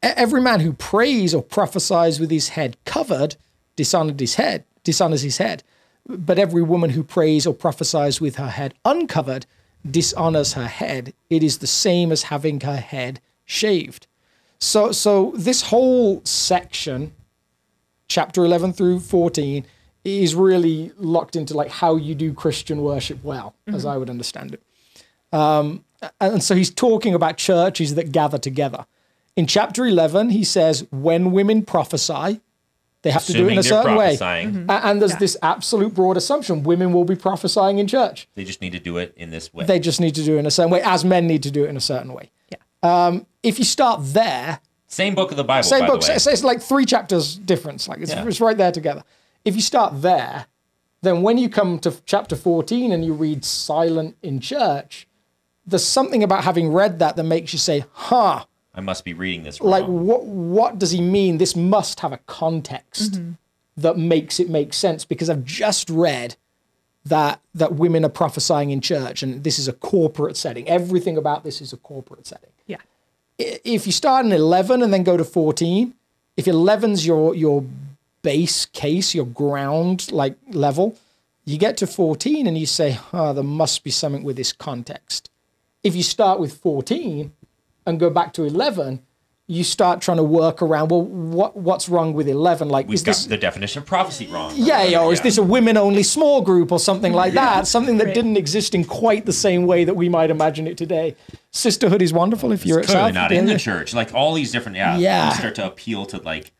Every 0.02 0.40
man 0.40 0.60
who 0.60 0.72
prays 0.74 1.34
or 1.34 1.42
prophesies 1.42 2.20
with 2.20 2.30
his 2.30 2.50
head 2.50 2.76
covered 2.84 3.36
dishonored 3.76 4.20
his 4.20 4.34
head, 4.34 4.64
dishonors 4.82 5.22
his 5.22 5.38
head. 5.38 5.62
But 6.06 6.38
every 6.38 6.62
woman 6.62 6.90
who 6.90 7.02
prays 7.02 7.46
or 7.46 7.54
prophesies 7.54 8.20
with 8.20 8.36
her 8.36 8.50
head 8.50 8.74
uncovered 8.84 9.46
dishonors 9.88 10.54
her 10.54 10.66
head. 10.66 11.14
It 11.30 11.42
is 11.42 11.58
the 11.58 11.66
same 11.66 12.12
as 12.12 12.24
having 12.24 12.60
her 12.60 12.76
head 12.76 13.20
shaved. 13.44 14.06
So, 14.58 14.92
so 14.92 15.32
this 15.36 15.62
whole 15.62 16.22
section, 16.24 17.12
chapter 18.08 18.44
11 18.44 18.72
through 18.72 19.00
14, 19.00 19.66
is 20.04 20.34
really 20.34 20.92
locked 20.96 21.36
into 21.36 21.54
like 21.54 21.70
how 21.70 21.96
you 21.96 22.14
do 22.14 22.32
Christian 22.32 22.82
worship 22.82 23.22
well, 23.24 23.54
as 23.66 23.84
I 23.86 23.96
would 23.96 24.10
understand 24.10 24.54
it. 24.54 24.62
Um, 25.36 25.84
and 26.20 26.42
so 26.42 26.54
he's 26.54 26.70
talking 26.70 27.14
about 27.14 27.36
churches 27.36 27.94
that 27.94 28.12
gather 28.12 28.38
together. 28.38 28.86
In 29.36 29.46
chapter 29.46 29.84
11, 29.84 30.30
he 30.30 30.44
says, 30.44 30.86
when 30.90 31.32
women 31.32 31.64
prophesy, 31.64 32.40
they 33.04 33.10
have 33.10 33.24
to 33.26 33.32
do 33.32 33.46
it 33.46 33.52
in 33.52 33.58
a 33.58 33.62
certain 33.62 33.94
way. 33.94 34.16
prophesying, 34.16 34.50
mm-hmm. 34.52 34.70
A- 34.70 34.80
And 34.86 35.00
there's 35.00 35.12
Yeah. 35.12 35.18
this 35.18 35.36
absolute 35.42 35.94
broad 35.94 36.16
assumption 36.16 36.64
women 36.64 36.92
will 36.92 37.04
be 37.04 37.14
prophesying 37.14 37.78
in 37.78 37.86
church. 37.86 38.26
they 38.34 38.42
just 38.44 38.60
need 38.60 38.72
to 38.72 38.80
do 38.80 38.96
it 38.98 39.14
in 39.16 39.30
this 39.30 39.54
way. 39.54 39.64
They 39.66 39.78
just 39.78 40.00
need 40.00 40.14
to 40.16 40.24
do 40.24 40.34
it 40.36 40.38
in 40.40 40.46
a 40.46 40.50
certain 40.50 40.72
way, 40.72 40.82
as 40.82 41.04
men 41.04 41.26
need 41.28 41.42
to 41.44 41.50
do 41.52 41.64
it 41.64 41.68
in 41.70 41.76
a 41.76 41.80
certain 41.80 42.12
way. 42.12 42.30
Yeah. 42.50 42.58
Um, 43.06 43.26
if 43.42 43.58
you 43.60 43.64
start 43.64 44.00
there, 44.02 44.60
Same 44.88 45.14
book 45.14 45.30
of 45.30 45.36
the 45.36 45.44
Bible, 45.44 45.62
same 45.62 45.80
by 45.80 45.86
book, 45.86 46.00
the 46.02 46.12
way. 46.12 46.18
so 46.18 46.30
it's 46.30 46.44
like 46.44 46.60
three 46.60 46.84
chapters 46.86 47.36
difference. 47.36 47.88
Like 47.88 48.00
it's, 48.00 48.10
Yeah. 48.10 48.26
it's 48.26 48.40
right 48.40 48.56
there 48.56 48.72
together. 48.72 49.02
If 49.44 49.54
you 49.54 49.62
start 49.62 50.02
there, 50.02 50.46
then 51.02 51.20
when 51.22 51.36
you 51.36 51.48
come 51.48 51.78
to 51.80 51.92
chapter 52.06 52.34
14 52.36 52.90
and 52.92 53.04
you 53.04 53.12
read 53.12 53.44
silent 53.44 54.16
in 54.22 54.40
church, 54.40 55.06
there's 55.66 55.84
something 55.84 56.22
about 56.22 56.44
having 56.44 56.72
read 56.72 56.98
that 57.00 57.16
that 57.16 57.24
makes 57.24 57.52
you 57.52 57.58
say, 57.58 57.84
huh, 57.92 58.44
I 58.74 58.80
must 58.80 59.04
be 59.04 59.14
reading 59.14 59.44
this 59.44 59.60
wrong. 59.60 59.70
like 59.70 59.84
what 59.84 60.24
what 60.24 60.78
does 60.78 60.90
he 60.90 61.00
mean? 61.00 61.38
This 61.38 61.54
must 61.54 62.00
have 62.00 62.12
a 62.12 62.18
context 62.26 63.12
mm-hmm. 63.12 63.32
that 63.76 63.96
makes 63.96 64.40
it 64.40 64.50
make 64.50 64.72
sense 64.72 65.04
because 65.04 65.30
I've 65.30 65.44
just 65.44 65.88
read 65.88 66.36
that 67.04 67.40
that 67.54 67.74
women 67.74 68.04
are 68.04 68.10
prophesying 68.10 68.70
in 68.70 68.80
church 68.80 69.22
and 69.22 69.44
this 69.44 69.58
is 69.58 69.68
a 69.68 69.72
corporate 69.72 70.36
setting. 70.36 70.68
Everything 70.68 71.16
about 71.16 71.44
this 71.44 71.60
is 71.60 71.72
a 71.72 71.76
corporate 71.76 72.26
setting. 72.26 72.50
Yeah. 72.66 72.78
If 73.38 73.86
you 73.86 73.92
start 73.92 74.24
in 74.24 74.32
11 74.32 74.82
and 74.82 74.92
then 74.92 75.02
go 75.02 75.16
to 75.16 75.24
14, 75.24 75.94
if 76.36 76.46
11's 76.46 77.06
your 77.06 77.34
your 77.34 77.64
base 78.22 78.66
case, 78.66 79.14
your 79.14 79.26
ground 79.26 80.10
like 80.10 80.36
level, 80.50 80.96
you 81.44 81.58
get 81.58 81.76
to 81.76 81.86
14 81.86 82.46
and 82.46 82.58
you 82.58 82.66
say, 82.66 82.98
"Oh, 83.12 83.32
there 83.32 83.44
must 83.44 83.84
be 83.84 83.90
something 83.90 84.24
with 84.24 84.36
this 84.36 84.52
context." 84.52 85.30
If 85.84 85.94
you 85.94 86.02
start 86.02 86.40
with 86.40 86.56
14 86.56 87.32
and 87.86 88.00
go 88.00 88.10
back 88.10 88.32
to 88.34 88.44
11, 88.44 89.02
you 89.46 89.62
start 89.62 90.00
trying 90.00 90.16
to 90.16 90.22
work 90.22 90.62
around, 90.62 90.90
well, 90.90 91.02
what 91.02 91.54
what's 91.54 91.86
wrong 91.88 92.14
with 92.14 92.26
11? 92.26 92.70
Like, 92.70 92.88
We've 92.88 92.94
is 92.94 93.02
got 93.02 93.10
this, 93.10 93.26
the 93.26 93.36
definition 93.36 93.80
of 93.82 93.86
prophecy 93.86 94.26
wrong. 94.26 94.52
yeah, 94.56 94.84
yeah, 94.84 95.02
or 95.02 95.12
is 95.12 95.20
this 95.20 95.36
a 95.36 95.42
women 95.42 95.76
only 95.76 96.02
small 96.02 96.40
group 96.40 96.72
or 96.72 96.78
something 96.78 97.12
like 97.12 97.34
that? 97.34 97.66
Something 97.66 97.98
that 97.98 98.06
Right. 98.06 98.14
didn't 98.14 98.38
exist 98.38 98.74
in 98.74 98.84
quite 98.84 99.26
the 99.26 99.34
same 99.34 99.66
way 99.66 99.84
that 99.84 99.94
we 99.94 100.08
might 100.08 100.30
imagine 100.30 100.66
it 100.66 100.78
today. 100.78 101.14
Sisterhood 101.50 102.00
is 102.00 102.10
wonderful 102.12 102.52
if 102.52 102.64
you're 102.64 102.80
at 102.80 102.86
clearly 102.86 103.08
South. 103.08 103.14
not 103.14 103.32
in 103.32 103.44
the 103.44 103.58
church. 103.58 103.92
Like 103.92 104.14
all 104.14 104.32
these 104.32 104.50
different, 104.50 104.76
yeah, 104.78 104.96
Yeah. 104.96 105.28
You 105.28 105.34
start 105.34 105.54
to 105.56 105.66
appeal 105.66 106.06
to 106.06 106.18
like 106.22 106.52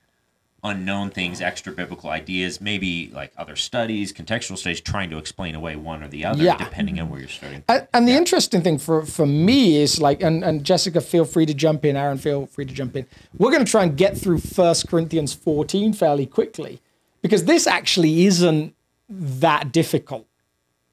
unknown 0.65 1.11
things, 1.11 1.39
mm-hmm. 1.39 1.47
extra 1.47 1.73
biblical 1.73 2.11
ideas, 2.11 2.61
maybe 2.61 3.11
like 3.13 3.33
other 3.37 3.55
studies, 3.55 4.13
contextual 4.13 4.57
studies, 4.57 4.81
trying 4.81 5.11
to 5.11 5.19
explain 5.19 5.55
away 5.55 5.77
one 5.77 6.03
or 6.03 6.09
the 6.09 6.25
other, 6.25 6.43
Yeah. 6.43 6.57
depending 6.57 6.99
on 6.99 7.11
where 7.11 7.21
you're 7.21 7.29
starting. 7.29 7.63
And, 7.69 7.87
and 7.93 8.09
the 8.09 8.13
interesting 8.13 8.63
thing 8.63 8.79
for, 8.79 9.05
for 9.05 9.27
me 9.27 9.77
is 9.77 10.01
like, 10.01 10.23
and, 10.23 10.43
and 10.43 10.65
Jessica, 10.65 11.01
feel 11.01 11.25
free 11.25 11.47
to 11.47 11.55
jump 11.55 11.85
in. 11.85 11.97
Aaron, 11.97 12.19
feel 12.19 12.47
free 12.47 12.65
to 12.65 12.75
jump 12.75 12.97
in. 12.97 13.07
We're 13.39 13.51
going 13.51 13.65
to 13.65 13.71
try 13.71 13.83
and 13.83 13.97
get 13.97 14.17
through 14.17 14.39
First 14.39 14.89
Corinthians 14.89 15.35
14 15.35 15.93
fairly 15.93 16.27
quickly 16.27 16.81
because 17.23 17.45
this 17.45 17.67
actually 17.67 18.25
isn't 18.27 18.75
that 19.09 19.71
difficult. 19.71 20.27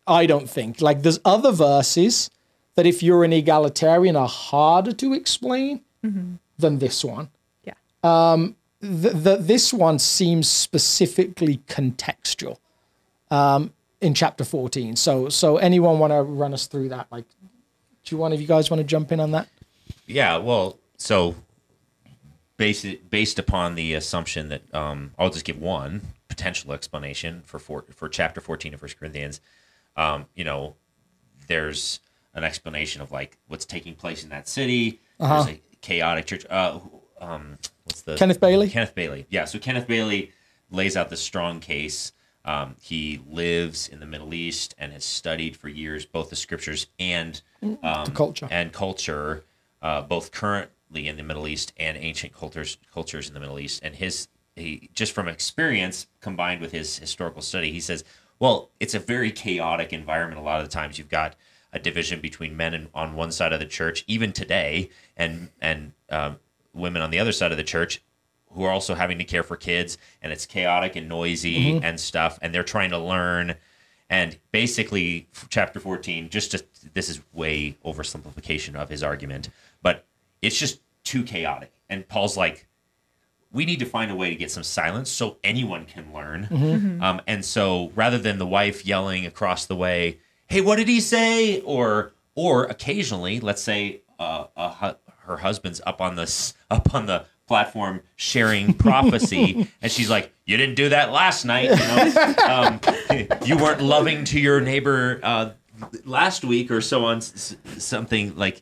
I 0.07 0.25
don't 0.25 0.49
think. 0.49 0.81
Like, 0.81 1.03
there's 1.03 1.19
other 1.23 1.51
verses 1.51 2.29
that, 2.75 2.85
if 2.85 3.01
you're 3.03 3.23
an 3.23 3.31
egalitarian, 3.31 4.15
are 4.15 4.27
harder 4.27 4.91
to 4.93 5.13
explain 5.13 5.81
mm-hmm. 6.03 6.35
than 6.57 6.79
this 6.79 7.05
one. 7.05 7.29
Yeah. 7.63 7.73
th- 8.03 8.55
th- 8.81 9.39
this 9.39 9.73
one 9.73 9.99
seems 9.99 10.49
specifically 10.49 11.57
contextual 11.67 12.57
um, 13.29 13.73
in 14.01 14.13
chapter 14.13 14.43
14. 14.43 14.95
So, 14.95 15.29
so 15.29 15.57
anyone 15.57 15.99
want 15.99 16.11
to 16.11 16.21
run 16.21 16.53
us 16.53 16.67
through 16.67 16.89
that? 16.89 17.07
Like, 17.11 17.25
do 18.03 18.15
you 18.15 18.17
want, 18.17 18.33
if 18.33 18.41
you 18.41 18.47
guys 18.47 18.69
want 18.69 18.79
to 18.79 18.83
jump 18.83 19.11
in 19.11 19.19
on 19.19 19.31
that? 19.31 19.47
Yeah, 20.07 20.37
well, 20.37 20.79
so 20.97 21.35
based 22.57 22.85
based 23.09 23.39
upon 23.39 23.75
the 23.75 23.93
assumption 23.93 24.49
that 24.49 24.73
um, 24.73 25.11
I'll 25.17 25.29
just 25.29 25.45
give 25.45 25.59
one 25.59 26.01
potential 26.27 26.73
explanation 26.73 27.41
for 27.45 27.59
for, 27.59 27.85
for 27.93 28.09
chapter 28.09 28.41
fourteen 28.41 28.73
of 28.73 28.79
First 28.79 28.99
Corinthians. 28.99 29.41
Um, 29.95 30.25
you 30.35 30.43
know, 30.43 30.75
there's 31.47 31.99
an 32.33 32.43
explanation 32.43 33.01
of 33.01 33.11
like 33.11 33.37
what's 33.47 33.65
taking 33.65 33.95
place 33.95 34.23
in 34.23 34.29
that 34.29 34.47
city. 34.47 34.99
There's 35.19 35.47
a 35.47 35.61
chaotic 35.81 36.25
church. 36.25 36.45
Uh, 36.49 36.79
um, 37.19 37.57
what's 37.91 38.01
the 38.03 38.15
Kenneth 38.15 38.39
Bailey? 38.39 38.69
Kenneth 38.69 38.95
Bailey. 38.95 39.25
Yeah. 39.29 39.45
So 39.45 39.59
Kenneth 39.59 39.87
Bailey 39.87 40.31
lays 40.69 40.95
out 40.97 41.09
this 41.09 41.21
strong 41.21 41.59
case. 41.59 42.13
Um, 42.43 42.75
he 42.81 43.21
lives 43.29 43.87
in 43.87 43.99
the 43.99 44.05
Middle 44.05 44.33
East 44.33 44.73
and 44.77 44.91
has 44.93 45.03
studied 45.05 45.55
for 45.55 45.69
years 45.69 46.05
both 46.05 46.29
the 46.29 46.35
scriptures 46.35 46.87
and 46.97 47.39
um, 47.61 48.05
The 48.05 48.11
culture. 48.13 48.47
and 48.49 48.73
culture, 48.73 49.43
uh, 49.81 50.01
both 50.01 50.31
currently 50.31 51.07
in 51.07 51.17
the 51.17 51.23
Middle 51.23 51.47
East 51.47 51.73
and 51.77 51.97
ancient 51.97 52.33
cultures 52.33 52.77
cultures 52.91 53.27
in 53.27 53.33
the 53.33 53.39
Middle 53.39 53.59
East. 53.59 53.81
And 53.83 53.95
his 53.95 54.27
he 54.55 54.89
just 54.93 55.13
from 55.13 55.27
experience 55.27 56.07
combined 56.19 56.61
with 56.61 56.71
his 56.71 56.97
historical 56.97 57.41
study, 57.41 57.71
he 57.71 57.79
says, 57.79 58.03
well, 58.39 58.71
it's 58.79 58.95
a 58.95 58.99
very 58.99 59.31
chaotic 59.31 59.93
environment. 59.93 60.39
A 60.39 60.43
lot 60.43 60.61
of 60.61 60.67
the 60.67 60.73
times, 60.73 60.97
you've 60.97 61.09
got 61.09 61.35
a 61.71 61.79
division 61.79 62.19
between 62.19 62.57
men 62.57 62.73
and, 62.73 62.89
on 62.93 63.13
one 63.15 63.31
side 63.31 63.53
of 63.53 63.59
the 63.59 63.65
church, 63.67 64.03
even 64.07 64.33
today, 64.33 64.89
and 65.15 65.49
and 65.61 65.93
um, 66.09 66.37
women 66.73 67.01
on 67.01 67.11
the 67.11 67.19
other 67.19 67.31
side 67.31 67.51
of 67.51 67.57
the 67.57 67.63
church 67.63 68.01
who 68.53 68.63
are 68.63 68.71
also 68.71 68.95
having 68.95 69.17
to 69.17 69.23
care 69.23 69.43
for 69.43 69.55
kids 69.55 69.97
and 70.21 70.33
it's 70.33 70.45
chaotic 70.45 70.95
and 70.95 71.07
noisy 71.07 71.79
and 71.83 71.99
stuff 71.99 72.37
and 72.41 72.53
they're 72.53 72.63
trying 72.63 72.89
to 72.89 72.97
learn. 72.97 73.55
And 74.09 74.37
basically 74.51 75.29
chapter 75.49 75.79
14 75.79 76.29
just 76.29 76.51
to, 76.51 76.63
this 76.93 77.07
is 77.09 77.21
way 77.33 77.77
oversimplification 77.85 78.75
of 78.75 78.89
his 78.89 79.03
argument 79.03 79.49
but 79.81 80.05
it's 80.41 80.57
just 80.57 80.81
too 81.03 81.23
chaotic. 81.23 81.71
And 81.89 82.07
paul's 82.07 82.35
like 82.37 82.67
we 83.53 83.65
need 83.65 83.79
to 83.79 83.85
find 83.85 84.09
a 84.11 84.15
way 84.15 84.29
to 84.29 84.35
get 84.35 84.49
some 84.49 84.63
silence 84.63 85.09
so 85.09 85.37
anyone 85.43 85.85
can 85.85 86.13
learn. 86.13 86.47
Um, 87.01 87.21
and 87.27 87.43
so 87.43 87.91
rather 87.95 88.17
than 88.17 88.37
the 88.37 88.45
wife 88.47 88.85
yelling 88.85 89.25
across 89.25 89.65
the 89.65 89.75
way 89.75 90.19
hey 90.47 90.59
what 90.61 90.75
did 90.77 90.87
he 90.89 90.99
say? 90.99 91.61
or 91.61 92.11
or 92.35 92.65
occasionally 92.65 93.39
let's 93.39 93.61
say 93.61 94.01
uh, 94.19 94.45
a, 94.57 94.95
her 95.31 95.37
husband's 95.37 95.81
up 95.85 96.01
on 96.01 96.15
this 96.15 96.53
up 96.69 96.93
on 96.93 97.05
the 97.05 97.25
platform 97.47 98.01
sharing 98.15 98.73
prophecy 98.87 99.67
and 99.81 99.91
she's 99.91 100.09
like 100.09 100.31
you 100.45 100.57
didn't 100.57 100.75
do 100.75 100.89
that 100.89 101.11
last 101.11 101.43
night 101.45 101.69
you 101.69 101.75
know? 101.75 102.33
Um, 102.51 102.79
you 103.45 103.57
weren't 103.57 103.81
loving 103.81 104.23
to 104.25 104.39
your 104.39 104.61
neighbor 104.61 105.19
uh, 105.23 105.51
last 106.05 106.43
week 106.43 106.69
or 106.71 106.81
so 106.81 107.05
on 107.05 107.21
something 107.21 108.35
like 108.35 108.61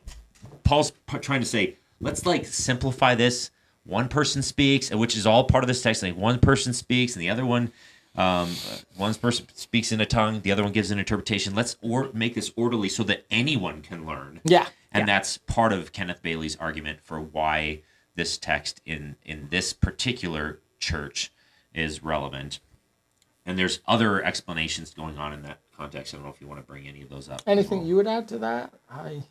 paul's 0.64 0.92
trying 1.20 1.40
to 1.40 1.46
say 1.46 1.76
let's 2.00 2.24
like 2.24 2.46
simplify 2.46 3.14
this. 3.14 3.50
One 3.84 4.08
person 4.08 4.42
speaks 4.42 4.90
which 4.90 5.16
is 5.16 5.26
all 5.26 5.44
part 5.44 5.64
of 5.64 5.68
this 5.68 5.82
text 5.82 6.02
like 6.02 6.16
one 6.16 6.38
person 6.38 6.72
speaks 6.72 7.14
and 7.14 7.22
the 7.22 7.30
other 7.30 7.46
one 7.46 7.72
um, 8.20 8.50
one 8.96 9.14
person 9.14 9.46
speaks 9.54 9.92
in 9.92 10.00
a 10.00 10.06
tongue 10.06 10.40
the 10.42 10.52
other 10.52 10.62
one 10.62 10.72
gives 10.72 10.90
an 10.90 10.98
interpretation 10.98 11.54
let's 11.54 11.76
or- 11.80 12.10
make 12.12 12.34
this 12.34 12.52
orderly 12.56 12.88
so 12.88 13.02
that 13.02 13.24
anyone 13.30 13.80
can 13.82 14.04
learn 14.06 14.40
Yeah. 14.44 14.66
and 14.92 15.08
that's 15.08 15.38
part 15.38 15.72
of 15.72 15.92
Kenneth 15.92 16.22
Bailey's 16.22 16.56
argument 16.56 17.00
for 17.02 17.20
why 17.20 17.82
this 18.16 18.36
text 18.38 18.80
in 18.84 19.16
in 19.24 19.48
this 19.50 19.72
particular 19.72 20.60
church 20.78 21.32
is 21.72 22.02
relevant. 22.02 22.58
And 23.46 23.58
there's 23.58 23.80
other 23.86 24.22
explanations 24.22 24.92
going 24.92 25.16
on 25.16 25.32
in 25.32 25.42
that 25.42 25.60
context. 25.76 26.12
I 26.12 26.16
don't 26.18 26.26
know 26.26 26.32
if 26.32 26.40
you 26.40 26.46
want 26.48 26.60
to 26.60 26.66
bring 26.66 26.86
any 26.86 27.02
of 27.02 27.08
those 27.08 27.28
up. 27.28 27.40
Anything 27.46 27.86
you 27.86 27.96
would 27.96 28.06
add 28.06 28.28
to 28.28 28.38
that? 28.38 28.74
I 28.90 29.22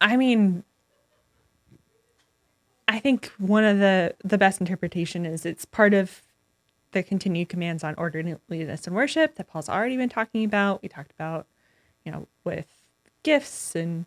I 0.00 0.16
mean, 0.16 0.62
I 2.86 2.98
think 2.98 3.32
one 3.38 3.64
of 3.64 3.78
the 3.78 4.14
the 4.22 4.38
best 4.38 4.60
interpretation 4.60 5.24
is 5.26 5.44
it's 5.46 5.64
part 5.64 5.94
of 5.94 6.22
the 6.92 7.02
continued 7.02 7.48
commands 7.48 7.82
on 7.84 7.94
orderliness 7.96 8.86
and 8.86 8.94
worship 8.96 9.34
that 9.36 9.48
Paul's 9.48 9.68
already 9.68 9.96
been 9.96 10.08
talking 10.08 10.44
about. 10.44 10.82
We 10.82 10.88
talked 10.88 11.10
about, 11.12 11.46
you 12.04 12.12
know, 12.12 12.28
with 12.44 12.66
gifts 13.22 13.74
and 13.76 14.06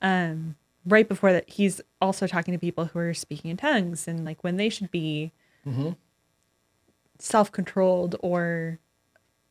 um 0.00 0.56
right 0.86 1.08
before 1.08 1.32
that 1.32 1.48
he's 1.48 1.80
also 2.00 2.26
talking 2.26 2.52
to 2.52 2.58
people 2.58 2.86
who 2.86 2.98
are 2.98 3.14
speaking 3.14 3.50
in 3.50 3.56
tongues 3.56 4.06
and 4.08 4.24
like 4.24 4.42
when 4.42 4.56
they 4.56 4.68
should 4.68 4.90
be 4.90 5.30
self-controlled 7.18 8.16
or 8.20 8.78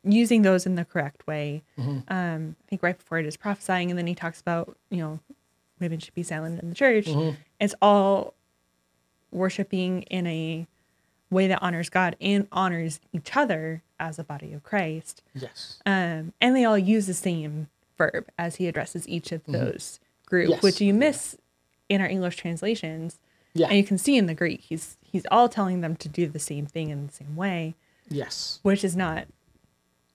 using 0.04 0.42
those 0.42 0.66
in 0.66 0.74
the 0.74 0.84
correct 0.84 1.26
way. 1.26 1.62
Um, 2.08 2.56
I 2.60 2.68
think 2.68 2.82
right 2.82 2.98
before 2.98 3.18
it 3.18 3.26
is 3.26 3.36
prophesying, 3.36 3.90
and 3.90 3.98
then 3.98 4.06
he 4.06 4.14
talks 4.14 4.40
about 4.40 4.76
you 4.90 4.98
know 4.98 5.20
women 5.80 5.98
should 6.00 6.14
be 6.14 6.22
silent 6.22 6.60
in 6.62 6.68
the 6.68 6.74
church. 6.74 7.06
It's 7.60 7.74
all 7.80 8.34
worshiping 9.30 10.02
in 10.02 10.26
a 10.26 10.66
way 11.32 11.48
that 11.48 11.60
honors 11.62 11.88
God 11.88 12.14
and 12.20 12.46
honors 12.52 13.00
each 13.12 13.36
other 13.36 13.82
as 13.98 14.18
a 14.18 14.24
body 14.24 14.52
of 14.52 14.62
Christ. 14.62 15.22
yes. 15.34 15.80
Um, 15.86 16.32
and 16.40 16.54
they 16.54 16.64
all 16.64 16.78
use 16.78 17.06
the 17.06 17.14
same 17.14 17.68
verb 17.98 18.26
as 18.38 18.56
he 18.56 18.66
addresses 18.68 19.08
each 19.08 19.32
of 19.32 19.42
those 19.46 19.98
groups, 20.26 20.50
Yes. 20.50 20.62
which 20.62 20.80
you 20.80 20.92
miss 20.94 21.36
in 21.88 22.00
our 22.00 22.06
English 22.08 22.36
translations. 22.36 23.18
Yeah. 23.54 23.66
And 23.68 23.76
you 23.76 23.84
can 23.84 23.98
see 23.98 24.16
in 24.16 24.26
the 24.26 24.34
Greek, 24.34 24.60
he's 24.60 24.96
he's 25.02 25.26
all 25.30 25.48
telling 25.48 25.80
them 25.82 25.94
to 25.96 26.08
do 26.08 26.26
the 26.26 26.38
same 26.38 26.66
thing 26.66 26.88
in 26.90 27.06
the 27.06 27.12
same 27.12 27.36
way, 27.36 27.74
Yes. 28.08 28.58
which 28.62 28.82
is 28.82 28.96
not 28.96 29.26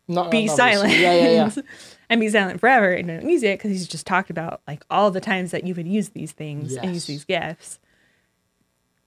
Not, 0.08 0.32
be 0.32 0.46
not 0.46 0.58
silent. 0.58 0.94
Yeah, 0.94 1.14
yeah, 1.14 1.30
yeah. 1.56 1.62
and 2.10 2.20
be 2.20 2.30
silent 2.30 2.60
forever 2.60 2.92
and 2.92 3.08
don't 3.08 3.30
use 3.30 3.44
it 3.44 3.60
because 3.60 3.72
he's 3.72 3.88
just 3.88 4.08
talked 4.08 4.30
about 4.30 4.62
like 4.68 4.84
all 4.90 5.12
the 5.12 5.22
times 5.22 5.52
that 5.52 5.66
you 5.66 5.76
would 5.76 5.88
use 5.88 6.10
these 6.10 6.32
things 6.32 6.76
and 6.76 6.94
use 6.94 7.06
these 7.06 7.26
gifts. 7.26 7.80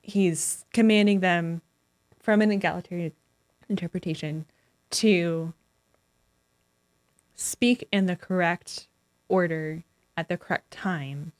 He's 0.02 0.64
commanding 0.72 1.20
them 1.20 1.60
from 2.20 2.42
an 2.42 2.52
egalitarian 2.52 3.12
interpretation 3.68 4.44
to 4.90 5.52
speak 7.34 7.88
in 7.90 8.06
the 8.06 8.16
correct 8.16 8.86
order 9.28 9.82
at 10.16 10.28
the 10.28 10.36
correct 10.36 10.70
time, 10.70 11.32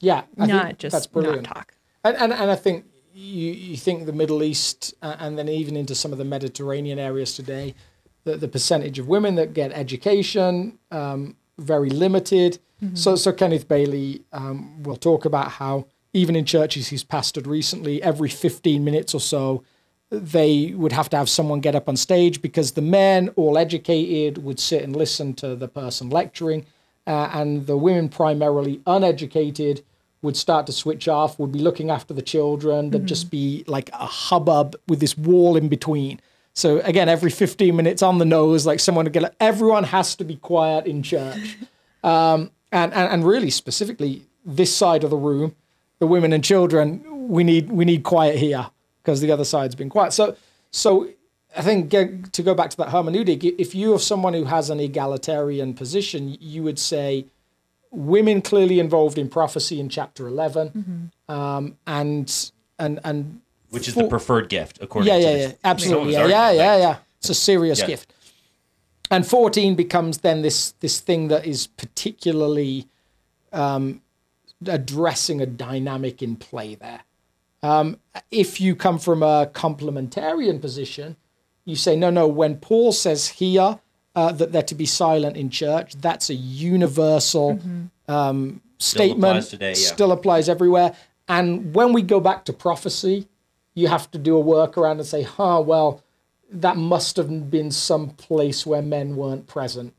Yeah, 0.00 0.22
I 0.38 0.46
not 0.46 0.66
think 0.66 0.78
just 0.78 0.92
that's 0.92 1.06
not 1.06 1.12
brilliant. 1.12 1.46
talk. 1.46 1.74
And, 2.04 2.16
and 2.16 2.32
and 2.32 2.50
I 2.50 2.56
think 2.56 2.86
you 3.14 3.52
you 3.52 3.76
think 3.76 4.06
the 4.06 4.12
Middle 4.12 4.42
East 4.42 4.94
uh, 5.02 5.16
and 5.20 5.38
then 5.38 5.48
even 5.48 5.76
into 5.76 5.94
some 5.94 6.10
of 6.12 6.18
the 6.18 6.24
Mediterranean 6.24 6.98
areas 6.98 7.36
today, 7.36 7.74
the 8.24 8.36
the 8.36 8.48
percentage 8.48 8.98
of 8.98 9.06
women 9.06 9.36
that 9.36 9.54
get 9.54 9.70
education 9.72 10.78
um, 10.90 11.36
very 11.58 11.90
limited. 11.90 12.58
So 12.94 13.14
so 13.14 13.30
Kenneth 13.32 13.68
Bailey 13.68 14.22
um, 14.32 14.82
will 14.82 14.96
talk 14.96 15.24
about 15.24 15.52
how 15.52 15.86
even 16.12 16.36
in 16.36 16.44
churches 16.44 16.88
he's 16.88 17.04
pastored 17.04 17.46
recently, 17.46 18.02
every 18.02 18.28
fifteen 18.28 18.84
minutes 18.84 19.14
or 19.14 19.20
so, 19.20 19.64
they 20.10 20.72
would 20.76 20.92
have 20.92 21.08
to 21.10 21.16
have 21.16 21.28
someone 21.28 21.60
get 21.60 21.74
up 21.74 21.88
on 21.88 21.96
stage 21.96 22.42
because 22.42 22.72
the 22.72 22.82
men, 22.82 23.30
all 23.36 23.56
educated, 23.56 24.42
would 24.44 24.60
sit 24.60 24.82
and 24.82 24.94
listen 24.94 25.34
to 25.34 25.56
the 25.56 25.68
person 25.68 26.10
lecturing, 26.10 26.66
uh, 27.06 27.30
and 27.32 27.66
the 27.66 27.76
women, 27.76 28.08
primarily 28.08 28.80
uneducated, 28.86 29.82
would 30.20 30.36
start 30.36 30.66
to 30.66 30.72
switch 30.72 31.08
off, 31.08 31.38
would 31.38 31.50
be 31.50 31.58
looking 31.58 31.90
after 31.90 32.14
the 32.14 32.22
children. 32.22 32.90
There'd 32.90 33.06
just 33.06 33.30
be 33.30 33.64
like 33.66 33.90
a 33.90 34.06
hubbub 34.06 34.76
with 34.86 35.00
this 35.00 35.16
wall 35.18 35.56
in 35.56 35.68
between. 35.68 36.20
So 36.54 36.80
again, 36.80 37.08
every 37.08 37.30
15 37.30 37.74
minutes 37.74 38.02
on 38.02 38.18
the 38.18 38.24
nose, 38.24 38.66
like 38.66 38.80
someone 38.80 39.06
would 39.06 39.12
get 39.12 39.34
everyone 39.40 39.84
has 39.84 40.14
to 40.16 40.24
be 40.24 40.36
quiet 40.36 40.86
in 40.86 41.02
church. 41.02 41.56
Um, 42.04 42.50
and, 42.72 42.92
and, 42.92 43.12
and 43.12 43.24
really 43.24 43.50
specifically 43.50 44.24
this 44.44 44.74
side 44.74 45.04
of 45.04 45.10
the 45.10 45.16
room, 45.16 45.54
the 46.02 46.06
women 46.08 46.32
and 46.32 46.42
children, 46.42 47.00
we 47.28 47.44
need, 47.44 47.70
we 47.70 47.84
need 47.84 48.02
quiet 48.02 48.36
here 48.36 48.68
because 49.00 49.20
the 49.20 49.30
other 49.30 49.44
side's 49.44 49.76
been 49.76 49.88
quiet. 49.88 50.12
So, 50.12 50.34
so 50.72 51.08
I 51.56 51.62
think 51.62 51.92
to 52.32 52.42
go 52.42 52.54
back 52.56 52.70
to 52.70 52.76
that 52.78 52.88
hermeneutic, 52.88 53.54
if 53.56 53.72
you 53.72 53.94
are 53.94 54.00
someone 54.00 54.34
who 54.34 54.42
has 54.46 54.68
an 54.68 54.80
egalitarian 54.80 55.74
position, 55.74 56.36
you 56.40 56.64
would 56.64 56.80
say 56.80 57.26
women 57.92 58.42
clearly 58.42 58.80
involved 58.80 59.16
in 59.16 59.28
prophecy 59.28 59.78
in 59.78 59.88
chapter 59.88 60.26
11 60.26 61.12
um, 61.28 61.76
and 61.86 62.50
and 62.80 62.98
and 63.04 63.40
which 63.70 63.86
is 63.86 63.94
for- 63.94 64.02
the 64.02 64.08
preferred 64.08 64.48
gift, 64.48 64.78
according 64.82 65.06
yeah 65.12 65.18
to 65.18 65.22
yeah 65.24 65.36
yeah 65.36 65.46
some 65.50 65.56
absolutely. 65.62 66.06
His 66.14 66.16
yeah 66.16 66.26
yeah 66.26 66.50
yeah 66.50 66.76
yeah. 66.78 66.96
It's 67.20 67.30
a 67.30 67.34
serious 67.34 67.78
Yeah. 67.78 67.86
gift. 67.86 68.12
And 69.08 69.24
14 69.24 69.76
becomes 69.76 70.18
then 70.18 70.42
this 70.42 70.72
this 70.80 70.98
thing 70.98 71.28
that 71.28 71.46
is 71.46 71.68
particularly 71.68 72.88
um, 73.52 74.00
addressing 74.68 75.40
a 75.40 75.46
dynamic 75.46 76.22
in 76.22 76.36
play 76.36 76.74
there 76.74 77.02
um, 77.62 77.98
if 78.30 78.60
you 78.60 78.74
come 78.74 78.98
from 78.98 79.22
a 79.22 79.50
complementarian 79.52 80.60
position 80.60 81.16
you 81.64 81.76
say 81.76 81.96
no 81.96 82.10
no 82.10 82.26
when 82.26 82.56
paul 82.56 82.92
says 82.92 83.28
here 83.28 83.78
uh, 84.14 84.30
that 84.30 84.52
they're 84.52 84.62
to 84.62 84.74
be 84.74 84.86
silent 84.86 85.36
in 85.36 85.48
church 85.48 85.94
that's 85.96 86.28
a 86.28 86.34
universal 86.34 87.58
um, 88.08 88.60
statement 88.78 89.38
applies 89.38 89.48
today, 89.48 89.68
yeah. 89.68 89.74
still 89.74 90.12
applies 90.12 90.48
everywhere 90.48 90.94
and 91.28 91.74
when 91.74 91.92
we 91.92 92.02
go 92.02 92.20
back 92.20 92.44
to 92.44 92.52
prophecy 92.52 93.28
you 93.74 93.88
have 93.88 94.10
to 94.10 94.18
do 94.18 94.38
a 94.38 94.42
workaround 94.42 94.92
and 94.92 95.06
say, 95.06 95.22
huh, 95.22 95.62
well, 95.64 96.02
that 96.50 96.76
must 96.76 97.16
have 97.16 97.50
been 97.50 97.70
some 97.70 98.10
place 98.10 98.66
where 98.66 98.82
men 98.82 99.16
weren't 99.16 99.46
present. 99.46 99.94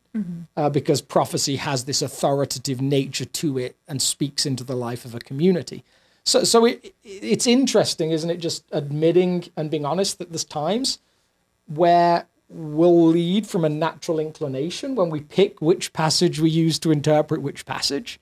Uh, 0.56 0.70
because 0.70 1.02
prophecy 1.02 1.56
has 1.56 1.86
this 1.86 2.02
authoritative 2.04 2.80
nature 2.80 3.26
to 3.26 3.58
it 3.58 3.76
and 3.88 4.00
speaks 4.00 4.46
into 4.46 4.64
the 4.64 4.76
life 4.76 5.06
of 5.06 5.16
a 5.16 5.20
community. 5.20 5.84
So, 6.24 6.44
so 6.44 6.66
it, 6.66 6.94
it's 7.04 7.48
interesting, 7.48 8.12
isn't 8.12 8.30
it? 8.30 8.38
Just 8.38 8.64
admitting 8.72 9.46
and 9.58 9.72
being 9.72 9.86
honest 9.86 10.20
that 10.20 10.30
there's 10.30 10.44
times 10.44 11.00
where 11.66 12.28
we'll 12.48 13.08
lead 13.08 13.48
from 13.48 13.66
a 13.66 13.70
natural 13.70 14.20
inclination 14.20 14.94
when 14.94 15.10
we 15.10 15.22
pick 15.22 15.62
which 15.62 15.92
passage 15.94 16.40
we 16.40 16.50
use 16.52 16.78
to 16.80 16.92
interpret 16.92 17.42
which 17.42 17.66
passage. 17.66 18.20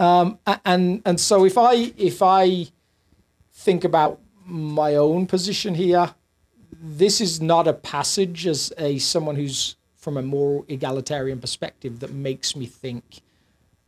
Um, 0.00 0.38
and 0.64 1.02
and 1.04 1.20
so 1.20 1.44
if 1.44 1.58
I 1.58 1.92
if 1.98 2.22
I 2.22 2.68
think 3.52 3.84
about 3.84 4.20
my 4.46 4.94
own 4.94 5.26
position 5.26 5.74
here, 5.74 6.14
this 6.72 7.20
is 7.20 7.42
not 7.42 7.68
a 7.68 7.74
passage 7.74 8.46
as 8.46 8.72
a 8.78 8.98
someone 8.98 9.36
who's 9.36 9.76
from 10.06 10.16
a 10.16 10.22
more 10.22 10.64
egalitarian 10.68 11.40
perspective 11.40 11.98
that 11.98 12.12
makes 12.12 12.54
me 12.54 12.64
think, 12.64 13.22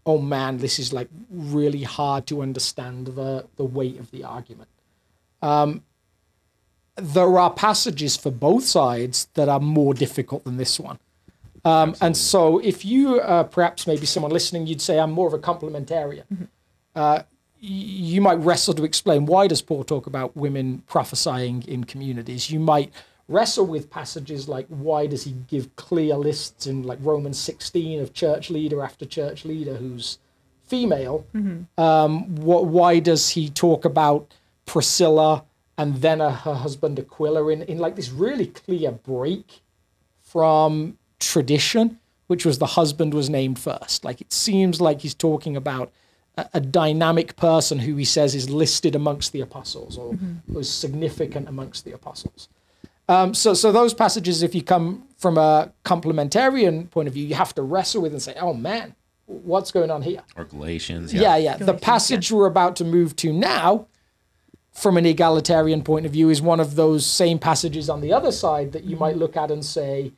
oh 0.04 0.18
man, 0.18 0.58
this 0.58 0.80
is 0.80 0.92
like 0.92 1.08
really 1.30 1.84
hard 1.84 2.26
to 2.26 2.42
understand 2.42 3.06
the 3.06 3.46
the 3.54 3.64
weight 3.64 4.00
of 4.00 4.10
the 4.10 4.24
argument. 4.24 4.68
Um, 5.42 5.84
there 6.96 7.38
are 7.38 7.52
passages 7.52 8.16
for 8.16 8.32
both 8.32 8.64
sides 8.64 9.28
that 9.34 9.48
are 9.48 9.60
more 9.60 9.94
difficult 9.94 10.42
than 10.42 10.56
this 10.56 10.80
one. 10.80 10.98
Um, 11.64 11.94
and 12.00 12.16
so, 12.16 12.58
if 12.58 12.84
you 12.84 13.20
uh, 13.20 13.44
perhaps 13.44 13.86
maybe 13.86 14.04
someone 14.04 14.32
listening, 14.32 14.66
you'd 14.66 14.82
say 14.82 14.98
I'm 14.98 15.12
more 15.12 15.28
of 15.28 15.34
a 15.34 15.38
complementarian. 15.38 16.24
Uh, 16.96 17.22
y- 17.62 17.68
you 18.12 18.20
might 18.20 18.40
wrestle 18.40 18.74
to 18.74 18.82
explain 18.82 19.24
why 19.24 19.46
does 19.46 19.62
Paul 19.62 19.84
talk 19.84 20.08
about 20.08 20.36
women 20.36 20.82
prophesying 20.88 21.62
in 21.68 21.84
communities. 21.84 22.50
You 22.50 22.58
might 22.58 22.90
wrestle 23.28 23.66
with 23.66 23.90
passages 23.90 24.48
like 24.48 24.66
why 24.68 25.06
does 25.06 25.24
he 25.24 25.32
give 25.48 25.74
clear 25.76 26.16
lists 26.16 26.66
in 26.66 26.82
like 26.82 26.98
Romans 27.02 27.38
16 27.38 28.00
of 28.00 28.12
church 28.14 28.48
leader 28.50 28.82
after 28.82 29.04
church 29.04 29.44
leader 29.44 29.74
who's 29.76 30.18
female. 30.64 31.24
Um, 31.78 32.36
wh- 32.36 32.64
why 32.64 32.98
does 32.98 33.30
he 33.30 33.48
talk 33.48 33.84
about 33.84 34.34
Priscilla 34.66 35.44
and 35.78 35.96
then 36.02 36.20
uh, 36.20 36.30
her 36.30 36.54
husband 36.54 36.98
Aquila 36.98 37.48
in, 37.48 37.62
in 37.62 37.78
like 37.78 37.96
this 37.96 38.10
really 38.10 38.46
clear 38.48 38.90
break 38.92 39.60
from 40.20 40.98
tradition, 41.18 41.98
which 42.26 42.44
was 42.44 42.58
the 42.58 42.66
husband 42.66 43.14
was 43.14 43.30
named 43.30 43.58
first. 43.58 44.04
Like 44.04 44.20
it 44.20 44.32
seems 44.32 44.80
like 44.80 45.00
he's 45.00 45.14
talking 45.14 45.56
about 45.56 45.90
a, 46.36 46.48
a 46.54 46.60
dynamic 46.60 47.36
person 47.36 47.78
who 47.78 47.96
he 47.96 48.04
says 48.04 48.34
is 48.34 48.50
listed 48.50 48.94
amongst 48.94 49.32
the 49.32 49.40
apostles 49.40 49.96
or 49.96 50.16
was 50.46 50.68
significant 50.70 51.48
amongst 51.48 51.84
the 51.84 51.92
apostles. 51.92 52.48
Um, 53.08 53.32
so, 53.32 53.54
so 53.54 53.72
those 53.72 53.94
passages, 53.94 54.42
if 54.42 54.54
you 54.54 54.62
come 54.62 55.06
from 55.16 55.38
a 55.38 55.72
complementarian 55.84 56.90
point 56.90 57.08
of 57.08 57.14
view, 57.14 57.26
you 57.26 57.34
have 57.34 57.54
to 57.54 57.62
wrestle 57.62 58.02
with 58.02 58.12
and 58.12 58.20
say, 58.22 58.34
"Oh 58.38 58.52
man, 58.52 58.94
what's 59.26 59.70
going 59.70 59.90
on 59.90 60.02
here?" 60.02 60.22
Or 60.36 60.44
Galatians. 60.44 61.14
Yeah, 61.14 61.36
yeah. 61.36 61.56
The 61.56 61.74
passage 61.74 62.30
we're 62.30 62.46
about 62.46 62.76
to 62.76 62.84
move 62.84 63.16
to 63.16 63.32
now, 63.32 63.86
from 64.72 64.96
an 64.98 65.06
egalitarian 65.06 65.82
point 65.82 66.04
of 66.04 66.12
view, 66.12 66.28
is 66.28 66.42
one 66.42 66.60
of 66.60 66.76
those 66.76 67.06
same 67.06 67.38
passages 67.38 67.88
on 67.88 68.02
the 68.02 68.12
other 68.12 68.30
side 68.30 68.72
that 68.72 68.84
you 68.84 68.96
might 68.96 69.16
look 69.16 69.36
at 69.36 69.50
and 69.50 69.64
say, 69.64 70.12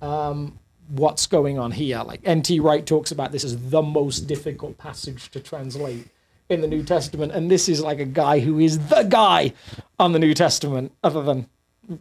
um, 0.00 0.58
what's 0.88 1.26
going 1.26 1.58
on 1.58 1.72
here? 1.72 2.02
Like 2.02 2.20
N.T. 2.24 2.60
Wright 2.60 2.86
talks 2.86 3.10
about 3.10 3.32
this 3.32 3.42
as 3.44 3.70
the 3.70 3.82
most 3.82 4.20
difficult 4.20 4.78
passage 4.78 5.30
to 5.32 5.40
translate 5.40 6.06
in 6.48 6.60
the 6.60 6.68
New 6.68 6.82
Testament. 6.82 7.32
And 7.32 7.50
this 7.50 7.68
is 7.68 7.82
like 7.82 7.98
a 7.98 8.06
guy 8.06 8.38
who 8.38 8.58
is 8.58 8.78
the 8.88 9.02
guy 9.02 9.52
on 9.98 10.12
the 10.12 10.18
New 10.18 10.34
Testament, 10.34 10.92
other 11.02 11.22
than 11.22 11.48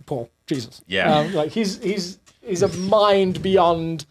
Paul, 0.05 0.29
Jesus. 0.45 0.81
Yeah. 0.87 1.13
Um, 1.13 1.33
like 1.33 1.51
he's 1.51 1.81
he's 1.81 2.19
he's 2.41 2.61
a 2.61 2.67
mind 2.69 3.41
beyond 3.41 4.05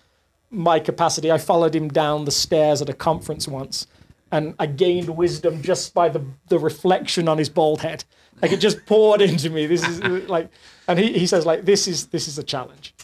my 0.50 0.78
capacity. 0.78 1.30
I 1.30 1.38
followed 1.38 1.74
him 1.74 1.88
down 1.88 2.24
the 2.24 2.30
stairs 2.30 2.80
at 2.82 2.88
a 2.88 2.94
conference 2.94 3.48
once, 3.48 3.86
and 4.32 4.54
I 4.58 4.66
gained 4.66 5.08
wisdom 5.10 5.62
just 5.62 5.94
by 5.94 6.08
the 6.08 6.24
the 6.48 6.58
reflection 6.58 7.28
on 7.28 7.38
his 7.38 7.48
bald 7.48 7.82
head. 7.82 8.04
Like 8.42 8.52
it 8.52 8.60
just 8.60 8.84
poured 8.86 9.22
into 9.22 9.50
me. 9.50 9.66
This 9.66 9.86
is 9.86 10.00
like, 10.28 10.50
and 10.88 10.98
he, 10.98 11.12
he 11.18 11.26
says 11.26 11.46
like 11.46 11.64
this 11.64 11.88
is 11.88 12.06
this 12.08 12.28
is 12.28 12.38
a 12.38 12.42
challenge. 12.42 12.94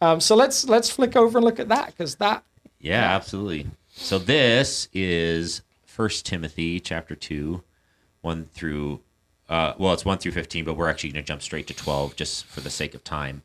Um, 0.00 0.20
so 0.20 0.36
let's 0.36 0.66
let's 0.68 0.90
flick 0.90 1.16
over 1.16 1.38
and 1.38 1.44
look 1.44 1.60
at 1.60 1.68
that 1.68 1.86
because 1.86 2.16
that 2.16 2.44
Yeah, 2.80 3.14
absolutely. 3.14 3.66
So 3.88 4.18
this 4.18 4.88
is 4.92 5.62
First 5.84 6.24
Timothy 6.24 6.78
chapter 6.80 7.14
two, 7.16 7.62
one 8.20 8.46
through 8.54 9.00
uh, 9.48 9.74
well, 9.78 9.92
it's 9.92 10.04
one 10.04 10.18
through 10.18 10.32
fifteen, 10.32 10.64
but 10.64 10.74
we're 10.74 10.88
actually 10.88 11.10
going 11.12 11.24
to 11.24 11.26
jump 11.26 11.42
straight 11.42 11.66
to 11.68 11.74
twelve 11.74 12.16
just 12.16 12.46
for 12.46 12.60
the 12.60 12.70
sake 12.70 12.94
of 12.94 13.04
time, 13.04 13.42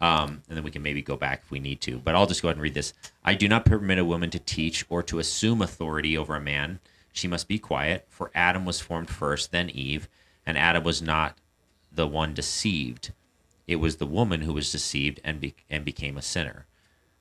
um, 0.00 0.42
and 0.48 0.56
then 0.56 0.64
we 0.64 0.70
can 0.70 0.82
maybe 0.82 1.02
go 1.02 1.16
back 1.16 1.42
if 1.44 1.50
we 1.50 1.60
need 1.60 1.80
to. 1.82 1.98
But 1.98 2.14
I'll 2.14 2.26
just 2.26 2.42
go 2.42 2.48
ahead 2.48 2.56
and 2.56 2.62
read 2.62 2.74
this. 2.74 2.92
I 3.24 3.34
do 3.34 3.48
not 3.48 3.64
permit 3.64 3.98
a 3.98 4.04
woman 4.04 4.30
to 4.30 4.38
teach 4.38 4.84
or 4.88 5.02
to 5.04 5.18
assume 5.18 5.62
authority 5.62 6.16
over 6.16 6.36
a 6.36 6.40
man. 6.40 6.80
She 7.12 7.28
must 7.28 7.48
be 7.48 7.58
quiet, 7.58 8.06
for 8.08 8.30
Adam 8.34 8.64
was 8.64 8.80
formed 8.80 9.10
first, 9.10 9.50
then 9.50 9.70
Eve, 9.70 10.08
and 10.46 10.56
Adam 10.56 10.84
was 10.84 11.02
not 11.02 11.38
the 11.90 12.06
one 12.06 12.34
deceived. 12.34 13.12
It 13.66 13.76
was 13.76 13.96
the 13.96 14.06
woman 14.06 14.42
who 14.42 14.52
was 14.52 14.70
deceived 14.70 15.20
and 15.24 15.40
be- 15.40 15.54
and 15.68 15.84
became 15.84 16.16
a 16.16 16.22
sinner 16.22 16.66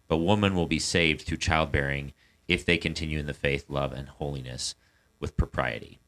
but 0.10 0.18
woman 0.18 0.56
will 0.56 0.66
be 0.66 0.80
saved 0.80 1.22
through 1.22 1.38
childbearing 1.38 2.12
if 2.50 2.66
they 2.66 2.78
continue 2.78 3.20
in 3.20 3.28
the 3.28 3.34
faith, 3.34 3.70
love, 3.70 3.94
and 3.94 4.10
holiness 4.10 4.76
with 5.20 5.38
propriety. 5.38 6.00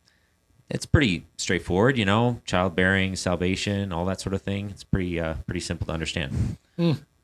It's 0.73 0.85
pretty 0.85 1.25
straightforward, 1.37 1.97
you 1.97 2.05
know, 2.05 2.41
childbearing, 2.45 3.15
salvation, 3.17 3.91
all 3.91 4.05
that 4.05 4.21
sort 4.21 4.33
of 4.33 4.41
thing. 4.41 4.69
It's 4.69 4.83
pretty 4.83 5.19
uh, 5.19 5.35
pretty 5.45 5.59
simple 5.59 5.87
to 5.87 5.93
understand. 5.93 6.57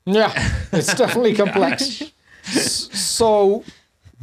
Yeah, 0.06 0.32
it's 0.72 0.94
definitely 0.94 1.34
complex. 1.44 2.04
So, 2.44 3.64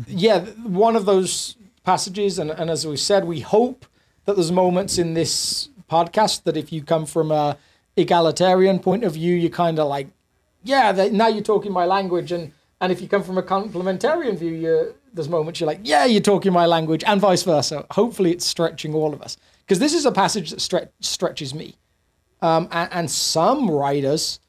yeah, 0.07 0.41
one 0.41 0.97
of 0.97 1.05
those 1.05 1.57
passages, 1.85 2.39
and, 2.39 2.51
and 2.51 2.71
as 2.71 2.87
we 2.87 2.97
said, 2.97 3.25
we 3.25 3.41
hope 3.41 3.87
that 4.25 4.37
there's 4.37 4.53
moments 4.53 4.99
in 4.99 5.15
this 5.15 5.69
podcast 5.91 6.45
that 6.45 6.57
if 6.57 6.73
you 6.73 6.83
come 6.83 7.05
from 7.07 7.31
a 7.31 7.59
egalitarian 7.97 8.79
point 8.79 9.05
of 9.05 9.13
view, 9.15 9.35
you're 9.35 9.51
kind 9.51 9.79
of 9.79 9.89
like, 9.89 10.09
yeah, 10.63 11.09
now 11.13 11.29
you're 11.29 11.43
talking 11.43 11.73
my 11.73 11.85
language, 11.85 12.33
and 12.33 12.53
and 12.81 12.93
if 12.93 13.01
you 13.01 13.09
come 13.09 13.23
from 13.23 13.39
a 13.39 13.43
complementarian 13.43 14.39
view, 14.39 14.53
you 14.53 14.95
there's 15.15 15.29
moments 15.29 15.61
you're 15.61 15.67
like, 15.67 15.81
yeah, 15.85 16.05
you're 16.05 16.21
talking 16.21 16.53
my 16.53 16.67
language, 16.67 17.03
and 17.07 17.21
vice 17.21 17.43
versa. 17.43 17.87
Hopefully, 17.93 18.33
it's 18.33 18.45
stretching 18.45 18.95
all 18.95 19.15
of 19.15 19.23
us 19.23 19.37
because 19.61 19.79
this 19.79 19.95
is 19.95 20.05
a 20.05 20.13
passage 20.13 20.51
that 20.51 20.59
stre- 20.59 20.91
stretches 21.01 21.55
me, 21.55 21.77
um, 22.43 22.69
and, 22.73 22.93
and 22.93 23.11
some 23.11 23.71
writers 23.71 24.41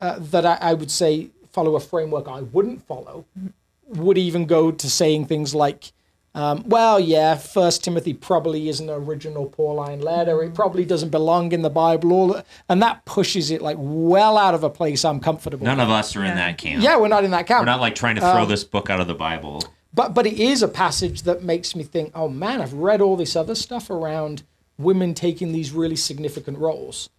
uh, 0.00 0.18
that 0.18 0.44
I, 0.44 0.58
I 0.60 0.74
would 0.74 0.90
say 0.90 1.30
follow 1.52 1.76
a 1.76 1.80
framework 1.80 2.28
I 2.28 2.42
wouldn't 2.42 2.86
follow 2.86 3.24
would 3.86 4.18
even 4.18 4.46
go 4.46 4.70
to 4.70 4.88
saying 4.88 5.26
things 5.26 5.54
like, 5.54 5.92
um, 6.32 6.62
well, 6.66 7.00
yeah, 7.00 7.34
First 7.34 7.82
Timothy 7.82 8.14
probably 8.14 8.68
isn't 8.68 8.88
an 8.88 8.94
original 8.94 9.46
Pauline 9.46 10.00
letter. 10.00 10.44
It 10.44 10.54
probably 10.54 10.84
doesn't 10.84 11.08
belong 11.08 11.50
in 11.50 11.62
the 11.62 11.70
Bible. 11.70 12.12
All 12.12 12.28
that, 12.28 12.46
and 12.68 12.80
that 12.82 13.04
pushes 13.04 13.50
it 13.50 13.60
like 13.60 13.76
well 13.80 14.38
out 14.38 14.54
of 14.54 14.62
a 14.62 14.70
place 14.70 15.04
I'm 15.04 15.18
comfortable. 15.18 15.66
None 15.66 15.78
with. 15.78 15.84
of 15.84 15.90
us 15.90 16.14
are 16.14 16.24
in 16.24 16.36
that 16.36 16.56
camp. 16.56 16.84
Yeah, 16.84 16.98
we're 16.98 17.08
not 17.08 17.24
in 17.24 17.32
that 17.32 17.48
camp. 17.48 17.62
We're 17.62 17.72
not 17.72 17.80
like 17.80 17.96
trying 17.96 18.14
to 18.14 18.20
throw 18.20 18.46
this 18.46 18.62
book 18.62 18.90
out 18.90 19.00
of 19.00 19.08
the 19.08 19.14
Bible. 19.14 19.62
But 19.92 20.14
but 20.14 20.26
it 20.26 20.38
is 20.38 20.62
a 20.62 20.68
passage 20.68 21.22
that 21.22 21.42
makes 21.42 21.74
me 21.74 21.82
think, 21.82 22.12
oh 22.14 22.28
man, 22.28 22.60
I've 22.60 22.72
read 22.74 23.00
all 23.00 23.16
this 23.16 23.34
other 23.34 23.54
stuff 23.54 23.90
around 23.90 24.42
women 24.78 25.14
taking 25.14 25.52
these 25.52 25.72
really 25.72 25.96
significant 25.96 26.58
roles, 26.58 27.10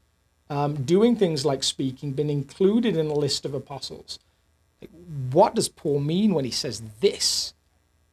um, 0.49 0.84
doing 0.84 1.15
things 1.15 1.45
like 1.45 1.63
speaking, 1.63 2.13
been 2.13 2.30
included 2.30 2.97
in 2.97 3.07
a 3.07 3.13
list 3.13 3.45
of 3.45 3.53
apostles. 3.53 4.19
Like, 4.82 4.89
what 5.32 5.53
does 5.55 5.69
Paul 5.69 5.99
mean 5.99 6.34
when 6.34 6.45
he 6.45 6.51
says 6.51 6.82
this? 7.01 7.53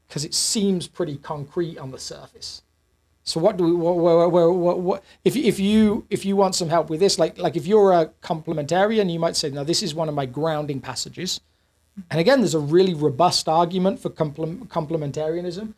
Because 0.07 0.25
it 0.25 0.35
seems 0.35 0.89
pretty 0.89 1.17
concrete 1.17 1.79
on 1.79 1.91
the 1.91 1.99
surface. 1.99 2.63
So 3.25 3.41
what 3.41 3.59
do 3.59 3.65
we? 3.65 3.73
What, 3.75 3.97
what, 3.97 4.55
what, 4.55 4.81
what, 4.81 5.05
if 5.23 5.37
if 5.37 5.61
you 5.61 6.07
if 6.09 6.25
you 6.25 6.35
want 6.35 6.55
some 6.55 6.71
help 6.71 6.89
with 6.89 6.99
this, 6.99 7.19
like 7.19 7.39
like 7.39 7.57
if 7.57 7.67
you're 7.67 7.93
a 7.93 8.07
complementarian, 8.23 9.13
you 9.13 9.19
might 9.19 9.37
say, 9.37 9.51
now 9.51 9.65
this 9.65 9.83
is 9.83 9.95
one 9.95 10.09
of 10.09 10.15
my 10.15 10.27
grounding 10.27 10.81
passages. 10.81 11.41
And 12.11 12.21
again, 12.21 12.41
there's 12.41 12.55
a 12.55 12.59
really 12.59 12.95
robust 12.95 13.49
argument 13.49 14.01
for 14.01 14.11
complementarianism. 14.11 15.75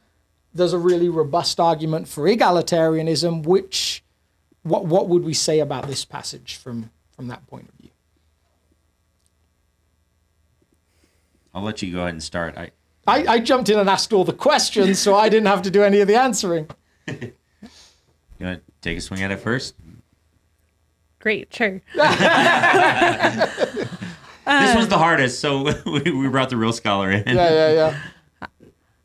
There's 0.53 0.73
a 0.73 0.79
really 0.79 1.09
robust 1.09 1.61
argument 1.61 2.09
for 2.09 2.25
egalitarianism. 2.25 3.45
Which, 3.45 4.03
what 4.63 4.87
what 4.87 5.09
would 5.09 5.25
we 5.25 5.35
say 5.35 5.61
about 5.61 5.87
this 5.87 6.05
passage 6.05 6.57
from 6.57 6.91
from 7.13 7.29
that 7.29 7.47
point 7.47 7.69
of 7.69 7.75
view? 7.75 7.91
I'll 11.55 11.63
let 11.63 11.83
you 11.83 11.93
go 11.93 12.01
ahead 12.01 12.15
and 12.15 12.23
start. 12.23 12.57
I 12.57 12.71
I, 13.07 13.27
I 13.27 13.41
jumped 13.41 13.69
in 13.69 13.79
and 13.79 13.89
asked 13.89 14.13
all 14.13 14.25
the 14.25 14.33
questions, 14.33 14.99
so 14.99 15.15
I 15.15 15.29
didn't 15.29 15.47
have 15.47 15.63
to 15.63 15.71
do 15.71 15.83
any 15.83 16.01
of 16.01 16.09
the 16.09 16.17
answering. 16.17 16.69
you 17.07 17.33
want 18.41 18.65
to 18.65 18.73
take 18.83 18.99
a 18.99 19.01
swing 19.01 19.23
at 19.23 19.31
it 19.31 19.39
first? 19.39 19.75
Great, 21.19 21.53
sure. 21.53 21.83
this 24.59 24.77
was 24.77 24.89
the 24.89 24.99
hardest, 24.99 25.41
so 25.41 25.73
we, 25.87 26.01
we 26.11 26.29
brought 26.29 26.51
the 26.51 26.57
real 26.57 26.73
scholar 26.73 27.11
in. 27.11 27.37
Yeah, 27.37 27.51
yeah, 27.51 27.95
yeah. 28.43 28.47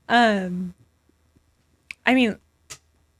Um, 0.07 0.73
I 2.05 2.13
mean, 2.13 2.37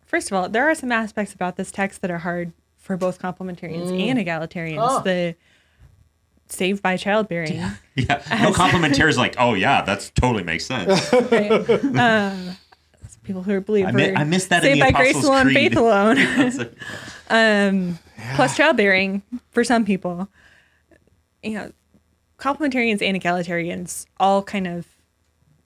first 0.06 0.32
of 0.32 0.38
all, 0.38 0.50
there 0.50 0.70
are 0.70 0.76
some 0.76 0.92
aspects 0.92 1.34
about 1.34 1.56
this 1.58 1.72
text 1.72 2.02
that 2.02 2.12
are 2.12 2.20
hard 2.20 2.52
for 2.78 2.98
both 2.98 3.20
complementarians 3.20 3.88
Mm. 3.88 4.08
and 4.10 4.20
egalitarians. 4.20 4.78
Ah. 4.80 5.00
The 5.00 5.36
saved 6.48 6.82
by 6.84 6.98
childbearing. 6.98 7.62
Yeah. 7.98 8.22
No 8.42 8.52
complementarians 8.52 9.16
like, 9.18 9.36
oh 9.40 9.54
yeah, 9.54 9.82
that's 9.82 10.10
totally 10.12 10.44
makes 10.44 10.66
sense. 10.66 11.12
right? 11.32 11.70
um, 11.98 12.58
people 13.24 13.42
who 13.42 13.54
are 13.54 13.62
believe 13.62 13.86
I 13.88 13.92
mi- 13.92 14.14
I 14.14 14.26
missed 14.26 14.50
that 14.50 14.64
in 14.66 14.74
saved 14.76 14.82
the 14.88 14.92
by 14.92 15.00
grace 15.00 15.16
alone, 15.24 15.46
Creed. 15.46 15.56
faith 15.56 15.78
alone. 15.78 16.18
It's 16.20 16.58
like, 16.58 16.74
um, 17.30 17.98
plus 18.36 18.56
childbearing 18.58 19.22
for 19.52 19.64
some 19.64 19.86
people. 19.86 20.28
You 21.42 21.52
know, 21.54 21.72
complementarians 22.38 23.02
and 23.02 23.20
egalitarians 23.22 24.06
all 24.20 24.44
kind 24.44 24.68
of 24.68 24.86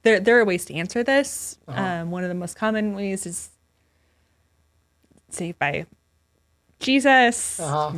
there. 0.04 0.20
There 0.20 0.40
are 0.40 0.46
ways 0.46 0.66
to 0.66 0.74
answer 0.76 1.04
this. 1.04 1.58
Uh-huh. 1.68 1.82
Um, 1.82 2.12
one 2.12 2.24
of 2.24 2.30
the 2.30 2.36
most 2.36 2.56
common 2.56 2.96
ways 2.96 3.26
is 3.26 3.50
saved 5.30 5.60
by 5.60 5.86
Jesus. 6.80 7.60
Uh-huh. 7.60 7.92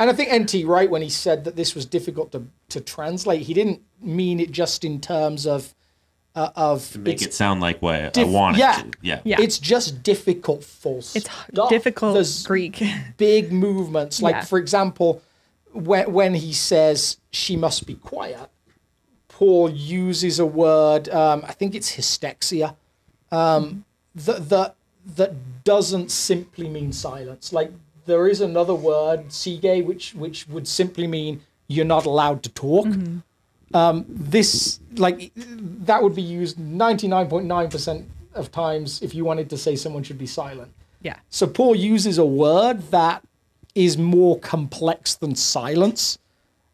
And 0.00 0.08
I 0.10 0.12
think 0.12 0.32
NT 0.32 0.64
Wright 0.64 0.88
when 0.88 1.02
he 1.02 1.08
said 1.08 1.44
that 1.44 1.56
this 1.56 1.74
was 1.74 1.84
difficult 1.84 2.30
to, 2.32 2.46
to 2.68 2.80
translate. 2.80 3.42
He 3.42 3.54
didn't 3.54 3.82
mean 4.00 4.38
it 4.38 4.52
just 4.52 4.84
in 4.84 5.00
terms 5.00 5.46
of 5.46 5.74
uh, 6.36 6.50
of 6.54 6.96
make 6.98 7.14
it's, 7.16 7.26
it 7.26 7.34
sound 7.34 7.60
like 7.60 7.82
what 7.82 7.96
I 8.00 8.08
Diff- 8.10 8.28
want 8.28 8.56
it 8.56 8.60
yeah. 8.60 8.72
to. 8.82 8.90
Yeah. 9.02 9.20
Yeah. 9.24 9.40
it's 9.40 9.58
just 9.58 10.04
difficult 10.04 10.62
full 10.62 10.98
It's 10.98 11.28
stop. 11.28 11.68
difficult 11.68 12.14
There's 12.14 12.46
Greek. 12.46 12.80
big 13.16 13.50
movements. 13.50 14.22
Like 14.22 14.34
Yeah. 14.36 14.44
for 14.44 14.58
example, 14.58 15.20
when 15.72 16.12
when 16.12 16.34
he 16.34 16.52
says 16.52 17.16
she 17.38 17.56
must 17.56 17.86
be 17.86 17.94
quiet, 17.94 18.48
Paul 19.28 19.70
uses 19.70 20.38
a 20.38 20.46
word. 20.46 21.08
Um, 21.08 21.44
I 21.46 21.52
think 21.52 21.74
it's 21.74 21.90
hesychia. 21.96 22.74
Um, 23.30 23.84
that 24.14 24.48
that 24.48 24.74
that 25.16 25.32
doesn't 25.64 26.10
simply 26.10 26.68
mean 26.68 26.92
silence. 26.92 27.52
Like 27.52 27.70
there 28.06 28.26
is 28.28 28.40
another 28.40 28.74
word, 28.74 29.28
sige, 29.28 29.84
which 29.84 30.14
which 30.14 30.38
would 30.48 30.66
simply 30.66 31.06
mean 31.06 31.40
you're 31.68 31.92
not 31.96 32.06
allowed 32.06 32.42
to 32.44 32.50
talk. 32.50 32.86
Um, 33.74 34.06
this 34.08 34.80
like 34.96 35.30
that 35.36 36.02
would 36.02 36.14
be 36.14 36.22
used 36.22 36.56
99.9% 36.58 38.06
of 38.34 38.50
times 38.50 39.02
if 39.02 39.14
you 39.14 39.24
wanted 39.24 39.50
to 39.50 39.58
say 39.58 39.76
someone 39.76 40.02
should 40.02 40.18
be 40.18 40.26
silent. 40.26 40.72
yeah. 41.02 41.16
So 41.28 41.46
Paul 41.46 41.74
uses 41.76 42.16
a 42.18 42.24
word 42.24 42.90
that 42.90 43.22
is 43.74 43.98
more 43.98 44.38
complex 44.40 45.14
than 45.22 45.34
silence. 45.36 46.18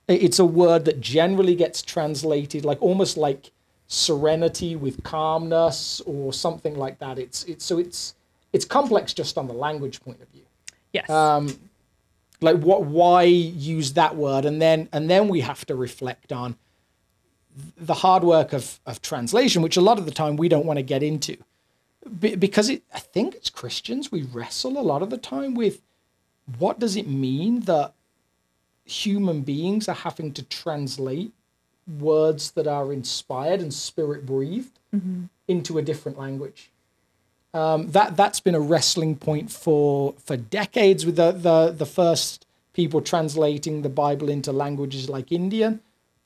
It's 0.08 0.38
a 0.38 0.44
word 0.44 0.84
that 0.84 1.00
generally 1.00 1.54
gets 1.54 1.80
translated 1.82 2.64
like 2.64 2.80
almost 2.82 3.16
like 3.16 3.50
serenity 3.86 4.76
with 4.76 5.02
calmness 5.02 6.00
or 6.04 6.32
something 6.32 6.76
like 6.76 6.98
that. 6.98 7.18
It's 7.18 7.44
it's 7.44 7.64
so 7.64 7.78
it's 7.78 8.14
it's 8.52 8.64
complex 8.64 9.14
just 9.14 9.38
on 9.38 9.46
the 9.46 9.54
language 9.54 10.00
point 10.00 10.20
of 10.22 10.28
view. 10.28 10.46
Yes. 10.92 11.08
Um, 11.10 11.58
Like 12.40 12.58
what 12.58 12.84
why 12.84 13.22
use 13.22 13.94
that 13.94 14.16
word 14.16 14.44
and 14.44 14.60
then 14.60 14.88
and 14.92 15.08
then 15.08 15.28
we 15.28 15.40
have 15.40 15.64
to 15.66 15.74
reflect 15.74 16.32
on 16.32 16.56
the 17.76 17.94
hard 17.94 18.24
work 18.24 18.52
of 18.52 18.80
of 18.84 19.00
translation 19.00 19.62
which 19.62 19.76
a 19.76 19.80
lot 19.80 19.98
of 19.98 20.04
the 20.04 20.10
time 20.10 20.36
we 20.36 20.48
don't 20.48 20.66
want 20.66 20.78
to 20.78 20.82
get 20.82 21.02
into. 21.02 21.36
Be- 22.20 22.36
because 22.36 22.68
it, 22.68 22.82
I 22.92 22.98
think 22.98 23.36
as 23.36 23.48
Christians 23.48 24.12
we 24.12 24.22
wrestle 24.22 24.76
a 24.78 24.82
lot 24.82 25.00
of 25.02 25.08
the 25.08 25.16
time 25.16 25.54
with 25.54 25.80
what 26.58 26.78
does 26.78 26.96
it 26.96 27.06
mean 27.06 27.60
that 27.60 27.94
human 28.84 29.42
beings 29.42 29.88
are 29.88 29.94
having 29.94 30.32
to 30.32 30.42
translate 30.42 31.32
words 31.98 32.52
that 32.52 32.66
are 32.66 32.92
inspired 32.92 33.60
and 33.60 33.72
spirit 33.72 34.24
breathed 34.24 34.78
into 35.48 35.78
a 35.78 35.82
different 35.82 36.18
language. 36.18 36.70
Um, 37.52 37.90
that 37.92 38.16
that's 38.16 38.40
been 38.40 38.54
a 38.54 38.60
wrestling 38.60 39.16
point 39.16 39.50
for 39.50 40.14
for 40.24 40.36
decades 40.36 41.06
with 41.06 41.16
the, 41.16 41.32
the 41.32 41.70
the 41.70 41.86
first 41.86 42.46
people 42.72 43.00
translating 43.00 43.82
the 43.82 43.88
Bible 43.88 44.28
into 44.28 44.52
languages 44.52 45.08
like 45.08 45.30
Indian. 45.30 45.80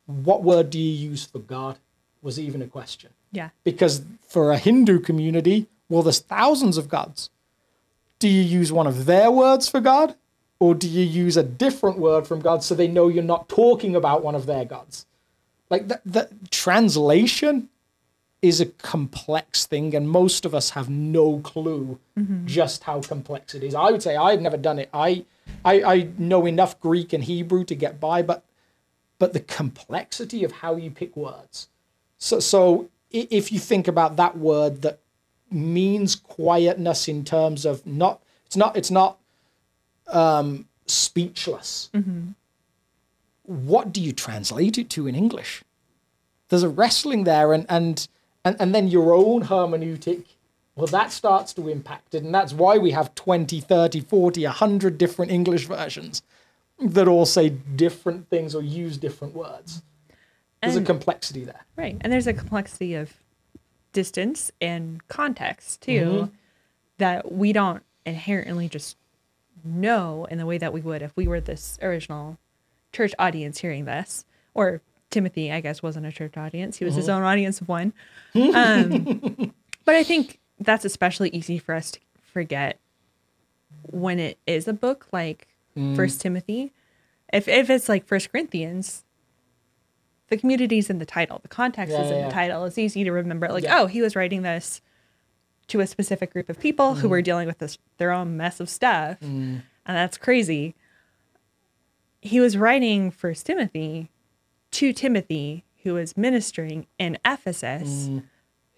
What 0.07 0.43
word 0.43 0.71
do 0.71 0.79
you 0.79 1.11
use 1.11 1.27
for 1.27 1.39
God 1.39 1.79
was 2.23 2.41
even 2.41 2.63
a 2.63 2.67
question 2.67 3.11
yeah. 3.33 3.51
because 3.65 4.03
for 4.27 4.53
a 4.53 4.59
Hindu 4.59 5.01
community, 5.01 5.67
well, 5.89 6.03
there's 6.03 6.21
thousands 6.21 6.77
of 6.77 6.89
gods. 6.89 7.31
Do 8.19 8.29
you 8.29 8.43
use 8.43 8.73
one 8.73 8.87
of 8.87 9.07
their 9.07 9.31
words 9.31 9.69
for 9.69 9.81
God, 9.81 10.17
or 10.61 10.75
do 10.75 10.89
you 10.89 11.05
use 11.05 11.37
a 11.37 11.43
different 11.43 11.99
word 11.99 12.27
from 12.27 12.41
God 12.41 12.63
so 12.63 12.75
they 12.75 12.89
know 12.89 13.09
you're 13.09 13.23
not 13.23 13.49
talking 13.49 13.95
about 13.95 14.25
one 14.25 14.35
of 14.35 14.47
their 14.47 14.65
gods? 14.65 15.07
Like 15.71 15.89
that, 15.89 16.03
that 16.05 16.51
translation 16.51 17.69
is 18.41 18.61
a 18.61 18.67
complex 18.67 19.67
thing, 19.67 19.95
and 19.95 20.09
most 20.09 20.45
of 20.45 20.55
us 20.55 20.71
have 20.71 20.89
no 20.89 21.41
clue 21.41 21.99
mm-hmm. 22.17 22.47
just 22.47 22.85
how 22.85 23.01
complex 23.01 23.55
it 23.55 23.65
is. 23.65 23.75
I 23.75 23.91
would 23.91 24.03
say 24.03 24.17
I've 24.17 24.41
never 24.41 24.57
done 24.57 24.79
it. 24.79 24.89
I, 24.93 25.25
I, 25.65 25.83
I 25.83 26.09
know 26.19 26.47
enough 26.47 26.79
Greek 26.81 27.13
and 27.13 27.25
Hebrew 27.25 27.65
to 27.65 27.75
get 27.75 27.99
by, 28.01 28.23
but 28.23 28.45
but 29.19 29.33
the 29.33 29.41
complexity 29.41 30.45
of 30.45 30.53
how 30.53 30.77
you 30.77 30.91
pick 30.91 31.17
words. 31.17 31.69
So, 32.19 32.41
so 32.41 32.89
if 33.11 33.53
you 33.53 33.59
think 33.59 33.89
about 33.89 34.17
that 34.17 34.37
word 34.37 34.83
that 34.83 35.01
means 35.51 36.15
quietness 36.15 37.09
in 37.09 37.25
terms 37.25 37.65
of 37.65 37.87
not, 37.87 38.23
it's 38.47 38.57
not, 38.57 38.77
it's 38.77 38.91
not 38.91 39.19
um, 40.09 40.67
speechless. 40.87 41.91
What 43.45 43.93
do 43.93 44.01
you 44.03 44.13
translate 44.13 44.77
it 44.79 44.91
to 44.91 45.07
in 45.07 45.15
English? 45.15 45.63
There's 46.49 46.63
a 46.63 46.69
wrestling 46.69 47.25
there, 47.25 47.53
and 47.53 47.67
and 47.69 48.07
and, 48.45 48.57
and 48.61 48.75
then 48.75 48.89
your 48.89 49.13
own 49.15 49.45
hermeneutic. 49.45 50.25
Well, 50.77 50.87
that 50.89 51.11
starts 51.11 51.53
to 51.55 51.69
impact 51.69 52.15
it, 52.15 52.23
and 52.23 52.33
that's 52.33 52.53
why 52.53 52.79
we 52.79 52.93
have 52.93 53.15
20, 53.17 53.59
30, 53.61 54.01
40, 54.01 54.45
100 54.45 54.97
different 54.97 55.33
English 55.33 55.67
versions 55.67 56.23
that 56.81 57.09
all 57.09 57.27
say 57.27 57.49
different 57.49 58.29
things 58.31 58.55
or 58.55 58.63
use 58.63 58.97
different 58.97 59.35
words. 59.35 59.83
There's 60.63 60.77
a 60.77 60.83
complexity 60.83 61.45
there. 61.45 61.65
Right. 61.77 61.97
And 62.01 62.13
there's 62.13 62.29
a 62.29 62.33
complexity 62.33 62.95
of 62.95 63.13
distance 63.93 64.53
and 64.61 65.07
context 65.09 65.81
too 65.83 66.05
Mm-hmm. 66.05 66.35
that 66.99 67.33
we 67.33 67.53
don't 67.53 67.83
inherently 68.07 68.69
just 68.69 68.97
know 69.65 70.27
in 70.31 70.39
the 70.39 70.47
way 70.47 70.59
that 70.59 70.73
we 70.73 70.81
would 70.81 71.03
if 71.03 71.13
we 71.17 71.27
were 71.27 71.41
this 71.41 71.79
original 71.83 72.39
church 72.93 73.13
audience 73.19 73.59
hearing 73.59 73.85
this. 73.85 74.25
Or 74.55 74.81
Timothy, 75.11 75.51
I 75.53 75.61
guess, 75.61 75.83
wasn't 75.83 76.07
a 76.07 76.13
church 76.13 76.37
audience. 76.37 76.77
He 76.79 76.85
was 76.85 76.95
his 76.95 77.07
Mm-hmm. 77.07 77.17
own 77.17 77.23
audience 77.23 77.61
of 77.61 77.69
one. 77.69 77.93
Um, 78.35 79.53
but 79.85 79.95
I 79.95 80.03
think 80.05 80.39
that's 80.61 80.85
especially 80.85 81.31
easy 81.31 81.59
for 81.59 81.75
us 81.75 81.93
to 81.93 82.01
forget 82.23 82.79
when 83.83 84.19
it 84.19 84.39
is 84.47 84.69
a 84.69 84.73
book 84.73 85.07
like 85.13 85.49
Mm. 85.77 85.95
First 85.95 86.21
Timothy. 86.21 86.73
If 87.33 87.47
if 87.47 87.71
it's 87.71 87.89
like 87.89 88.05
First 88.07 88.33
Corinthians, 88.33 89.05
the 90.29 90.37
community's 90.37 90.91
in 90.91 90.99
the 90.99 91.07
title. 91.07 91.39
The 91.41 91.49
context 91.49 91.93
Yeah, 91.93 92.03
is 92.05 92.11
in 92.11 92.17
yeah. 92.19 92.25
the 92.29 92.33
title. 92.33 92.65
It's 92.65 92.79
easy 92.79 93.05
to 93.05 93.13
remember. 93.13 93.49
Like, 93.49 93.63
Yeah. 93.65 93.81
oh, 93.83 93.87
he 93.87 94.03
was 94.03 94.17
writing 94.17 94.43
this 94.43 94.81
to 95.69 95.81
a 95.81 95.87
specific 95.87 96.33
group 96.33 96.49
of 96.49 96.59
people 96.59 96.95
who 96.97 97.01
Mm-hmm. 97.03 97.09
were 97.11 97.23
dealing 97.23 97.47
with 97.47 97.59
this 97.59 97.79
their 97.99 98.11
own 98.13 98.37
mess 98.37 98.61
of 98.61 98.69
stuff, 98.69 99.21
Mm. 99.21 99.63
and 99.87 99.97
that's 99.97 100.17
crazy. 100.19 100.75
He 102.21 102.41
was 102.41 102.57
writing 102.57 103.11
First 103.11 103.47
Timothy 103.47 104.11
to 104.73 104.93
Timothy, 104.93 105.65
who 105.83 105.95
was 105.95 106.17
ministering 106.17 106.87
in 106.99 107.17
Ephesus, 107.25 108.09
Mm. 108.09 108.25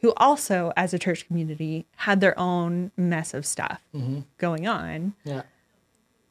who 0.01 0.13
also, 0.17 0.73
as 0.77 0.93
a 0.95 0.99
church 0.99 1.27
community, 1.27 1.87
had 1.97 2.21
their 2.21 2.39
own 2.39 2.91
mess 2.97 3.35
of 3.35 3.47
stuff 3.47 3.83
Mm-hmm. 3.95 4.21
going 4.39 4.67
on 4.69 5.15
Yeah. 5.25 5.43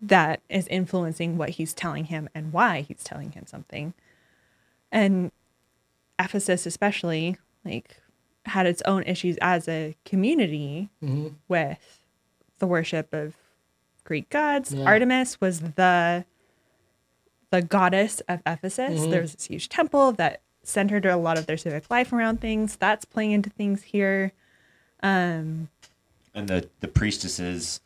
that 0.01 0.41
is 0.49 0.67
influencing 0.67 1.37
what 1.37 1.51
he's 1.51 1.73
telling 1.73 2.05
him 2.05 2.29
and 2.35 2.53
why 2.53 2.81
he's 2.81 3.03
telling 3.03 3.31
him 3.31 3.45
something. 3.47 3.93
And 4.91 5.31
Ephesus, 6.19 6.65
especially, 6.65 7.37
like, 7.63 8.01
had 8.45 8.65
its 8.65 8.81
own 8.83 9.03
issues 9.03 9.37
as 9.41 9.67
a 9.67 9.95
community 10.05 10.89
with 11.47 12.01
the 12.59 12.67
worship 12.67 13.13
of 13.13 13.35
Greek 14.03 14.29
gods. 14.29 14.73
Yeah. 14.73 14.85
Artemis 14.85 15.39
was 15.39 15.61
the 15.61 16.25
the 17.51 17.61
goddess 17.61 18.21
of 18.27 18.41
Ephesus. 18.45 19.05
There 19.05 19.21
was 19.21 19.33
this 19.33 19.45
huge 19.45 19.69
temple 19.69 20.11
that 20.13 20.41
centered 20.63 21.05
a 21.05 21.17
lot 21.17 21.37
of 21.37 21.47
their 21.47 21.57
civic 21.57 21.89
life 21.89 22.13
around 22.13 22.41
things. 22.41 22.75
That's 22.75 23.05
playing 23.05 23.31
into 23.31 23.49
things 23.49 23.83
here. 23.83 24.33
Um, 25.01 25.69
and 26.33 26.47
the 26.47 26.69
the 26.79 26.87
priestesses 26.87 27.81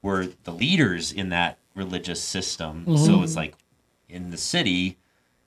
were 0.00 0.28
the 0.44 0.52
leaders 0.52 1.12
in 1.12 1.28
that 1.28 1.58
religious 1.74 2.20
system. 2.20 2.84
Mm-hmm. 2.86 3.04
So 3.04 3.22
it's 3.22 3.36
like 3.36 3.54
in 4.08 4.30
the 4.30 4.36
city, 4.36 4.98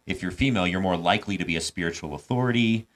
if 0.05 0.21
you're 0.21 0.31
female, 0.31 0.67
you're 0.67 0.81
more 0.81 0.97
likely 0.97 1.37
to 1.37 1.45
be 1.45 1.55
a 1.55 1.61
spiritual 1.61 2.13
authority. 2.13 2.87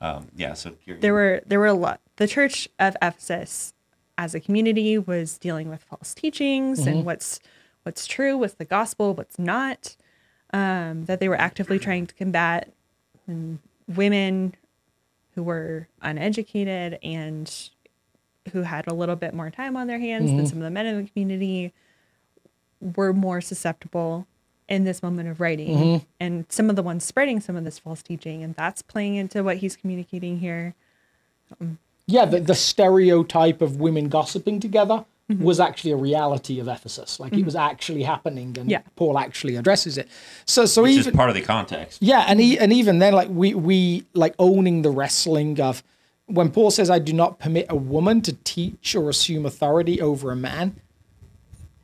Um, 0.00 0.28
yeah, 0.36 0.54
so 0.54 0.74
there 1.00 1.12
were 1.12 1.42
there 1.46 1.58
were 1.58 1.66
a 1.66 1.72
lot. 1.74 2.00
The 2.16 2.28
Church 2.28 2.68
of 2.78 2.96
Ephesus, 3.02 3.74
as 4.16 4.34
a 4.34 4.40
community, 4.40 4.98
was 4.98 5.38
dealing 5.38 5.68
with 5.68 5.82
false 5.82 6.14
teachings 6.14 6.80
and 6.86 7.04
what's 7.04 7.40
what's 7.82 8.06
true, 8.06 8.36
what's 8.36 8.54
the 8.54 8.64
gospel, 8.64 9.14
what's 9.14 9.38
not. 9.38 9.96
Um, 10.54 11.06
that 11.06 11.18
they 11.18 11.28
were 11.28 11.40
actively 11.40 11.78
trying 11.78 12.06
to 12.06 12.14
combat, 12.14 12.72
and 13.26 13.58
women 13.88 14.54
who 15.34 15.42
were 15.42 15.88
uneducated 16.02 16.98
and 17.02 17.70
who 18.52 18.62
had 18.62 18.86
a 18.86 18.92
little 18.94 19.16
bit 19.16 19.32
more 19.32 19.50
time 19.50 19.76
on 19.76 19.86
their 19.86 19.98
hands 19.98 20.30
than 20.30 20.46
some 20.46 20.58
of 20.58 20.64
the 20.64 20.70
men 20.70 20.84
in 20.86 21.02
the 21.02 21.08
community 21.10 21.72
we're 22.96 23.12
more 23.12 23.40
susceptible 23.40 24.26
in 24.68 24.84
this 24.84 25.02
moment 25.02 25.28
of 25.28 25.40
writing 25.40 25.76
Mm-hmm. 25.76 26.04
and 26.20 26.46
some 26.48 26.70
of 26.70 26.76
the 26.76 26.82
ones 26.82 27.04
spreading 27.04 27.40
some 27.40 27.56
of 27.56 27.64
this 27.64 27.78
false 27.78 28.02
teaching 28.02 28.42
and 28.42 28.54
that's 28.54 28.80
playing 28.82 29.16
into 29.16 29.42
what 29.42 29.58
he's 29.58 29.76
communicating 29.76 30.38
here 30.38 30.74
yeah, 32.06 32.24
the, 32.24 32.40
the 32.40 32.54
stereotype 32.54 33.62
of 33.62 33.76
women 33.80 34.08
gossiping 34.08 34.60
together 34.60 35.04
Mm-hmm. 35.30 35.44
was 35.44 35.60
actually 35.60 35.92
a 35.92 35.96
reality 35.96 36.58
of 36.58 36.66
Ephesus. 36.66 37.20
Like 37.20 37.32
it 37.32 37.44
was 37.44 37.54
actually 37.54 38.02
happening, 38.02 38.56
and 38.58 38.68
Yeah. 38.68 38.80
Paul 38.96 39.16
actually 39.16 39.54
addresses 39.54 39.96
it. 39.96 40.08
So, 40.46 40.66
so 40.66 40.82
Which 40.82 40.92
even 40.94 41.12
is 41.12 41.16
part 41.16 41.30
of 41.30 41.36
the 41.36 41.42
context. 41.42 42.02
yeah, 42.02 42.24
and 42.26 42.40
he, 42.40 42.58
and 42.58 42.72
even 42.72 42.98
then, 42.98 43.12
like 43.14 43.28
we 43.30 43.54
we 43.54 44.04
like 44.14 44.34
owning 44.40 44.82
the 44.82 44.90
wrestling 44.90 45.60
of 45.60 45.84
when 46.26 46.50
Paul 46.50 46.72
says, 46.72 46.90
"I 46.90 46.98
do 46.98 47.12
not 47.12 47.38
permit 47.38 47.66
a 47.70 47.76
woman 47.76 48.20
to 48.22 48.32
teach 48.42 48.96
or 48.96 49.08
assume 49.08 49.46
authority 49.46 50.00
over 50.00 50.32
a 50.32 50.36
man." 50.36 50.80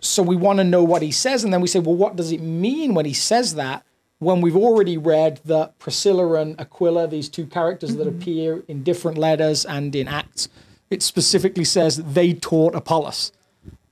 So 0.01 0.23
we 0.23 0.37
want 0.37 0.59
to 0.59 0.65
know 0.65 0.83
what 0.83 1.03
he 1.03 1.11
says, 1.11 1.45
and 1.45 1.53
then 1.53 1.61
we 1.61 1.69
say, 1.69 1.81
"Well, 1.81 1.97
what 1.97 2.17
does 2.17 2.33
it 2.33 2.41
mean 2.41 2.95
when 2.95 3.05
he 3.05 3.13
says 3.13 3.55
that?" 3.57 3.85
When 4.21 4.41
we've 4.41 4.57
already 4.57 4.99
read 4.99 5.41
that 5.45 5.79
Priscilla 5.79 6.41
and 6.41 6.61
Aquila, 6.61 7.07
these 7.07 7.29
two 7.29 7.47
characters 7.47 7.95
that 7.97 8.09
mm-hmm. 8.09 8.19
appear 8.19 8.65
in 8.67 8.83
different 8.83 9.17
letters 9.17 9.65
and 9.65 9.95
in 9.95 10.09
Acts, 10.09 10.49
it 10.91 11.03
specifically 11.05 11.65
says 11.65 11.99
they 11.99 12.33
taught 12.35 12.75
Apollos. 12.75 13.31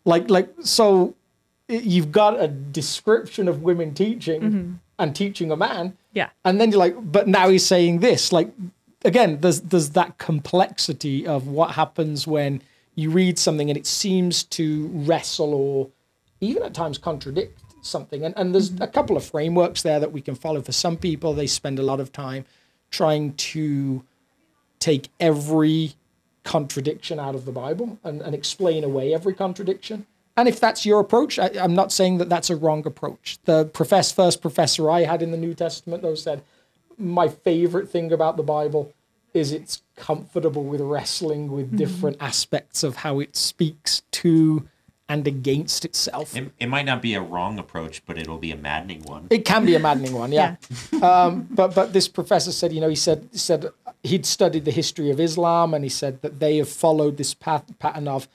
Like, 0.05 0.29
like 0.29 0.49
so, 0.63 1.15
you've 1.69 2.11
got 2.11 2.41
a 2.41 2.49
description 2.49 3.47
of 3.47 3.63
women 3.63 3.95
teaching 3.95 4.41
mm-hmm. 4.41 4.73
and 4.99 5.15
teaching 5.15 5.53
a 5.53 5.57
man, 5.57 5.97
yeah 6.13 6.31
and 6.45 6.61
then 6.61 6.71
you're 6.71 6.79
like, 6.79 6.97
but 7.01 7.29
now 7.29 7.49
he's 7.49 7.67
saying 7.67 8.01
this. 8.01 8.33
Like, 8.33 8.51
again, 9.05 9.41
there's 9.41 9.61
there's 9.61 9.91
that 9.91 10.19
complexity 10.19 11.27
of 11.27 11.47
what 11.47 11.73
happens 11.73 12.27
when 12.27 12.63
you 12.95 13.11
read 13.11 13.39
something 13.39 13.69
and 13.69 13.77
it 13.77 13.87
seems 13.87 14.43
to 14.43 14.89
wrestle 14.93 15.55
or 15.55 15.91
even 16.41 16.63
at 16.63 16.75
times 16.75 16.99
contradict 16.99 17.61
something. 17.83 18.25
And 18.25 18.35
and 18.37 18.55
there's 18.55 18.73
a 18.81 18.87
couple 18.87 19.17
of 19.17 19.25
frameworks 19.25 19.83
there 19.83 20.01
that 20.01 20.13
we 20.13 20.21
can 20.21 20.35
follow. 20.35 20.63
For 20.63 20.73
some 20.73 20.97
people, 20.97 21.35
they 21.35 21.47
spend 21.47 21.79
a 21.79 21.83
lot 21.83 22.01
of 22.01 22.13
time 22.13 22.45
trying 22.91 23.35
to 23.35 24.05
take 24.79 25.09
every 25.19 25.95
contradiction 26.45 27.19
out 27.19 27.35
of 27.35 27.45
the 27.45 27.53
Bible 27.53 27.99
and, 28.05 28.23
and 28.23 28.35
explain 28.35 28.85
away 28.85 29.13
every 29.13 29.35
contradiction. 29.35 30.07
And 30.37 30.49
if 30.49 30.61
that's 30.61 30.87
your 30.87 31.01
approach, 31.01 31.39
I, 31.39 31.51
I'm 31.59 31.75
not 31.75 31.93
saying 31.93 32.19
that 32.19 32.29
that's 32.29 32.51
a 32.51 32.57
wrong 32.57 32.87
approach. 32.87 33.39
The 33.45 33.65
profess, 33.65 34.13
first 34.13 34.43
professor 34.43 34.91
I 34.91 35.03
had 35.05 35.23
in 35.23 35.31
the 35.31 35.37
New 35.37 35.55
Testament, 35.55 36.03
though, 36.03 36.15
said, 36.15 36.43
My 36.99 37.29
favorite 37.29 37.89
thing 37.89 38.13
about 38.13 38.37
the 38.37 38.43
Bible 38.43 38.93
is 39.33 39.53
it's 39.53 39.83
comfortable 39.97 40.65
with 40.65 40.81
wrestling 40.81 41.51
with 41.51 41.69
mm-hmm. 41.69 41.77
different 41.77 42.17
aspects 42.21 42.83
of 42.83 42.97
how 42.97 43.19
it 43.19 43.37
speaks 43.37 44.03
to 44.11 44.69
and 45.09 45.27
against 45.27 45.85
itself. 45.85 46.37
It, 46.37 46.53
it 46.59 46.69
might 46.69 46.85
not 46.85 47.01
be 47.01 47.15
a 47.15 47.21
wrong 47.21 47.59
approach, 47.59 48.05
but 48.07 48.19
it'll 48.19 48.39
be 48.39 48.51
a 48.51 48.57
maddening 48.57 49.03
one. 49.03 49.29
It 49.31 49.45
can 49.45 49.65
be 49.65 49.75
a 49.75 49.79
maddening 49.79 50.15
one, 50.15 50.33
yeah. 50.33 50.57
um, 51.03 51.47
but 51.51 51.75
but 51.75 51.93
this 51.93 52.09
professor 52.09 52.53
said, 52.53 52.73
you 52.73 52.81
know, 52.81 52.89
he 52.89 52.97
said 52.97 53.29
he 53.33 53.39
said 53.39 53.71
he'd 54.03 54.27
studied 54.27 54.65
the 54.65 54.71
history 54.71 55.11
of 55.11 55.21
Islam, 55.21 55.75
and 55.75 55.85
he 55.85 55.91
said 55.91 56.23
that 56.23 56.41
they 56.41 56.57
have 56.57 56.69
followed 56.69 57.17
this 57.17 57.35
path, 57.35 57.65
pattern 57.79 58.09
of 58.09 58.29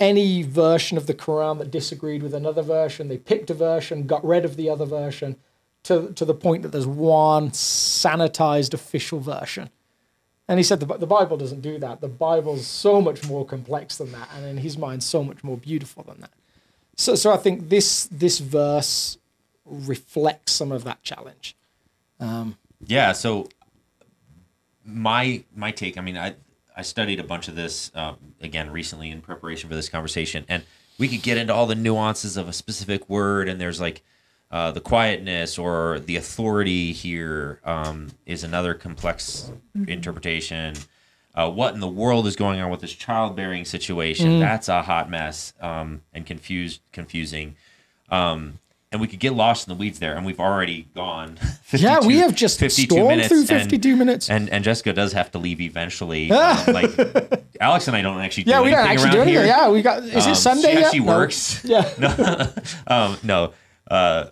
any 0.00 0.42
version 0.42 0.96
of 0.96 1.06
the 1.06 1.14
Quran 1.14 1.58
that 1.58 1.70
disagreed 1.70 2.22
with 2.22 2.34
another 2.34 2.62
version, 2.62 3.08
they 3.08 3.18
picked 3.18 3.50
a 3.50 3.54
version, 3.54 4.06
got 4.06 4.24
rid 4.24 4.44
of 4.44 4.56
the 4.56 4.70
other 4.70 4.86
version, 4.86 5.36
to 5.84 6.12
to 6.12 6.24
the 6.24 6.34
point 6.34 6.62
that 6.62 6.70
there's 6.70 6.86
one 6.86 7.50
sanitized 7.50 8.74
official 8.74 9.20
version. 9.20 9.70
And 10.48 10.58
he 10.58 10.64
said 10.64 10.80
the, 10.80 10.86
the 10.86 11.06
Bible 11.06 11.36
doesn't 11.36 11.60
do 11.60 11.78
that. 11.78 12.00
The 12.00 12.08
Bible's 12.08 12.66
so 12.66 13.00
much 13.02 13.28
more 13.28 13.44
complex 13.44 13.98
than 13.98 14.12
that, 14.12 14.30
and 14.34 14.46
in 14.46 14.56
his 14.58 14.78
mind, 14.78 15.02
so 15.02 15.22
much 15.22 15.44
more 15.44 15.58
beautiful 15.58 16.02
than 16.02 16.20
that. 16.20 16.30
So, 16.96 17.14
so 17.14 17.32
I 17.32 17.36
think 17.36 17.68
this 17.68 18.08
this 18.10 18.38
verse 18.38 19.18
reflects 19.66 20.52
some 20.52 20.72
of 20.72 20.84
that 20.84 21.02
challenge. 21.02 21.56
Yeah. 22.86 23.12
So 23.12 23.48
my 24.84 25.44
my 25.54 25.70
take. 25.70 25.98
I 25.98 26.00
mean, 26.00 26.16
I 26.16 26.34
I 26.76 26.82
studied 26.82 27.20
a 27.20 27.24
bunch 27.24 27.48
of 27.48 27.54
this 27.54 27.92
um, 27.94 28.16
again 28.40 28.70
recently 28.70 29.10
in 29.10 29.20
preparation 29.20 29.68
for 29.68 29.76
this 29.76 29.88
conversation, 29.90 30.44
and 30.48 30.64
we 30.98 31.08
could 31.08 31.22
get 31.22 31.38
into 31.38 31.54
all 31.54 31.66
the 31.66 31.74
nuances 31.74 32.36
of 32.36 32.48
a 32.48 32.52
specific 32.52 33.08
word, 33.08 33.48
and 33.48 33.60
there's 33.60 33.80
like. 33.80 34.02
Uh, 34.50 34.70
the 34.70 34.80
quietness 34.80 35.58
or 35.58 36.00
the 36.00 36.16
authority 36.16 36.92
here 36.92 37.60
um, 37.64 38.08
is 38.24 38.44
another 38.44 38.72
complex 38.74 39.52
interpretation. 39.86 40.74
Uh, 41.34 41.50
what 41.50 41.74
in 41.74 41.80
the 41.80 41.86
world 41.88 42.26
is 42.26 42.34
going 42.34 42.58
on 42.58 42.70
with 42.70 42.80
this 42.80 42.92
childbearing 42.94 43.64
situation? 43.66 44.40
That's 44.40 44.68
a 44.68 44.82
hot 44.82 45.10
mess 45.10 45.52
um, 45.60 46.00
and 46.14 46.24
confused, 46.24 46.80
confusing. 46.92 47.56
Um, 48.10 48.58
and 48.90 49.02
we 49.02 49.06
could 49.06 49.20
get 49.20 49.34
lost 49.34 49.68
in 49.68 49.74
the 49.74 49.78
weeds 49.78 49.98
there, 49.98 50.16
and 50.16 50.24
we've 50.24 50.40
already 50.40 50.88
gone. 50.94 51.36
52, 51.64 51.84
Yeah, 51.84 52.00
we 52.06 52.16
have 52.20 52.34
just 52.34 52.58
52 52.58 52.86
stormed 52.94 53.08
minutes, 53.10 53.28
through 53.28 53.40
and- 53.40 53.48
52 53.48 53.96
minutes. 53.96 54.30
And 54.30 54.48
and 54.48 54.64
Jessica 54.64 54.94
does 54.94 55.12
have 55.12 55.30
to 55.32 55.38
leave 55.38 55.60
eventually. 55.60 56.30
um, 56.32 56.72
like 56.72 56.90
Alex 57.60 57.86
and 57.86 57.94
I 57.94 58.00
don't 58.00 58.18
actually 58.18 58.44
do 58.44 58.50
yeah, 58.52 58.62
we 58.62 58.70
don't 58.70 58.78
actually 58.88 59.10
do 59.10 59.20
anything. 59.20 59.34
here. 59.34 59.44
Yeah, 59.44 59.68
we 59.68 59.82
got. 59.82 60.04
Is 60.04 60.24
Um, 60.24 60.32
it 60.32 60.36
Sunday 60.36 60.74
She 60.90 60.96
yet? 60.96 61.06
No. 61.06 61.18
works. 61.18 61.62
Yeah. 61.64 62.50
um, 62.86 63.18
no, 63.22 63.52
uh, 63.90 64.28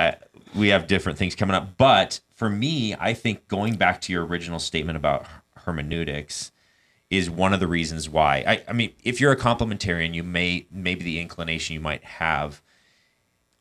I, 0.00 0.16
we 0.54 0.68
have 0.68 0.86
different 0.86 1.18
things 1.18 1.34
coming 1.34 1.54
up. 1.54 1.76
But 1.76 2.20
for 2.34 2.48
me, 2.48 2.94
I 2.98 3.14
think 3.14 3.46
going 3.48 3.76
back 3.76 4.00
to 4.02 4.12
your 4.12 4.24
original 4.24 4.58
statement 4.58 4.96
about 4.96 5.26
hermeneutics 5.56 6.52
is 7.10 7.28
one 7.28 7.52
of 7.52 7.60
the 7.60 7.66
reasons 7.66 8.08
why. 8.08 8.44
I, 8.46 8.62
I 8.68 8.72
mean, 8.72 8.92
if 9.02 9.20
you're 9.20 9.32
a 9.32 9.36
complementarian, 9.36 10.14
you 10.14 10.22
may 10.22 10.66
maybe 10.70 11.04
the 11.04 11.20
inclination 11.20 11.74
you 11.74 11.80
might 11.80 12.04
have 12.04 12.62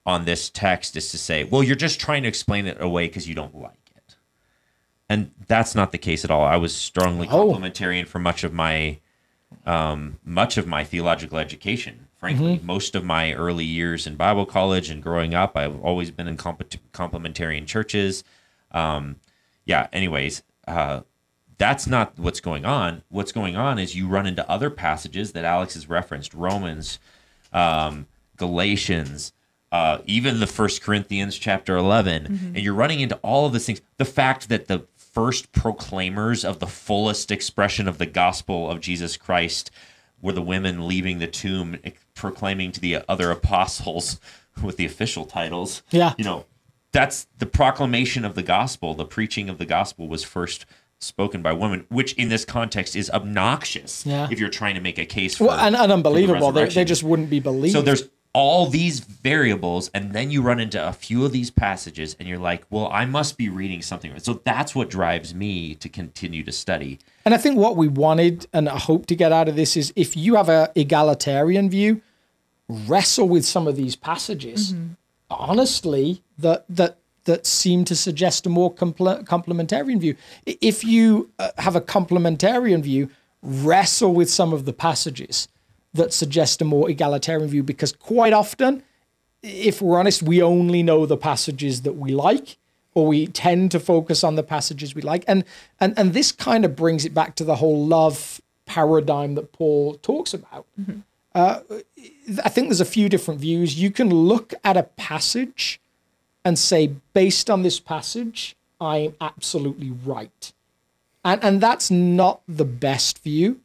on 0.06 0.26
this 0.26 0.50
text 0.50 0.96
is 0.96 1.12
to 1.12 1.18
say, 1.18 1.44
well, 1.44 1.62
you're 1.64 1.76
just 1.76 2.00
trying 2.00 2.24
to 2.24 2.30
explain 2.30 2.66
it 2.68 2.78
away 2.82 3.08
because 3.08 3.28
you 3.28 3.36
don't 3.36 3.56
like 3.56 3.92
it. 3.96 4.16
And 5.10 5.32
that's 5.48 5.76
not 5.76 5.92
the 5.92 5.98
case 5.98 6.24
at 6.24 6.32
all. 6.32 6.44
I 6.46 6.58
was 6.58 6.76
strongly 6.76 7.28
Oh. 7.30 7.52
complementarian 7.54 8.08
for 8.08 8.20
much 8.20 8.44
of 8.44 8.54
my 8.54 9.00
um, 9.66 10.20
much 10.24 10.58
of 10.58 10.68
my 10.68 10.84
theological 10.84 11.40
education. 11.40 12.08
Frankly, 12.20 12.60
most 12.64 12.96
of 12.96 13.04
my 13.06 13.34
early 13.34 13.64
years 13.64 14.06
in 14.06 14.16
Bible 14.16 14.46
college 14.46 14.90
and 14.90 15.02
growing 15.02 15.34
up, 15.34 15.56
I've 15.56 15.80
always 15.82 16.12
been 16.12 16.28
in 16.28 16.36
complet- 16.36 16.78
complementarian 16.92 17.66
churches. 17.66 18.24
Um, 18.72 19.18
yeah. 19.66 19.88
Anyways, 19.94 20.44
uh, 20.68 21.02
that's 21.58 21.88
not 21.88 22.18
what's 22.18 22.42
going 22.42 22.66
on. 22.66 23.04
What's 23.10 23.32
going 23.32 23.56
on 23.56 23.80
is 23.80 23.96
you 23.96 24.08
run 24.08 24.28
into 24.28 24.50
other 24.50 24.70
passages 24.70 25.32
that 25.32 25.46
Alex 25.46 25.76
has 25.76 25.88
referenced: 25.88 26.34
Romans, 26.34 27.00
um, 27.54 28.08
Galatians, 28.36 29.32
uh, 29.72 30.00
even 30.06 30.40
the 30.40 30.48
First 30.48 30.82
Corinthians 30.82 31.38
chapter 31.38 31.78
11 31.78 32.26
and 32.26 32.58
you're 32.58 32.74
running 32.74 33.02
into 33.02 33.16
all 33.18 33.46
of 33.46 33.54
these 33.54 33.66
things. 33.66 33.82
The 33.98 34.06
fact 34.06 34.50
that 34.50 34.68
the 34.68 34.86
first 34.96 35.52
proclaimers 35.52 36.44
of 36.44 36.60
the 36.60 36.68
fullest 36.68 37.32
expression 37.32 37.88
of 37.88 37.98
the 37.98 38.06
gospel 38.06 38.70
of 38.70 38.80
Jesus 38.80 39.18
Christ 39.18 39.70
were 40.22 40.34
the 40.34 40.42
women 40.42 40.88
leaving 40.88 41.20
the 41.20 41.28
tomb 41.28 41.78
proclaiming 42.20 42.72
to 42.74 42.80
the 42.80 43.00
other 43.08 43.32
apostles 43.32 44.20
with 44.64 44.78
the 44.78 44.86
official 44.86 45.26
titles. 45.26 45.82
Yeah. 45.90 46.14
You 46.18 46.26
know, 46.26 46.46
that's 46.92 47.28
the 47.38 47.46
proclamation 47.46 48.26
of 48.26 48.36
the 48.36 48.44
gospel, 48.44 48.94
the 48.94 49.06
preaching 49.06 49.50
of 49.50 49.58
the 49.58 49.66
gospel 49.66 50.08
was 50.08 50.24
first 50.24 50.66
spoken 51.00 51.42
by 51.42 51.54
women, 51.54 51.86
which 51.90 52.14
in 52.14 52.28
this 52.28 52.44
context 52.44 52.96
is 52.96 53.10
obnoxious 53.12 54.06
Yeah. 54.06 54.28
if 54.30 54.38
you're 54.40 54.50
trying 54.50 54.76
to 54.76 54.82
make 54.82 54.98
a 54.98 55.06
case 55.06 55.38
for 55.38 55.46
Well, 55.46 55.58
and, 55.58 55.76
and 55.76 55.78
for 55.78 55.88
the 55.88 55.94
unbelievable. 55.94 56.52
They, 56.52 56.68
they 56.68 56.84
just 56.86 57.04
wouldn't 57.04 57.30
be 57.30 57.40
believed. 57.40 57.74
So 57.74 57.82
there's 57.82 58.10
all 58.34 58.68
these 58.68 59.00
variables, 59.00 59.90
and 59.94 60.14
then 60.14 60.30
you 60.30 60.42
run 60.42 60.60
into 60.60 60.86
a 60.86 60.94
few 60.94 61.26
of 61.26 61.32
these 61.32 61.50
passages, 61.50 62.16
and 62.20 62.28
you're 62.28 62.38
like, 62.38 62.64
well, 62.70 62.88
I 62.92 63.06
must 63.06 63.38
be 63.38 63.50
reading 63.50 63.82
something. 63.82 64.18
So 64.20 64.42
that's 64.44 64.76
what 64.76 64.90
drives 64.90 65.34
me 65.34 65.74
to 65.76 65.90
continue 65.90 66.44
to 66.44 66.52
study. 66.52 67.00
And 67.26 67.34
I 67.34 67.38
think 67.38 67.58
what 67.58 67.76
we 67.78 67.88
wanted 67.88 68.48
and 68.54 68.68
I 68.70 68.78
hope 68.78 69.06
to 69.08 69.16
get 69.16 69.32
out 69.32 69.48
of 69.48 69.56
this 69.56 69.78
is 69.78 69.94
if 69.96 70.16
you 70.18 70.36
have 70.36 70.50
a 70.50 70.72
egalitarian 70.76 71.70
view, 71.70 72.02
wrestle 72.70 73.28
with 73.28 73.46
some 73.46 73.68
of 73.68 73.76
these 73.76 73.96
passages. 73.96 74.74
Honestly, 75.30 76.22
that 76.38 76.66
that 76.70 76.98
that 77.26 77.46
seem 77.46 77.84
to 77.86 77.96
suggest 77.96 78.46
a 78.46 78.50
more 78.50 78.74
comple- 78.74 79.24
complementarian 79.26 80.00
view. 80.00 80.16
If 80.46 80.84
you 80.84 81.30
uh, 81.38 81.50
have 81.58 81.76
a 81.76 81.82
complementarian 81.82 82.82
view, 82.82 83.10
wrestle 83.42 84.14
with 84.14 84.30
some 84.30 84.54
of 84.54 84.66
the 84.66 84.74
passages 84.74 85.48
that 85.94 86.14
suggest 86.14 86.62
a 86.62 86.66
more 86.66 86.90
egalitarian 86.90 87.50
view 87.50 87.64
because 87.64 87.92
quite 87.92 88.34
often 88.34 88.84
if 89.42 89.82
we're 89.82 90.00
honest, 90.00 90.22
we 90.24 90.42
only 90.42 90.84
know 90.84 91.06
the 91.06 91.18
passages 91.18 91.84
that 91.84 91.94
we 91.94 92.12
like, 92.12 92.58
or 92.94 93.08
we 93.08 93.28
tend 93.28 93.72
to 93.72 93.80
focus 93.80 94.24
on 94.24 94.36
the 94.36 94.44
passages 94.44 94.94
we 94.94 95.02
like. 95.02 95.24
And 95.28 95.44
and 95.80 95.98
and 95.98 96.14
this 96.14 96.32
kind 96.32 96.66
of 96.66 96.76
brings 96.76 97.06
it 97.06 97.14
back 97.14 97.36
to 97.36 97.44
the 97.44 97.56
whole 97.56 97.86
love 97.86 98.42
paradigm 98.66 99.36
that 99.36 99.52
Paul 99.54 99.96
talks 99.96 100.34
about. 100.34 100.66
Uh, 101.36 101.62
I 102.44 102.50
think 102.50 102.68
there's 102.68 102.82
a 102.82 102.86
few 102.86 103.10
different 103.10 103.40
views. 103.40 103.80
You 103.80 103.92
can 103.92 104.10
look 104.10 104.54
at 104.64 104.78
a 104.78 104.84
passage 104.84 105.80
and 106.44 106.58
say, 106.58 106.96
based 107.14 107.50
on 107.50 107.62
this 107.64 107.80
passage, 107.80 108.56
I'm 108.82 109.16
absolutely 109.22 109.92
right. 109.92 110.54
And 111.24 111.44
and 111.44 111.62
that's 111.62 111.92
not 111.92 112.42
the 112.48 112.66
best 112.66 113.20
view 113.20 113.60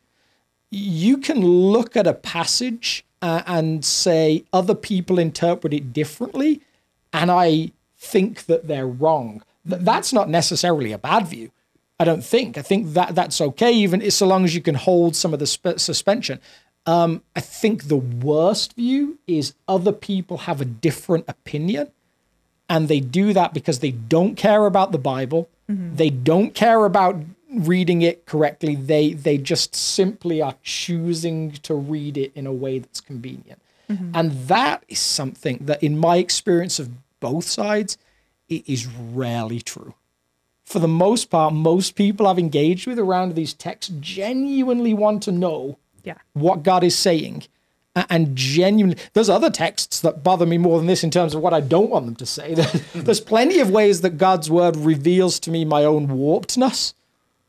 you 0.75 1.19
can 1.19 1.41
look 1.41 1.97
at 1.97 2.07
a 2.07 2.15
passage 2.15 3.05
uh, 3.23 3.43
and 3.47 3.85
say 3.85 4.45
other 4.53 4.75
people 4.75 5.19
interpret 5.19 5.73
it 5.73 5.93
differently, 5.93 6.61
and 7.13 7.31
I 7.31 7.71
think 7.97 8.47
that 8.47 8.67
they're 8.67 8.87
wrong. 8.87 9.43
Th- 9.69 9.81
that's 9.81 10.13
not 10.13 10.29
necessarily 10.29 10.93
a 10.93 10.99
bad 10.99 11.27
view. 11.29 11.51
I 11.99 12.05
don't 12.05 12.25
think. 12.25 12.59
I 12.59 12.63
think 12.63 12.93
that 12.95 13.15
that's 13.15 13.41
okay, 13.41 13.73
even 13.73 14.11
so 14.11 14.27
long 14.27 14.45
as 14.45 14.55
you 14.55 14.61
can 14.61 14.75
hold 14.75 15.15
some 15.15 15.33
of 15.33 15.39
the 15.39 15.47
sp- 15.47 15.79
suspension. 15.79 16.41
Um, 16.87 17.23
I 17.35 17.41
think 17.41 17.85
the 17.85 17.97
worst 17.97 18.75
view 18.75 19.19
is 19.27 19.55
other 19.67 19.93
people 19.93 20.39
have 20.39 20.61
a 20.61 20.67
different 20.67 21.25
opinion, 21.29 21.91
and 22.69 22.89
they 22.89 23.01
do 23.01 23.33
that 23.33 23.55
because 23.55 23.79
they 23.79 23.91
don't 23.91 24.37
care 24.37 24.67
about 24.67 24.93
the 24.93 24.99
Bible. 24.99 25.49
They 25.97 26.11
don't 26.11 26.55
care 26.55 26.85
about 26.85 27.17
reading 27.51 28.03
it 28.03 28.27
correctly. 28.27 28.75
They 28.75 29.15
they 29.15 29.39
just 29.39 29.75
simply 29.75 30.43
are 30.43 30.57
choosing 30.63 31.53
to 31.63 31.75
read 31.75 32.19
it 32.19 32.33
in 32.35 32.47
a 32.47 32.53
way 32.53 32.79
that's 32.81 33.01
convenient, 33.01 33.63
and 34.15 34.33
that 34.49 34.85
is 34.89 34.99
something 34.99 35.59
that, 35.63 35.83
in 35.83 35.99
my 35.99 36.17
experience 36.19 36.79
of 36.79 36.91
both 37.21 37.47
sides, 37.47 37.97
it 38.49 38.69
is 38.69 38.87
rarely 38.87 39.61
true 39.61 39.95
for 40.65 40.79
the 40.79 40.89
most 40.89 41.31
part, 41.31 41.53
most 41.53 41.95
people 41.95 42.27
I've 42.27 42.39
engaged 42.39 42.87
with 42.87 42.99
around 42.99 43.35
these 43.35 43.55
texts 43.55 43.93
genuinely 44.01 44.95
want 44.95 45.23
to 45.25 45.33
know 45.33 45.79
Yeah. 46.05 46.19
what 46.35 46.63
God 46.63 46.85
is 46.85 46.97
saying. 46.97 47.45
And 47.97 48.35
genuinely, 48.35 49.01
there's 49.13 49.31
other 49.31 49.51
texts 49.51 50.01
that 50.01 50.25
bother 50.25 50.47
me 50.47 50.59
more 50.59 50.79
than 50.79 50.89
this 50.89 51.05
in 51.05 51.13
terms 51.13 51.33
of 51.33 51.41
what 51.41 51.55
I 51.55 51.61
don't 51.61 51.91
want 51.91 52.07
them 52.07 52.17
to 52.17 52.27
say. 52.27 52.55
There's 52.95 53.21
plenty 53.21 53.61
of 53.61 53.71
ways 53.71 54.01
that 54.01 54.19
God's 54.19 54.51
word 54.51 54.75
reveals 54.75 55.39
to 55.41 55.51
me 55.53 55.65
my 55.65 55.85
own 55.85 56.09
warpedness 56.09 56.95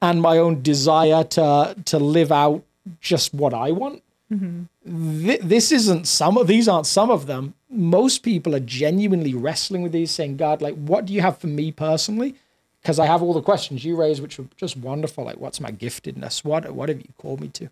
and 0.04 0.22
my 0.22 0.38
own 0.38 0.62
desire 0.62 1.24
to 1.24 1.76
to 1.86 1.98
live 1.98 2.32
out 2.32 2.64
just 3.02 3.34
what 3.34 3.56
I 3.56 3.72
want. 3.72 4.04
Mm-hmm. 4.32 5.26
Th- 5.26 5.42
this 5.42 5.72
isn't 5.72 6.08
some 6.08 6.38
of 6.38 6.46
these 6.46 6.68
aren't 6.68 6.86
some 6.86 7.10
of 7.10 7.26
them. 7.26 7.56
Most 7.70 8.20
people 8.20 8.54
are 8.56 8.60
genuinely 8.60 9.34
wrestling 9.34 9.82
with 9.82 9.92
these, 9.94 10.12
saying, 10.12 10.38
"God, 10.38 10.62
like, 10.62 10.76
what 10.76 11.06
do 11.06 11.14
you 11.14 11.22
have 11.22 11.40
for 11.40 11.48
me 11.48 11.72
personally?" 11.72 12.36
Because 12.82 13.00
I 13.00 13.08
have 13.08 13.24
all 13.24 13.34
the 13.34 13.42
questions 13.42 13.84
you 13.84 13.96
raised, 13.96 14.22
which 14.22 14.38
were 14.38 14.46
just 14.58 14.78
wonderful. 14.78 15.24
Like, 15.24 15.38
what's 15.38 15.60
my 15.60 15.72
giftedness? 15.72 16.44
What 16.44 16.72
what 16.72 16.90
have 16.90 17.00
you 17.00 17.14
called 17.18 17.42
me 17.42 17.48
to? 17.50 17.70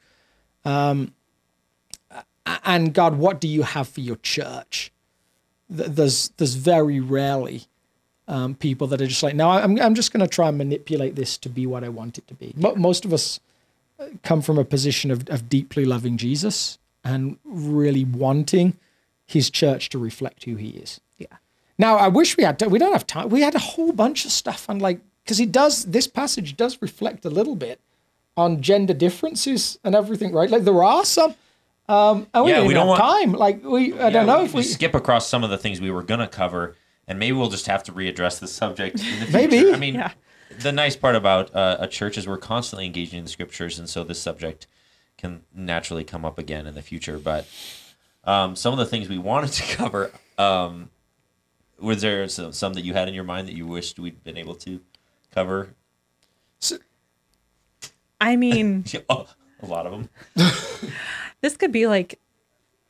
Um, 0.66 1.14
and 2.66 2.94
God, 2.94 3.18
what 3.18 3.40
do 3.40 3.48
you 3.48 3.64
have 3.64 3.88
for 3.88 4.02
your 4.02 4.18
church? 4.18 4.92
There's 5.70 6.30
there's 6.38 6.56
very 6.56 7.00
rarely 7.00 7.64
um, 8.28 8.56
people 8.56 8.88
that 8.88 9.02
are 9.02 9.08
just 9.08 9.24
like, 9.24 9.36
no, 9.36 9.50
I'm 9.50 9.80
I'm 9.82 9.96
just 9.96 10.12
going 10.12 10.22
to 10.22 10.28
try 10.28 10.50
and 10.50 10.58
manipulate 10.58 11.16
this 11.16 11.38
to 11.40 11.50
be 11.50 11.66
what 11.66 11.84
I 11.84 11.90
want 11.90 12.18
it 12.18 12.28
to 12.28 12.34
be. 12.34 12.54
Mo- 12.56 12.76
most 12.76 13.06
of 13.06 13.14
us 13.14 13.40
uh, 14.00 14.08
come 14.24 14.42
from 14.42 14.58
a 14.58 14.66
position 14.66 15.12
of, 15.12 15.28
of 15.30 15.50
deeply 15.50 15.86
loving 15.86 16.18
Jesus 16.18 16.78
and 17.04 17.38
really 17.44 18.04
wanting 18.04 18.78
his 19.26 19.50
church 19.50 19.90
to 19.90 19.98
reflect 19.98 20.44
who 20.46 20.56
he 20.56 20.70
is. 20.70 21.02
Yeah. 21.18 21.28
Now, 21.78 21.98
I 21.98 22.08
wish 22.08 22.38
we 22.38 22.44
had, 22.44 22.62
we 22.62 22.80
don't 22.80 22.94
have 22.94 23.08
time. 23.08 23.30
We 23.30 23.42
had 23.42 23.56
a 23.56 23.60
whole 23.60 23.92
bunch 23.92 24.26
of 24.26 24.32
stuff 24.32 24.70
on 24.70 24.80
like, 24.80 25.00
because 25.24 25.38
he 25.38 25.46
does, 25.46 25.86
this 25.86 26.08
passage 26.08 26.56
does 26.56 26.82
reflect 26.82 27.26
a 27.26 27.30
little 27.30 27.56
bit 27.56 27.80
on 28.36 28.62
gender 28.62 28.94
differences 28.94 29.78
and 29.84 29.96
everything, 29.96 30.34
right? 30.34 30.50
Like 30.50 30.64
there 30.64 30.84
are 30.84 31.06
some, 31.06 31.36
um, 31.88 32.28
and 32.34 32.46
we 32.46 32.52
Yeah, 32.52 32.58
don't 32.58 32.68
we 32.68 32.74
don't 32.74 32.88
have 32.88 33.00
want- 33.00 33.02
time. 33.02 33.32
Like 33.34 33.64
we, 33.64 33.94
I 33.94 34.06
Yeah, 34.06 34.10
don't 34.10 34.26
know 34.26 34.40
we, 34.40 34.46
if 34.46 34.54
we 34.54 34.60
we, 34.60 34.64
skip 34.64 34.96
across 34.96 35.28
some 35.28 35.44
of 35.44 35.50
the 35.50 35.58
things 35.58 35.80
we 35.80 35.92
were 35.92 36.04
going 36.04 36.20
to 36.20 36.28
cover, 36.28 36.76
and 37.08 37.20
maybe 37.20 37.34
we'll 37.38 37.50
just 37.50 37.68
have 37.68 37.84
to 37.84 37.92
readdress 37.92 38.40
the 38.40 38.48
subject 38.48 39.00
in 39.02 39.20
the. 39.20 39.32
Maybe. 39.32 39.72
I 39.74 39.78
mean, 39.78 39.96
Yeah. 39.96 40.12
the 40.60 40.72
nice 40.72 40.96
part 40.96 41.16
about 41.16 41.54
uh, 41.56 41.78
a 41.80 41.88
church 41.88 42.18
is 42.18 42.28
we're 42.28 42.38
constantly 42.38 42.86
engaging 42.86 43.20
in 43.20 43.26
the 43.26 43.30
scriptures, 43.32 43.78
and 43.78 43.88
so 43.90 44.04
this 44.04 44.20
subject 44.22 44.66
can 45.18 45.42
naturally 45.54 46.04
come 46.04 46.26
up 46.26 46.40
again 46.40 46.66
in 46.66 46.74
the 46.74 46.82
future. 46.82 47.20
But 47.20 47.46
um, 48.24 48.56
some 48.56 48.74
of 48.74 48.80
the 48.80 48.86
things 48.86 49.08
we 49.10 49.18
wanted 49.20 49.52
to 49.52 49.64
cover, 49.76 50.12
um, 50.40 50.90
was 51.80 52.02
there 52.02 52.28
some, 52.30 52.52
some 52.54 52.74
that 52.74 52.84
you 52.84 52.94
had 52.94 53.08
in 53.08 53.14
your 53.14 53.24
mind 53.26 53.48
that 53.48 53.56
you 53.56 53.68
wished 53.68 54.00
we'd 54.00 54.24
been 54.24 54.38
able 54.38 54.56
to 54.56 54.82
cover? 55.34 55.76
I 58.24 58.36
mean, 58.38 58.86
Oh, 59.10 59.28
a 59.62 59.66
lot 59.66 59.86
of 59.86 59.92
them. 59.92 60.10
this 61.42 61.58
could 61.58 61.72
be 61.72 61.88
like 61.88 62.20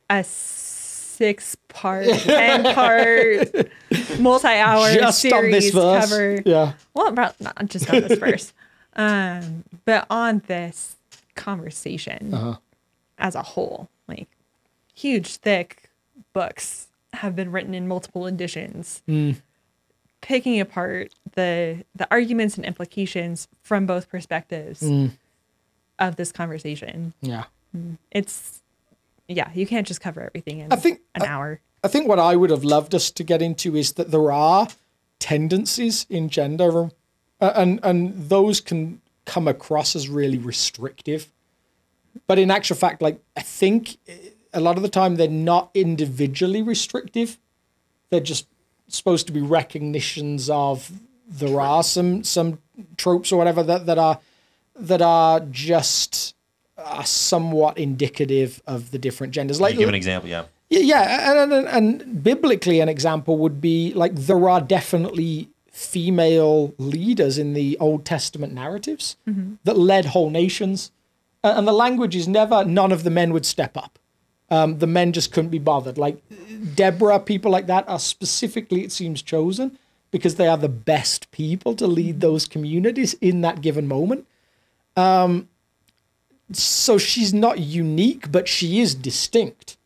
a 0.08 0.22
six 0.24 1.56
part, 1.68 2.06
10 2.06 2.74
part, 2.74 3.68
multi 4.20 4.48
hour 4.48 4.92
just 4.94 5.20
series 5.20 5.34
on 5.44 5.50
this 5.50 5.70
verse. 5.72 6.04
cover. 6.10 6.42
Yeah. 6.44 6.72
Well, 6.94 7.12
not 7.12 7.34
just 7.66 7.88
on 7.90 8.00
this 8.02 8.18
verse, 8.18 8.52
um, 8.96 9.64
but 9.84 10.06
on 10.10 10.42
this 10.46 10.96
conversation 11.34 12.32
Uh-huh. 12.34 12.56
as 13.18 13.34
a 13.34 13.42
whole. 13.42 13.88
Like, 14.08 14.28
huge, 14.94 15.36
thick 15.36 15.90
books 16.32 16.88
have 17.14 17.34
been 17.36 17.50
written 17.52 17.74
in 17.74 17.86
multiple 17.88 18.26
editions, 18.26 19.02
Mm. 19.08 19.36
picking 20.20 20.60
apart 20.60 21.12
the 21.34 21.84
the 21.94 22.06
arguments 22.10 22.56
and 22.56 22.64
implications 22.64 23.46
from 23.62 23.86
both 23.86 24.08
perspectives 24.08 24.80
Mm. 24.82 25.10
Of 25.98 26.16
this 26.16 26.32
conversation. 26.32 27.12
Yeah. 27.20 27.44
It's 28.10 28.62
yeah, 29.28 29.50
you 29.54 29.66
can't 29.66 29.86
just 29.86 30.00
cover 30.00 30.20
everything 30.20 30.58
in 30.60 30.72
I 30.72 30.76
think- 30.76 31.00
an 31.14 31.22
I- 31.22 31.26
hour. 31.26 31.60
I 31.82 31.88
think 31.88 32.08
what 32.08 32.18
I 32.18 32.34
would 32.34 32.48
have 32.50 32.64
loved 32.64 32.94
us 32.94 33.10
to 33.10 33.22
get 33.22 33.42
into 33.42 33.76
is 33.76 33.92
that 33.92 34.10
there 34.10 34.32
are 34.32 34.68
tendencies 35.18 36.06
in 36.08 36.28
gender, 36.30 36.90
uh, 37.40 37.52
and 37.54 37.78
and 37.82 38.28
those 38.30 38.60
can 38.60 39.00
come 39.26 39.46
across 39.48 39.94
as 39.94 40.08
really 40.08 40.38
restrictive. 40.38 41.30
But 42.26 42.38
in 42.38 42.50
actual 42.50 42.76
fact, 42.76 43.02
like 43.02 43.20
I 43.36 43.42
think 43.42 43.98
uh, 44.08 44.12
a 44.54 44.60
lot 44.60 44.76
of 44.76 44.82
the 44.82 44.88
time 44.88 45.16
they're 45.16 45.28
not 45.28 45.70
individually 45.74 46.62
restrictive; 46.62 47.38
they're 48.08 48.20
just 48.20 48.46
supposed 48.88 49.26
to 49.26 49.32
be 49.32 49.42
recognitions 49.42 50.48
of 50.48 50.90
there 51.28 51.60
are 51.60 51.82
some 51.82 52.24
some 52.24 52.58
tropes 52.96 53.30
or 53.30 53.36
whatever 53.36 53.62
that 53.62 53.84
that 53.86 53.98
are 53.98 54.20
that 54.76 55.02
are 55.02 55.40
just 55.50 56.34
are 56.76 57.04
somewhat 57.06 57.78
indicative 57.78 58.62
of 58.66 58.90
the 58.90 58.98
different 58.98 59.32
genders. 59.32 59.60
Like 59.60 59.70
Can 59.72 59.80
you 59.80 59.86
give 59.86 59.88
an 59.90 59.94
example? 59.94 60.28
Yeah. 60.28 60.44
yeah, 60.70 60.80
yeah, 60.80 61.42
and, 61.42 61.52
and 61.52 61.68
and 61.68 62.22
biblically, 62.22 62.80
an 62.80 62.88
example 62.88 63.38
would 63.38 63.60
be 63.60 63.92
like 63.94 64.14
there 64.14 64.48
are 64.48 64.60
definitely 64.60 65.48
female 65.70 66.74
leaders 66.78 67.38
in 67.38 67.52
the 67.54 67.76
Old 67.80 68.04
Testament 68.04 68.52
narratives 68.52 69.16
that 69.64 69.76
led 69.76 70.06
whole 70.06 70.30
nations, 70.30 70.90
A- 71.42 71.56
and 71.58 71.66
the 71.68 71.72
language 71.72 72.14
is 72.16 72.26
never 72.28 72.64
none 72.64 72.92
of 72.92 73.02
the 73.04 73.10
men 73.10 73.32
would 73.32 73.46
step 73.46 73.76
up. 73.76 73.98
Um, 74.50 74.78
the 74.78 74.86
men 74.86 75.12
just 75.12 75.32
couldn't 75.32 75.50
be 75.50 75.58
bothered. 75.58 75.96
Like 75.98 76.18
Deborah, 76.74 77.18
people 77.18 77.50
like 77.50 77.66
that 77.66 77.88
are 77.88 77.98
specifically, 77.98 78.82
it 78.84 78.92
seems, 78.92 79.22
chosen 79.22 79.78
because 80.10 80.36
they 80.36 80.46
are 80.46 80.56
the 80.58 80.68
best 80.68 81.30
people 81.32 81.74
to 81.76 81.86
lead 81.86 82.20
those 82.20 82.46
communities 82.46 83.14
in 83.20 83.40
that 83.40 83.60
given 83.62 83.88
moment. 83.88 84.26
Um, 84.96 85.48
so 86.52 86.98
she's 86.98 87.34
not 87.34 87.58
unique, 87.58 88.30
but 88.30 88.48
she 88.48 88.80
is 88.80 88.94
distinct. 88.94 89.76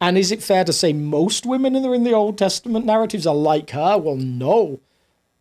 And 0.00 0.18
is 0.18 0.32
it 0.32 0.42
fair 0.42 0.64
to 0.64 0.72
say 0.72 0.92
most 0.92 1.46
women 1.46 1.76
in 1.76 1.82
the, 1.82 1.92
in 1.92 2.02
the 2.02 2.12
Old 2.12 2.36
Testament 2.36 2.84
narratives 2.84 3.26
are 3.26 3.34
like 3.34 3.70
her? 3.70 3.96
Well, 3.98 4.16
no. 4.16 4.80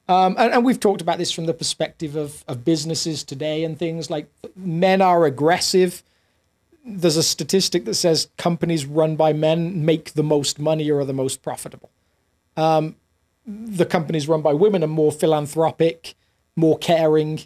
Um, 0.08 0.36
and, 0.38 0.54
and 0.54 0.66
we've 0.66 0.80
talked 0.80 1.02
about 1.02 1.18
this 1.18 1.32
from 1.32 1.46
the 1.46 1.54
perspective 1.54 2.16
of, 2.16 2.44
of 2.48 2.64
businesses 2.64 3.24
today 3.24 3.64
and 3.64 3.78
things 3.78 4.10
like 4.10 4.28
men 4.56 5.02
are 5.02 5.26
aggressive. 5.26 6.04
There's 6.86 7.18
a 7.18 7.24
statistic 7.24 7.86
that 7.86 7.96
says 7.96 8.30
companies 8.38 8.86
run 8.86 9.16
by 9.16 9.34
men 9.34 9.86
make 9.86 10.14
the 10.14 10.24
most 10.24 10.60
money 10.60 10.90
or 10.92 11.00
are 11.00 11.06
the 11.06 11.14
most 11.14 11.42
profitable. 11.42 11.90
Um, 12.56 12.96
the 13.46 13.86
companies 13.86 14.28
run 14.28 14.42
by 14.42 14.54
women 14.54 14.84
are 14.84 14.88
more 14.88 15.12
philanthropic, 15.12 16.16
more 16.56 16.78
caring, 16.78 17.42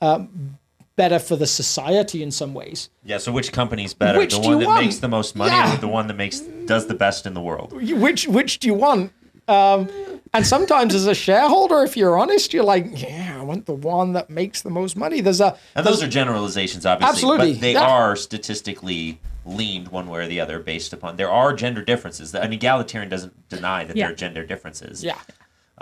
um, 0.00 0.58
better 0.96 1.18
for 1.18 1.36
the 1.36 1.46
society 1.46 2.22
in 2.22 2.30
some 2.30 2.54
ways. 2.54 2.90
Yeah. 3.04 3.18
So 3.18 3.32
which 3.32 3.52
company's 3.52 3.94
better? 3.94 4.18
Which 4.18 4.34
the 4.34 4.40
do 4.42 4.48
one 4.48 4.52
you 4.58 4.60
that 4.60 4.66
want? 4.66 4.84
makes 4.84 4.98
the 4.98 5.08
most 5.08 5.34
money, 5.36 5.52
Yeah. 5.52 5.74
or 5.74 5.78
the 5.78 5.88
one 5.88 6.06
that 6.08 6.16
makes 6.16 6.40
does 6.40 6.86
the 6.86 6.94
best 6.94 7.26
in 7.26 7.34
the 7.34 7.40
world? 7.40 7.72
which 7.72 8.26
which 8.28 8.58
do 8.58 8.68
you 8.68 8.74
want? 8.74 9.12
Um, 9.48 9.88
and 10.32 10.46
sometimes 10.46 10.94
as 10.94 11.06
a 11.06 11.14
shareholder, 11.14 11.82
if 11.82 11.96
you're 11.96 12.16
honest, 12.18 12.52
you're 12.54 12.62
like, 12.64 12.86
yeah, 13.02 13.36
I 13.40 13.42
want 13.42 13.66
the 13.66 13.74
one 13.74 14.12
that 14.12 14.30
makes 14.30 14.62
the 14.62 14.70
most 14.70 14.96
money. 14.96 15.20
There's 15.20 15.40
a 15.40 15.56
And 15.74 15.84
those 15.84 16.02
are 16.02 16.06
generalizations, 16.08 16.86
obviously, 16.86 17.12
Absolutely, 17.12 17.52
but 17.54 17.60
they 17.60 17.72
yeah. 17.72 17.82
are 17.86 18.14
statistically 18.16 19.20
leaned 19.44 19.88
one 19.88 20.08
way 20.08 20.20
or 20.20 20.26
the 20.28 20.38
other 20.40 20.60
based 20.60 20.92
upon 20.92 21.16
there 21.16 21.28
are 21.30 21.52
gender 21.52 21.82
differences. 21.82 22.32
An 22.34 22.52
egalitarian 22.52 23.10
doesn't 23.10 23.48
deny 23.48 23.84
that 23.84 23.96
Yeah. 23.96 24.04
there 24.06 24.12
are 24.12 24.16
gender 24.16 24.44
differences. 24.46 25.02
yeah. 25.02 25.16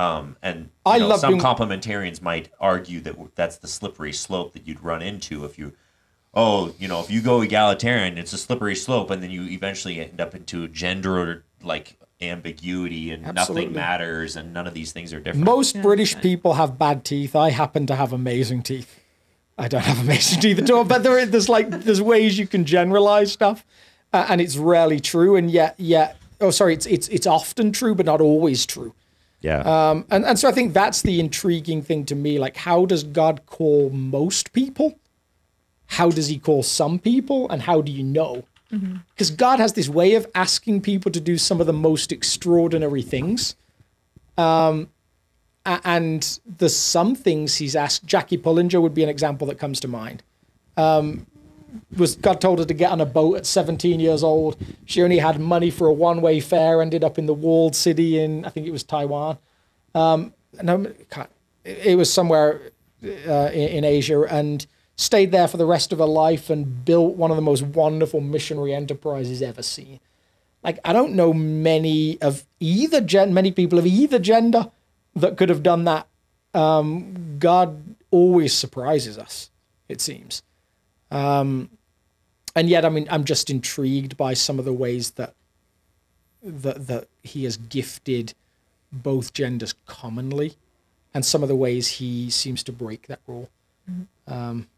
Um, 0.01 0.37
and 0.43 0.59
you 0.65 0.71
I 0.87 0.99
know, 0.99 1.09
love 1.09 1.21
some 1.21 1.33
being- 1.35 1.43
complementarians 1.43 2.23
might 2.23 2.49
argue 2.59 3.01
that 3.01 3.17
that's 3.35 3.57
the 3.59 3.69
slippery 3.69 4.13
slope 4.13 4.53
that 4.55 4.67
you'd 4.67 4.83
run 4.83 5.03
into 5.03 5.45
if 5.45 5.59
you, 5.59 5.73
oh, 6.33 6.75
you 6.79 6.89
know, 6.89 7.01
if 7.01 7.11
you 7.11 7.21
go 7.21 7.41
egalitarian, 7.43 8.17
it's 8.17 8.33
a 8.33 8.39
slippery 8.39 8.75
slope, 8.77 9.11
and 9.11 9.23
then 9.23 9.31
you 9.31 9.43
eventually 9.45 10.01
end 10.01 10.21
up 10.21 10.35
into 10.35 10.69
gender 10.69 11.45
like 11.63 11.99
ambiguity 12.23 13.11
and 13.11 13.25
Absolutely. 13.27 13.63
nothing 13.67 13.77
matters 13.77 14.37
and 14.37 14.53
none 14.53 14.67
of 14.67 14.75
these 14.75 14.93
things 14.93 15.13
are 15.13 15.21
different. 15.21 15.45
Most 15.45 15.81
British 15.83 16.19
people 16.21 16.55
have 16.55 16.79
bad 16.79 17.05
teeth. 17.05 17.35
I 17.35 17.51
happen 17.51 17.87
to 17.87 17.97
have 17.97 18.13
amazing 18.13 18.63
teeth. 18.63 19.01
I 19.59 19.69
don't 19.69 19.83
have 19.85 20.01
amazing 20.01 20.41
teeth 20.41 20.59
at 20.59 20.71
all, 20.71 20.85
but 20.85 21.03
there, 21.03 21.25
there's 21.27 21.49
like 21.49 21.69
there's 21.71 22.01
ways 22.01 22.39
you 22.39 22.47
can 22.47 22.65
generalize 22.65 23.33
stuff. 23.33 23.65
uh, 24.13 24.27
and 24.29 24.41
it's 24.41 24.57
rarely 24.57 25.01
true, 25.01 25.37
and 25.37 25.51
yet 25.51 25.75
yet 25.79 26.17
oh 26.41 26.51
sorry, 26.51 26.73
it's 26.75 26.87
it's 26.87 27.09
it's 27.09 27.27
often 27.27 27.71
true, 27.73 27.95
but 27.95 28.07
not 28.07 28.21
always 28.21 28.65
true. 28.65 28.95
Yeah. 29.41 29.61
Um, 29.61 30.05
and, 30.11 30.25
and 30.25 30.39
so 30.39 30.49
I 30.49 30.53
think 30.53 30.73
that's 30.73 31.03
the 31.03 31.19
intriguing 31.19 31.83
thing 31.83 32.05
to 32.07 32.15
me. 32.15 32.39
Like, 32.39 32.57
how 32.57 32.85
does 32.87 33.05
God 33.05 33.47
call 33.47 33.91
most 33.91 34.53
people? 34.53 34.99
How 35.87 36.11
does 36.11 36.29
he 36.29 36.39
call 36.39 36.63
some 36.63 36.99
people? 36.99 37.49
And 37.51 37.63
how 37.63 37.81
do 37.81 37.91
you 37.91 38.03
know? 38.03 38.45
Because 39.15 39.31
God 39.31 39.59
has 39.59 39.73
this 39.73 39.89
way 39.89 40.15
of 40.15 40.27
asking 40.35 40.83
people 40.83 41.11
to 41.11 41.21
do 41.21 41.37
some 41.39 41.61
of 41.61 41.67
the 41.67 41.73
most 41.73 42.13
extraordinary 42.13 43.03
things. 43.03 43.57
Um, 44.39 44.91
and 45.67 46.39
there's 46.47 46.77
some 46.77 47.15
things 47.15 47.57
he's 47.57 47.75
asked. 47.75 48.07
Jackie 48.07 48.39
Pullinger 48.39 48.81
would 48.81 48.95
be 48.95 49.03
an 49.03 49.09
example 49.09 49.47
that 49.49 49.59
comes 49.59 49.81
to 49.81 49.89
mind. 49.89 50.23
Um, 50.77 51.27
was 51.97 52.17
God 52.17 52.41
told 52.41 52.59
her 52.59 52.65
to 52.65 52.75
get 52.75 52.91
on 52.91 53.01
a 53.01 53.07
boat 53.07 53.37
at 53.37 53.47
17 53.47 54.01
years 54.01 54.23
old. 54.23 54.57
She 54.85 55.03
only 55.03 55.19
had 55.19 55.41
money 55.41 55.71
for 55.71 55.87
a 55.87 55.93
one-way 55.93 56.41
fare. 56.41 56.83
Ended 56.83 57.05
up 57.05 57.19
in 57.19 57.27
the 57.27 57.35
walled 57.35 57.75
city 57.75 58.19
in 58.19 58.45
I 58.45 58.51
think 58.51 58.67
it 58.67 58.71
was 58.71 58.85
Taiwan. 58.85 59.39
Um, 59.95 60.35
no, 60.63 60.93
it 61.65 61.97
was 61.97 62.13
somewhere 62.13 62.73
uh, 63.05 63.51
in, 63.53 63.69
in 63.69 63.85
Asia, 63.85 64.23
and 64.23 64.67
stayed 64.97 65.33
there 65.33 65.49
for 65.49 65.57
the 65.57 65.67
rest 65.67 65.93
of 65.93 65.99
her 65.99 66.07
life 66.07 66.51
and 66.51 66.85
built 66.85 67.17
one 67.17 67.31
of 67.31 67.37
the 67.37 67.43
most 67.43 67.63
wonderful 67.63 68.21
missionary 68.21 68.75
enterprises 68.75 69.43
ever 69.43 69.63
seen. 69.63 70.01
Like 70.63 70.79
I 70.85 70.93
don't 70.93 71.15
know 71.15 71.33
many 71.33 72.21
of 72.21 72.45
either 72.61 73.01
gen, 73.01 73.33
many 73.33 73.51
people 73.51 73.79
of 73.79 73.87
either 73.87 74.19
gender 74.19 74.71
that 75.17 75.37
could 75.37 75.49
have 75.49 75.63
done 75.63 75.85
that. 75.85 76.07
Um, 76.53 77.39
God 77.39 77.97
always 78.11 78.53
surprises 78.53 79.19
us. 79.19 79.51
It 79.89 80.01
seems 80.01 80.43
and 81.11 81.69
yet, 82.69 82.85
I 82.85 82.89
mean, 82.89 83.07
I'm 83.11 83.25
just 83.25 83.51
intrigued 83.51 84.17
by 84.17 84.35
some 84.35 84.59
of 84.59 84.65
the 84.65 84.73
ways 84.73 85.13
that 85.13 85.35
that 86.43 86.87
that 86.87 87.09
he 87.23 87.45
has 87.45 87.57
gifted 87.57 88.35
both 88.93 89.33
genders 89.35 89.75
commonly, 89.87 90.55
and 91.15 91.25
some 91.25 91.43
of 91.43 91.49
the 91.49 91.57
ways 91.57 91.87
he 91.89 92.31
seems 92.31 92.63
to 92.65 92.73
break 92.73 93.07
that 93.09 93.21
rule. 93.27 93.49
Um, 94.27 94.69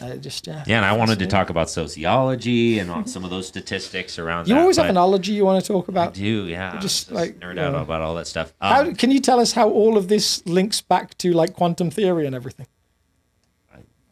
uh, 0.00 0.14
just 0.16 0.46
yeah. 0.46 0.62
yeah, 0.66 0.76
and 0.76 0.84
I 0.86 0.92
wanted 0.96 1.18
to 1.18 1.26
talk 1.26 1.50
about 1.50 1.68
sociology 1.68 2.78
and 2.78 2.88
all- 2.90 3.04
some 3.06 3.24
of 3.24 3.30
those 3.30 3.48
statistics 3.48 4.16
around 4.18 4.46
You 4.46 4.54
that. 4.54 4.60
always 4.60 4.76
have 4.76 4.84
but 4.84 4.90
an 4.90 4.96
ology 4.96 5.32
you 5.32 5.44
want 5.44 5.62
to 5.64 5.66
talk 5.72 5.86
I 5.88 5.92
about. 5.92 6.14
do, 6.14 6.46
yeah. 6.46 6.72
Just 6.74 6.82
Just 7.08 7.10
like, 7.12 7.40
nerd 7.40 7.56
yeah. 7.56 7.66
out 7.68 7.74
about 7.74 8.00
all 8.02 8.14
that 8.14 8.28
stuff. 8.28 8.52
How, 8.60 8.82
Um, 8.82 8.94
can 8.94 9.10
you 9.10 9.18
tell 9.18 9.40
us 9.40 9.52
how 9.52 9.68
all 9.68 9.96
of 9.98 10.06
this 10.06 10.46
links 10.46 10.80
back 10.80 11.18
to 11.18 11.32
like 11.32 11.52
quantum 11.54 11.90
theory 11.90 12.26
and 12.26 12.34
everything? 12.34 12.66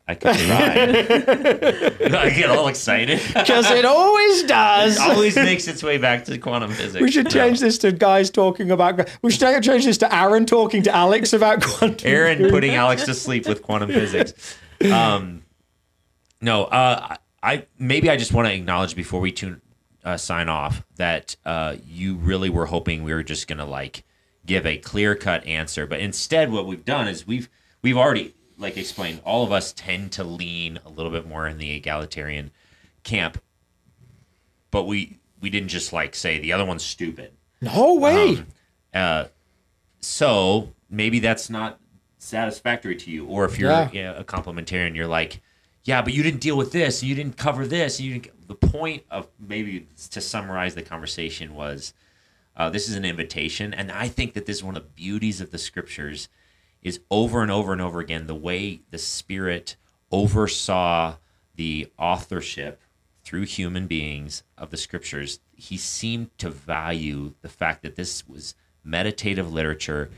I 0.08 0.14
could 0.14 0.36
try. 0.36 0.72
I 2.26 2.30
get 2.30 2.48
all 2.48 2.68
excited. 2.68 3.20
Because 3.34 3.68
it 3.72 3.84
always 3.84 4.44
does. 4.44 4.98
Always 5.00 5.34
makes 5.34 5.66
its 5.66 5.82
way 5.82 5.98
back 5.98 6.24
to 6.26 6.38
quantum 6.38 6.70
physics. 6.70 7.02
We 7.02 7.10
should 7.10 7.28
change 7.28 7.58
this 7.58 7.76
to 7.78 7.90
guys 7.90 8.30
talking 8.30 8.70
about. 8.70 9.08
We 9.22 9.32
should 9.32 9.62
change 9.62 9.84
this 9.84 9.98
to 9.98 10.14
Aaron 10.14 10.46
talking 10.46 10.84
to 10.84 10.94
Alex 10.94 11.32
about 11.32 11.60
quantum. 11.60 11.98
Aaron 12.08 12.38
theory. 12.38 12.50
putting 12.50 12.74
Alex 12.74 13.04
to 13.06 13.14
sleep 13.14 13.48
with 13.48 13.62
quantum 13.62 13.90
physics. 13.90 14.56
Um, 14.92 15.42
no, 16.40 16.64
uh, 16.64 17.16
I 17.42 17.66
maybe 17.78 18.08
I 18.08 18.16
just 18.16 18.32
want 18.32 18.46
to 18.46 18.54
acknowledge 18.54 18.94
before 18.94 19.20
we 19.20 19.32
tune 19.32 19.60
uh, 20.04 20.16
sign 20.16 20.48
off 20.48 20.84
that 20.96 21.34
uh, 21.44 21.76
you 21.84 22.14
really 22.14 22.48
were 22.48 22.66
hoping 22.66 23.02
we 23.02 23.12
were 23.12 23.24
just 23.24 23.48
gonna 23.48 23.66
like 23.66 24.04
give 24.44 24.66
a 24.66 24.78
clear 24.78 25.16
cut 25.16 25.44
answer, 25.46 25.84
but 25.84 25.98
instead 25.98 26.52
what 26.52 26.66
we've 26.66 26.84
done 26.84 27.08
is 27.08 27.26
we've 27.26 27.48
we've 27.82 27.96
already 27.96 28.35
like 28.58 28.76
explained. 28.76 29.20
All 29.24 29.44
of 29.44 29.52
us 29.52 29.72
tend 29.72 30.12
to 30.12 30.24
lean 30.24 30.78
a 30.84 30.88
little 30.88 31.12
bit 31.12 31.26
more 31.26 31.46
in 31.46 31.58
the 31.58 31.72
egalitarian 31.72 32.50
camp, 33.02 33.40
but 34.70 34.84
we 34.84 35.18
we 35.40 35.50
didn't 35.50 35.68
just 35.68 35.92
like 35.92 36.14
say 36.14 36.38
the 36.38 36.52
other 36.52 36.64
one's 36.64 36.84
stupid. 36.84 37.32
No 37.60 37.94
way. 37.94 38.44
Uh, 38.94 39.26
so 40.00 40.72
maybe 40.88 41.18
that's 41.18 41.50
not 41.50 41.78
satisfactory 42.18 42.96
to 42.96 43.10
you, 43.10 43.26
or 43.26 43.44
if 43.44 43.58
you're 43.58 43.70
Yeah. 43.70 43.90
yeah, 43.92 44.16
a 44.16 44.24
complementarian, 44.24 44.94
you're 44.94 45.06
like, 45.06 45.40
yeah, 45.84 46.02
but 46.02 46.12
you 46.12 46.22
didn't 46.22 46.40
deal 46.40 46.56
with 46.56 46.72
this, 46.72 47.02
you 47.02 47.14
didn't 47.14 47.36
cover 47.36 47.66
this, 47.66 48.00
you 48.00 48.14
didn't. 48.14 48.48
The 48.48 48.54
point 48.54 49.02
of 49.10 49.28
maybe 49.40 49.86
to 50.10 50.20
summarize 50.20 50.74
the 50.74 50.82
conversation 50.82 51.54
was, 51.54 51.94
uh, 52.56 52.70
this 52.70 52.88
is 52.88 52.94
an 52.94 53.04
invitation, 53.04 53.74
and 53.74 53.90
I 53.92 54.08
think 54.08 54.34
that 54.34 54.46
this 54.46 54.58
is 54.58 54.64
one 54.64 54.76
of 54.76 54.82
the 54.82 54.88
beauties 54.90 55.40
of 55.40 55.50
the 55.50 55.58
scriptures, 55.58 56.28
is 56.86 57.00
over 57.10 57.42
and 57.42 57.50
over 57.50 57.72
and 57.72 57.82
over 57.82 57.98
again 57.98 58.28
the 58.28 58.34
way 58.34 58.80
the 58.92 58.98
Spirit 58.98 59.74
oversaw 60.12 61.16
the 61.56 61.90
authorship 61.98 62.80
through 63.24 63.42
human 63.42 63.88
beings 63.88 64.44
of 64.56 64.70
the 64.70 64.76
scriptures, 64.76 65.40
he 65.56 65.76
seemed 65.76 66.30
to 66.38 66.48
value 66.48 67.34
the 67.42 67.48
fact 67.48 67.82
that 67.82 67.96
this 67.96 68.28
was 68.28 68.54
meditative 68.84 69.52
literature, 69.52 70.10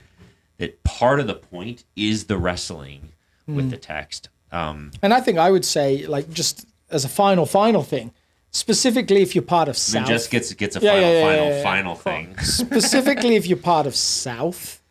that 0.58 0.84
part 0.84 1.20
of 1.20 1.26
the 1.26 1.34
point 1.34 1.84
is 1.96 2.26
the 2.26 2.36
wrestling 2.36 3.12
with 3.46 3.70
the 3.70 3.78
text. 3.78 4.28
Um, 4.52 4.90
And 5.00 5.14
I 5.14 5.22
think 5.22 5.38
I 5.38 5.50
would 5.50 5.64
say, 5.64 6.06
like, 6.06 6.28
just 6.28 6.66
as 6.90 7.02
a 7.06 7.08
final, 7.08 7.46
final 7.46 7.82
thing, 7.82 8.12
specifically 8.50 9.22
if 9.22 9.34
you're 9.34 9.40
part 9.40 9.68
of 9.68 9.78
South, 9.78 10.06
just 10.06 10.30
gets 10.30 10.52
gets 10.52 10.76
a 10.76 10.80
Yeah, 10.80 10.90
final, 10.90 11.08
yeah, 11.08 11.48
yeah, 11.48 11.62
final, 11.62 11.62
final 11.62 11.94
thing. 11.94 12.38
specifically 12.42 13.36
if 13.36 13.46
you're 13.46 13.56
part 13.56 13.86
of 13.86 13.96
South, 13.96 14.82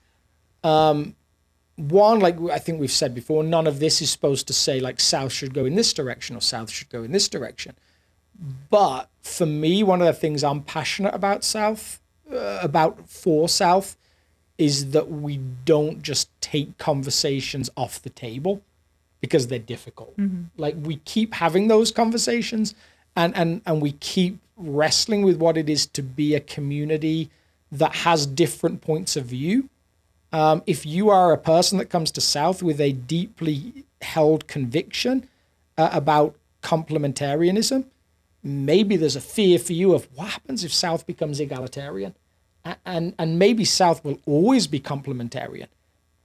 um, 0.64 1.16
one, 1.78 2.20
like 2.20 2.38
I 2.52 2.60
think 2.60 2.80
we've 2.80 2.92
said 2.92 3.16
before, 3.16 3.44
none 3.44 3.68
of 3.68 3.80
this 3.80 4.02
is 4.02 4.10
supposed 4.10 4.48
to 4.48 4.54
say 4.54 4.80
like 4.80 5.00
South 5.00 5.32
should 5.32 5.54
go 5.54 5.66
in 5.66 5.76
this 5.76 5.94
direction 5.94 6.36
or 6.36 6.42
South 6.42 6.70
should 6.70 6.90
go 6.90 7.04
in 7.04 7.12
this 7.12 7.30
direction. 7.30 7.76
But 8.70 9.10
for 9.22 9.46
me, 9.46 9.84
one 9.84 10.02
of 10.02 10.08
the 10.08 10.14
things 10.14 10.44
I'm 10.44 10.62
passionate 10.62 11.14
about 11.14 11.44
South, 11.44 12.00
uh, 12.32 12.60
about 12.62 13.10
for 13.10 13.48
South, 13.48 13.96
is 14.58 14.92
that 14.92 15.10
we 15.10 15.38
don't 15.66 16.02
just 16.02 16.30
take 16.42 16.78
conversations 16.78 17.70
off 17.78 18.02
the 18.02 18.10
table 18.10 18.62
because 19.22 19.48
they're 19.48 19.60
difficult. 19.60 20.14
Like 20.58 20.76
we 20.82 20.98
keep 20.98 21.36
having 21.36 21.68
those 21.68 21.92
conversations 21.92 22.74
and, 23.16 23.36
and, 23.36 23.62
and 23.66 23.82
we 23.82 23.94
keep 23.94 24.40
wrestling 24.56 25.22
with 25.22 25.38
what 25.38 25.58
it 25.58 25.70
is 25.70 25.86
to 25.88 26.02
be 26.02 26.34
a 26.34 26.40
community 26.40 27.30
that 27.72 27.94
has 27.98 28.26
different 28.26 28.82
points 28.82 29.16
of 29.16 29.26
view. 29.26 29.70
Um, 30.32 30.62
if 30.66 30.86
you 30.86 31.10
are 31.10 31.32
a 31.32 31.38
person 31.38 31.78
that 31.78 31.86
comes 31.86 32.12
to 32.12 32.22
South 32.22 32.62
with 32.62 32.82
a 32.82 32.92
deeply 32.92 33.86
held 34.02 34.48
conviction 34.48 35.28
uh, 35.78 35.90
about 35.92 36.36
complementarianism, 36.62 37.86
maybe 38.44 38.98
there's 38.98 39.16
a 39.16 39.22
fear 39.22 39.58
for 39.58 39.74
you 39.74 39.94
of 39.94 40.08
what 40.16 40.30
happens 40.30 40.64
if 40.64 40.74
South 40.74 41.08
becomes 41.08 41.40
egalitarian, 41.40 42.14
and 42.86 43.14
and 43.18 43.40
maybe 43.40 43.64
South 43.64 44.04
will 44.04 44.20
always 44.26 44.68
be 44.68 44.80
complementarian, 44.80 45.68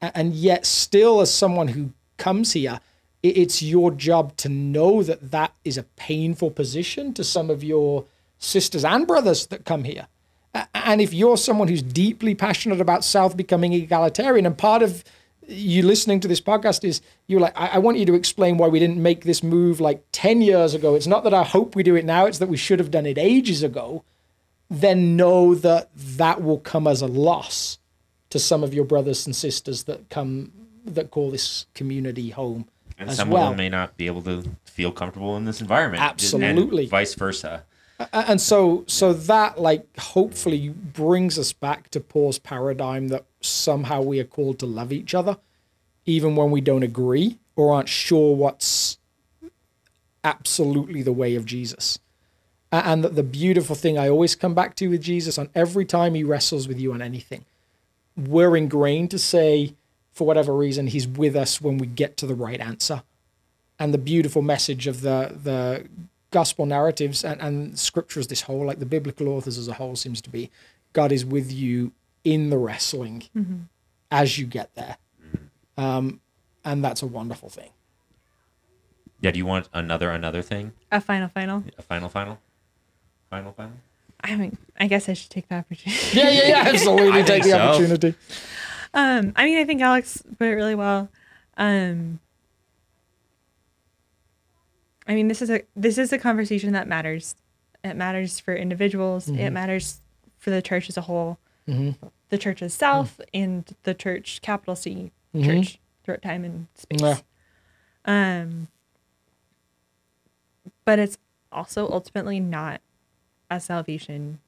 and 0.01 0.35
yet 0.35 0.67
still, 0.67 1.21
as 1.21 1.33
someone 1.33 1.69
who 1.69 1.91
comes 2.17 2.53
here, 2.53 2.81
it's 3.23 3.63
your 3.63 3.93
job 3.93 4.37
to 4.39 4.49
know 4.49 5.03
that 5.03 5.31
that 5.31 5.53
is 5.65 5.79
a 5.79 5.85
painful 5.85 6.51
position 6.51 7.15
to 7.15 7.23
some 7.23 7.51
of 7.51 7.63
your 7.63 8.05
sisters 8.39 8.85
and 8.85 9.07
brothers 9.07 9.47
that 9.47 9.65
come 9.65 9.85
here. 9.85 10.09
And 10.75 11.01
if 11.01 11.15
you're 11.15 11.37
someone 11.37 11.69
who's 11.69 11.83
deeply 11.83 12.35
passionate 12.35 12.81
about 12.81 13.05
South 13.05 13.37
becoming 13.37 13.73
egalitarian, 13.73 14.45
and 14.45 14.57
part 14.57 14.83
of 14.83 15.03
you 15.49 15.83
listening 15.83 16.21
to 16.21 16.29
this 16.29 16.41
podcast 16.41 16.85
is 16.85 17.01
you're 17.27 17.41
like, 17.41 17.59
I, 17.59 17.69
I 17.69 17.79
want 17.79 17.99
you 17.99 18.07
to 18.07 18.15
explain 18.15 18.59
why 18.59 18.69
we 18.69 18.79
didn't 18.79 19.03
make 19.03 19.25
this 19.25 19.43
move 19.43 19.81
like 19.81 20.05
10 20.13 20.43
years 20.43 20.75
ago. 20.75 20.95
It's 20.95 21.07
not 21.07 21.25
that 21.25 21.35
I 21.35 21.43
hope 21.43 21.75
we 21.75 21.83
do 21.83 21.97
it 21.97 22.05
now, 22.05 22.27
it's 22.27 22.39
that 22.39 22.49
we 22.49 22.57
should 22.57 22.79
have 22.79 22.91
done 22.91 23.07
it 23.07 23.19
ages 23.19 23.63
ago. 23.63 24.05
Then 24.71 25.17
know 25.17 25.55
that 25.55 25.91
that 25.95 26.43
will 26.43 26.59
come 26.59 26.87
as 26.87 27.03
a 27.03 27.07
loss 27.07 27.79
to 28.31 28.39
some 28.39 28.63
of 28.65 28.73
your 28.73 28.85
brothers 28.85 29.27
and 29.27 29.37
sisters 29.37 29.85
that 29.85 30.09
come 30.09 30.53
that 30.85 31.11
call 31.11 31.31
this 31.31 31.67
community 31.75 32.31
home 32.31 32.67
And 32.99 33.11
as 33.11 33.17
some 33.17 33.31
well. 33.31 33.45
of 33.45 33.49
them 33.51 33.59
may 33.59 33.69
not 33.69 33.97
be 33.97 34.07
able 34.07 34.23
to 34.23 34.45
feel 34.65 34.91
comfortable 34.91 35.37
in 35.37 35.45
this 35.45 35.61
environment. 35.61 36.03
Absolutely. 36.03 36.85
And 36.85 36.91
vice 36.91 37.15
versa. 37.15 37.65
And 38.13 38.41
so 38.41 38.85
so 38.87 39.13
that 39.13 39.61
like 39.61 39.97
hopefully 39.99 40.71
brings 40.71 41.39
us 41.39 41.53
back 41.53 41.91
to 41.91 42.01
Paul's 42.01 42.39
paradigm 42.39 43.09
that 43.09 43.25
somehow 43.41 44.01
we 44.01 44.21
are 44.21 44.25
called 44.25 44.59
to 44.61 44.67
love 44.67 44.93
each 44.93 45.15
other 45.15 45.37
even 46.07 46.37
when 46.37 46.51
we 46.51 46.61
don't 46.61 46.83
agree 46.83 47.39
or 47.57 47.73
aren't 47.73 47.89
sure 47.89 48.35
what's 48.35 48.99
absolutely 50.25 51.03
the 51.03 51.13
way 51.13 51.35
of 51.35 51.45
Jesus. 51.45 51.99
And 52.71 53.05
that 53.05 53.17
the 53.17 53.23
beautiful 53.23 53.77
thing 53.77 53.99
I 53.99 54.09
always 54.09 54.35
come 54.35 54.55
back 54.55 54.75
to 54.77 54.89
with 54.89 55.03
Jesus 55.03 55.37
on 55.37 55.51
every 55.55 55.85
time 55.85 56.15
he 56.15 56.25
wrestles 56.25 56.67
with 56.67 56.81
you 56.81 56.93
on 56.93 57.03
anything, 57.03 57.45
we're 58.17 58.57
ingrained 58.57 59.11
to 59.11 59.19
say, 59.19 59.75
for 60.13 60.27
whatever 60.27 60.55
reason, 60.55 60.87
he's 60.87 61.07
with 61.07 61.37
us 61.37 61.61
when 61.61 61.79
we 61.79 61.87
get 61.87 62.17
to 62.19 62.27
the 62.27 62.35
right 62.35 62.61
answer. 62.61 63.03
And 63.79 63.93
the 63.93 63.99
beautiful 63.99 64.43
message 64.43 64.87
of 64.87 65.03
the 65.03 65.37
the 65.43 65.87
gospel 66.33 66.67
narratives 66.67 67.25
and, 67.25 67.41
and 67.41 67.79
scriptures, 67.79 68.27
this 68.27 68.43
whole, 68.43 68.67
like 68.67 68.81
the 68.81 68.87
biblical 68.87 69.29
authors 69.29 69.57
as 69.57 69.69
a 69.69 69.75
whole, 69.75 69.95
seems 69.95 70.21
to 70.23 70.31
be 70.31 70.51
God 70.93 71.13
is 71.13 71.25
with 71.25 71.53
you 71.53 71.93
in 72.25 72.51
the 72.51 72.59
wrestling 72.59 73.23
as 74.11 74.39
you 74.39 74.47
get 74.47 74.75
there. 74.75 74.97
Um, 75.77 76.21
and 76.65 76.85
that's 76.85 77.03
a 77.03 77.07
wonderful 77.07 77.49
thing. 77.49 77.71
Yeah. 79.21 79.31
Do 79.31 79.39
you 79.39 79.47
want 79.47 79.69
another 79.73 80.11
another 80.11 80.43
thing? 80.43 80.73
A 80.91 81.01
final, 81.01 81.29
final. 81.29 81.65
A 81.79 81.83
final 81.83 82.09
final? 82.09 82.39
Final, 83.31 83.53
final. 83.53 83.75
I 84.25 84.37
mean, 84.37 84.59
I 84.79 84.87
guess 84.87 85.09
I 85.09 85.15
should 85.15 85.31
take 85.31 85.49
the 85.49 85.57
opportunity. 85.57 86.17
Yeah, 86.17 86.31
yeah, 86.31 86.49
yeah. 86.49 86.65
Absolutely, 86.67 87.23
take 87.25 87.45
the 87.45 87.51
so. 87.51 87.59
opportunity. 87.59 88.15
Um, 88.95 89.33
I 89.37 89.45
mean, 89.45 89.59
I 89.59 89.65
think 89.65 89.81
Alex 89.81 90.23
put 90.39 90.49
it 90.49 90.55
really 90.55 90.75
well. 90.75 91.09
Um, 91.57 92.21
I 95.13 95.15
mean, 95.15 95.29
this 95.29 95.43
is 95.43 95.51
a 95.51 95.61
this 95.77 95.99
is 95.99 96.11
a 96.11 96.17
conversation 96.17 96.73
that 96.73 96.89
matters. 96.89 97.35
It 97.85 97.97
matters 97.97 98.41
for 98.41 98.57
individuals. 98.57 99.29
It 99.29 99.51
matters 99.51 100.01
for 100.39 100.49
the 100.49 100.63
church 100.63 100.89
as 100.89 100.97
a 100.97 101.03
whole. 101.03 101.39
The 101.67 102.39
church 102.39 102.63
itself 102.63 103.21
and 103.35 103.77
the 103.83 103.93
church, 103.93 104.41
capital 104.41 104.75
C, 104.75 105.13
church 105.39 105.79
throughout 106.03 106.23
time 106.23 106.45
and 106.45 106.67
space. 106.75 107.01
Yeah. 107.03 107.19
Um, 108.07 108.69
but 110.87 110.99
it's 110.99 111.19
also 111.53 111.91
ultimately 111.91 112.41
not 112.41 112.81
a 113.51 113.61
salvation 113.61 114.39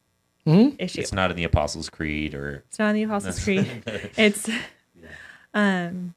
issue. 0.46 1.00
It's 1.00 1.12
not 1.12 1.30
in 1.30 1.36
the 1.36 1.44
Apostles' 1.44 1.90
Creed 1.90 2.34
or 2.34 2.64
It's 2.68 2.78
not 2.78 2.88
in 2.90 2.96
the 2.96 3.02
Apostles' 3.02 3.44
Creed. 3.44 3.82
It's, 4.16 4.48
um, 5.52 6.14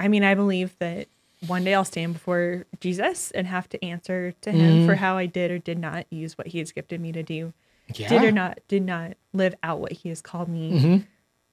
I 0.00 0.08
mean, 0.08 0.24
I 0.24 0.34
believe 0.34 0.74
that 0.78 1.08
one 1.46 1.64
day 1.64 1.74
I'll 1.74 1.84
stand 1.84 2.14
before 2.14 2.64
Jesus 2.80 3.30
and 3.32 3.46
have 3.46 3.68
to 3.70 3.84
answer 3.84 4.32
to 4.40 4.52
him 4.52 4.86
for 4.86 4.94
how 4.96 5.16
I 5.16 5.26
did 5.26 5.50
or 5.50 5.58
did 5.58 5.78
not 5.78 6.06
use 6.10 6.36
what 6.38 6.48
he 6.48 6.58
has 6.60 6.72
gifted 6.72 7.00
me 7.00 7.12
to 7.12 7.22
do, 7.22 7.52
Yeah. 7.94 8.08
did 8.08 8.24
or 8.24 8.32
not 8.32 8.58
did 8.68 8.82
not 8.84 9.14
live 9.32 9.54
out 9.62 9.80
what 9.80 9.92
he 9.92 10.08
has 10.08 10.20
called 10.22 10.48
me 10.48 11.04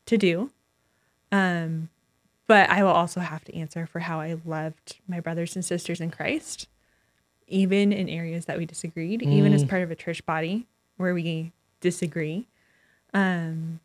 to 0.06 0.18
do. 0.18 0.52
Um, 1.32 1.90
but 2.48 2.70
I 2.70 2.84
will 2.84 2.92
also 2.92 3.20
have 3.20 3.44
to 3.46 3.56
answer 3.56 3.86
for 3.88 4.00
how 4.00 4.20
I 4.20 4.38
loved 4.46 4.98
my 5.08 5.20
brothers 5.20 5.56
and 5.56 5.64
sisters 5.66 6.00
in 6.02 6.12
Christ, 6.12 6.68
even 7.48 7.92
in 7.92 8.08
areas 8.10 8.46
that 8.46 8.58
we 8.58 8.66
disagreed, 8.66 9.22
even 9.24 9.54
as 9.54 9.64
part 9.64 9.82
of 9.82 9.92
a 9.92 9.96
church 9.96 10.26
body 10.26 10.68
where 10.98 11.14
we 11.14 11.52
disagree. 11.82 12.48
Um, 13.14 13.80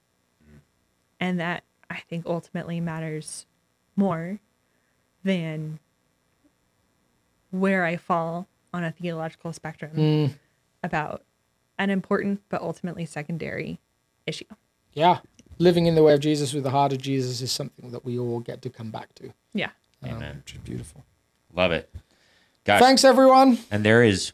and 1.21 1.39
that 1.41 1.65
I 1.91 2.01
think 2.09 2.27
ultimately 2.27 2.81
matters 2.81 3.47
more 3.97 4.39
than 5.25 5.79
where 7.51 7.85
I 7.85 7.97
fall 7.97 8.47
on 8.75 8.85
a 8.85 8.93
theological 8.93 9.53
spectrum 9.53 10.35
about 10.83 11.23
an 11.79 11.91
important 11.91 12.41
but 12.49 12.61
ultimately 12.61 13.07
secondary 13.07 13.81
issue. 14.27 14.45
Yeah. 14.93 15.19
Living 15.59 15.87
in 15.87 15.95
the 15.95 16.03
way 16.03 16.13
of 16.15 16.21
Jesus 16.21 16.53
with 16.53 16.65
the 16.65 16.71
heart 16.71 16.93
of 16.93 16.99
Jesus 17.01 17.41
is 17.41 17.51
something 17.51 17.91
that 17.91 18.05
we 18.05 18.19
all 18.19 18.41
get 18.41 18.63
to 18.63 18.71
come 18.71 18.91
back 18.91 19.15
to. 19.17 19.33
Yeah. 19.55 19.71
um, 20.03 20.11
Amen. 20.11 20.37
which 20.45 20.55
is 20.55 20.61
beautiful. 20.61 21.05
love 21.55 21.73
it. 21.73 21.93
Guys, 22.65 22.81
Thanks, 22.81 23.05
everyone. 23.05 23.59
and 23.71 23.85
there 23.85 24.03
is 24.03 24.33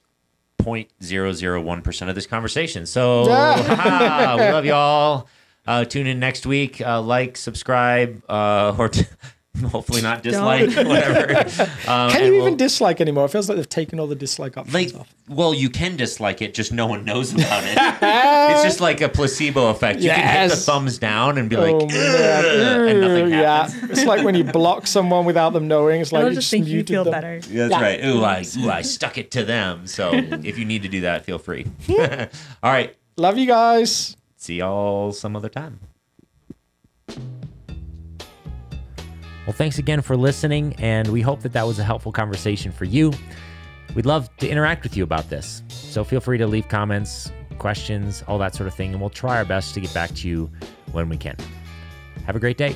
0.001% 0.59 2.09
of 2.09 2.15
this 2.15 2.27
conversation. 2.27 2.87
So 2.87 3.29
Yeah. 3.29 4.35
we 4.37 4.43
love 4.53 4.65
y'all. 4.65 5.29
Uh, 5.67 5.85
tune 5.85 6.07
in 6.07 6.19
next 6.21 6.45
week. 6.47 6.81
Uh, 6.81 7.01
like, 7.01 7.37
subscribe, 7.37 8.23
uh, 8.29 8.75
or 8.79 8.89
t- 8.91 9.05
hopefully 9.71 10.03
not 10.03 10.23
dislike, 10.25 10.69
whatever. 10.77 11.39
Um, 11.89 12.11
Can 12.11 12.17
and 12.17 12.27
you 12.27 12.33
we'll- 12.33 12.47
even 12.47 12.57
dislike 12.57 13.01
anymore? 13.01 13.27
It 13.27 13.29
feels 13.31 13.49
like 13.49 13.57
they've 13.57 13.69
taken 13.69 14.01
all 14.01 14.07
the 14.09 14.17
dislike 14.17 14.57
options 14.57 14.75
like 14.75 15.01
off. 15.01 15.15
well 15.29 15.55
you 15.55 15.71
can 15.71 15.97
dislike 15.97 16.43
it 16.43 16.55
just 16.55 16.73
no 16.73 16.87
one 16.87 17.05
knows 17.05 17.33
about 17.33 17.63
it 17.65 17.77
it's 17.79 18.63
just 18.65 18.81
like 18.81 19.01
a 19.01 19.09
placebo 19.09 19.71
effect 19.71 20.01
you 20.01 20.11
can 20.11 20.41
hit 20.43 20.51
the 20.51 20.57
thumbs 20.57 20.99
down 20.99 21.39
and 21.39 21.49
be 21.49 21.57
like 21.57 21.73
oh, 21.75 21.85
"Ugh," 21.85 22.89
and 22.89 23.01
nothing 23.01 23.29
yeah. 23.31 23.69
happens 23.69 23.91
It's 23.91 24.05
like 24.05 24.25
when 24.25 24.35
you 24.35 24.43
block 24.45 24.87
someone 24.89 25.25
without 25.25 25.53
them 25.53 25.69
knowing. 25.69 26.01
It's 26.01 26.11
like 26.13 26.21
It'll 26.23 26.31
you 26.33 26.41
just 26.41 26.53
make 26.53 26.67
you 26.67 26.83
feel 26.83 27.05
them. 27.05 27.13
better. 27.13 27.39
that's 27.41 27.49
Yeah. 27.51 27.81
right 27.81 28.05
ooh 28.05 28.23
I, 28.25 28.45
ooh 28.59 28.69
I 28.71 28.83
stuck 28.83 29.19
it 29.19 29.31
to 29.33 29.45
them 29.45 29.87
so 29.87 30.11
if 30.13 30.59
you 30.59 30.65
need 30.65 30.83
to 30.83 30.89
do 30.89 31.03
that 31.03 31.25
feel 31.25 31.39
free 31.39 31.67
all 31.89 32.27
right 32.73 32.95
Love 33.17 33.39
you 33.39 33.47
guys. 33.47 34.17
see 34.37 34.57
y'all 34.59 35.13
some 35.13 35.37
other 35.37 35.49
time 35.49 35.79
Well, 39.47 39.53
thanks 39.53 39.79
again 39.79 40.01
for 40.01 40.17
listening, 40.17 40.75
and 40.79 41.09
we 41.09 41.21
hope 41.21 41.43
that 41.43 41.53
that 41.53 41.67
was 41.67 41.79
a 41.79 41.85
helpful 41.85 42.13
conversation 42.13 42.73
for 42.73 42.87
you. 42.87 43.13
We'd 43.95 44.07
love 44.07 44.35
to 44.39 44.49
interact 44.49 44.83
with 44.83 44.97
you 44.97 45.05
about 45.05 45.29
this. 45.29 45.63
So 45.69 46.03
feel 46.03 46.21
free 46.21 46.39
to 46.39 46.47
leave 46.47 46.69
comments, 46.69 47.31
questions, 47.59 48.25
all 48.27 48.39
that 48.39 48.55
sort 48.55 48.69
of 48.69 48.75
thing, 48.75 48.93
and 48.93 49.01
we'll 49.01 49.11
try 49.11 49.37
our 49.37 49.45
best 49.45 49.75
to 49.75 49.81
get 49.81 49.93
back 49.93 50.15
to 50.15 50.29
you 50.29 50.51
when 50.93 51.11
we 51.11 51.19
can. 51.19 51.37
Have 52.27 52.37
a 52.37 52.41
great 52.41 52.57
day. 52.57 52.75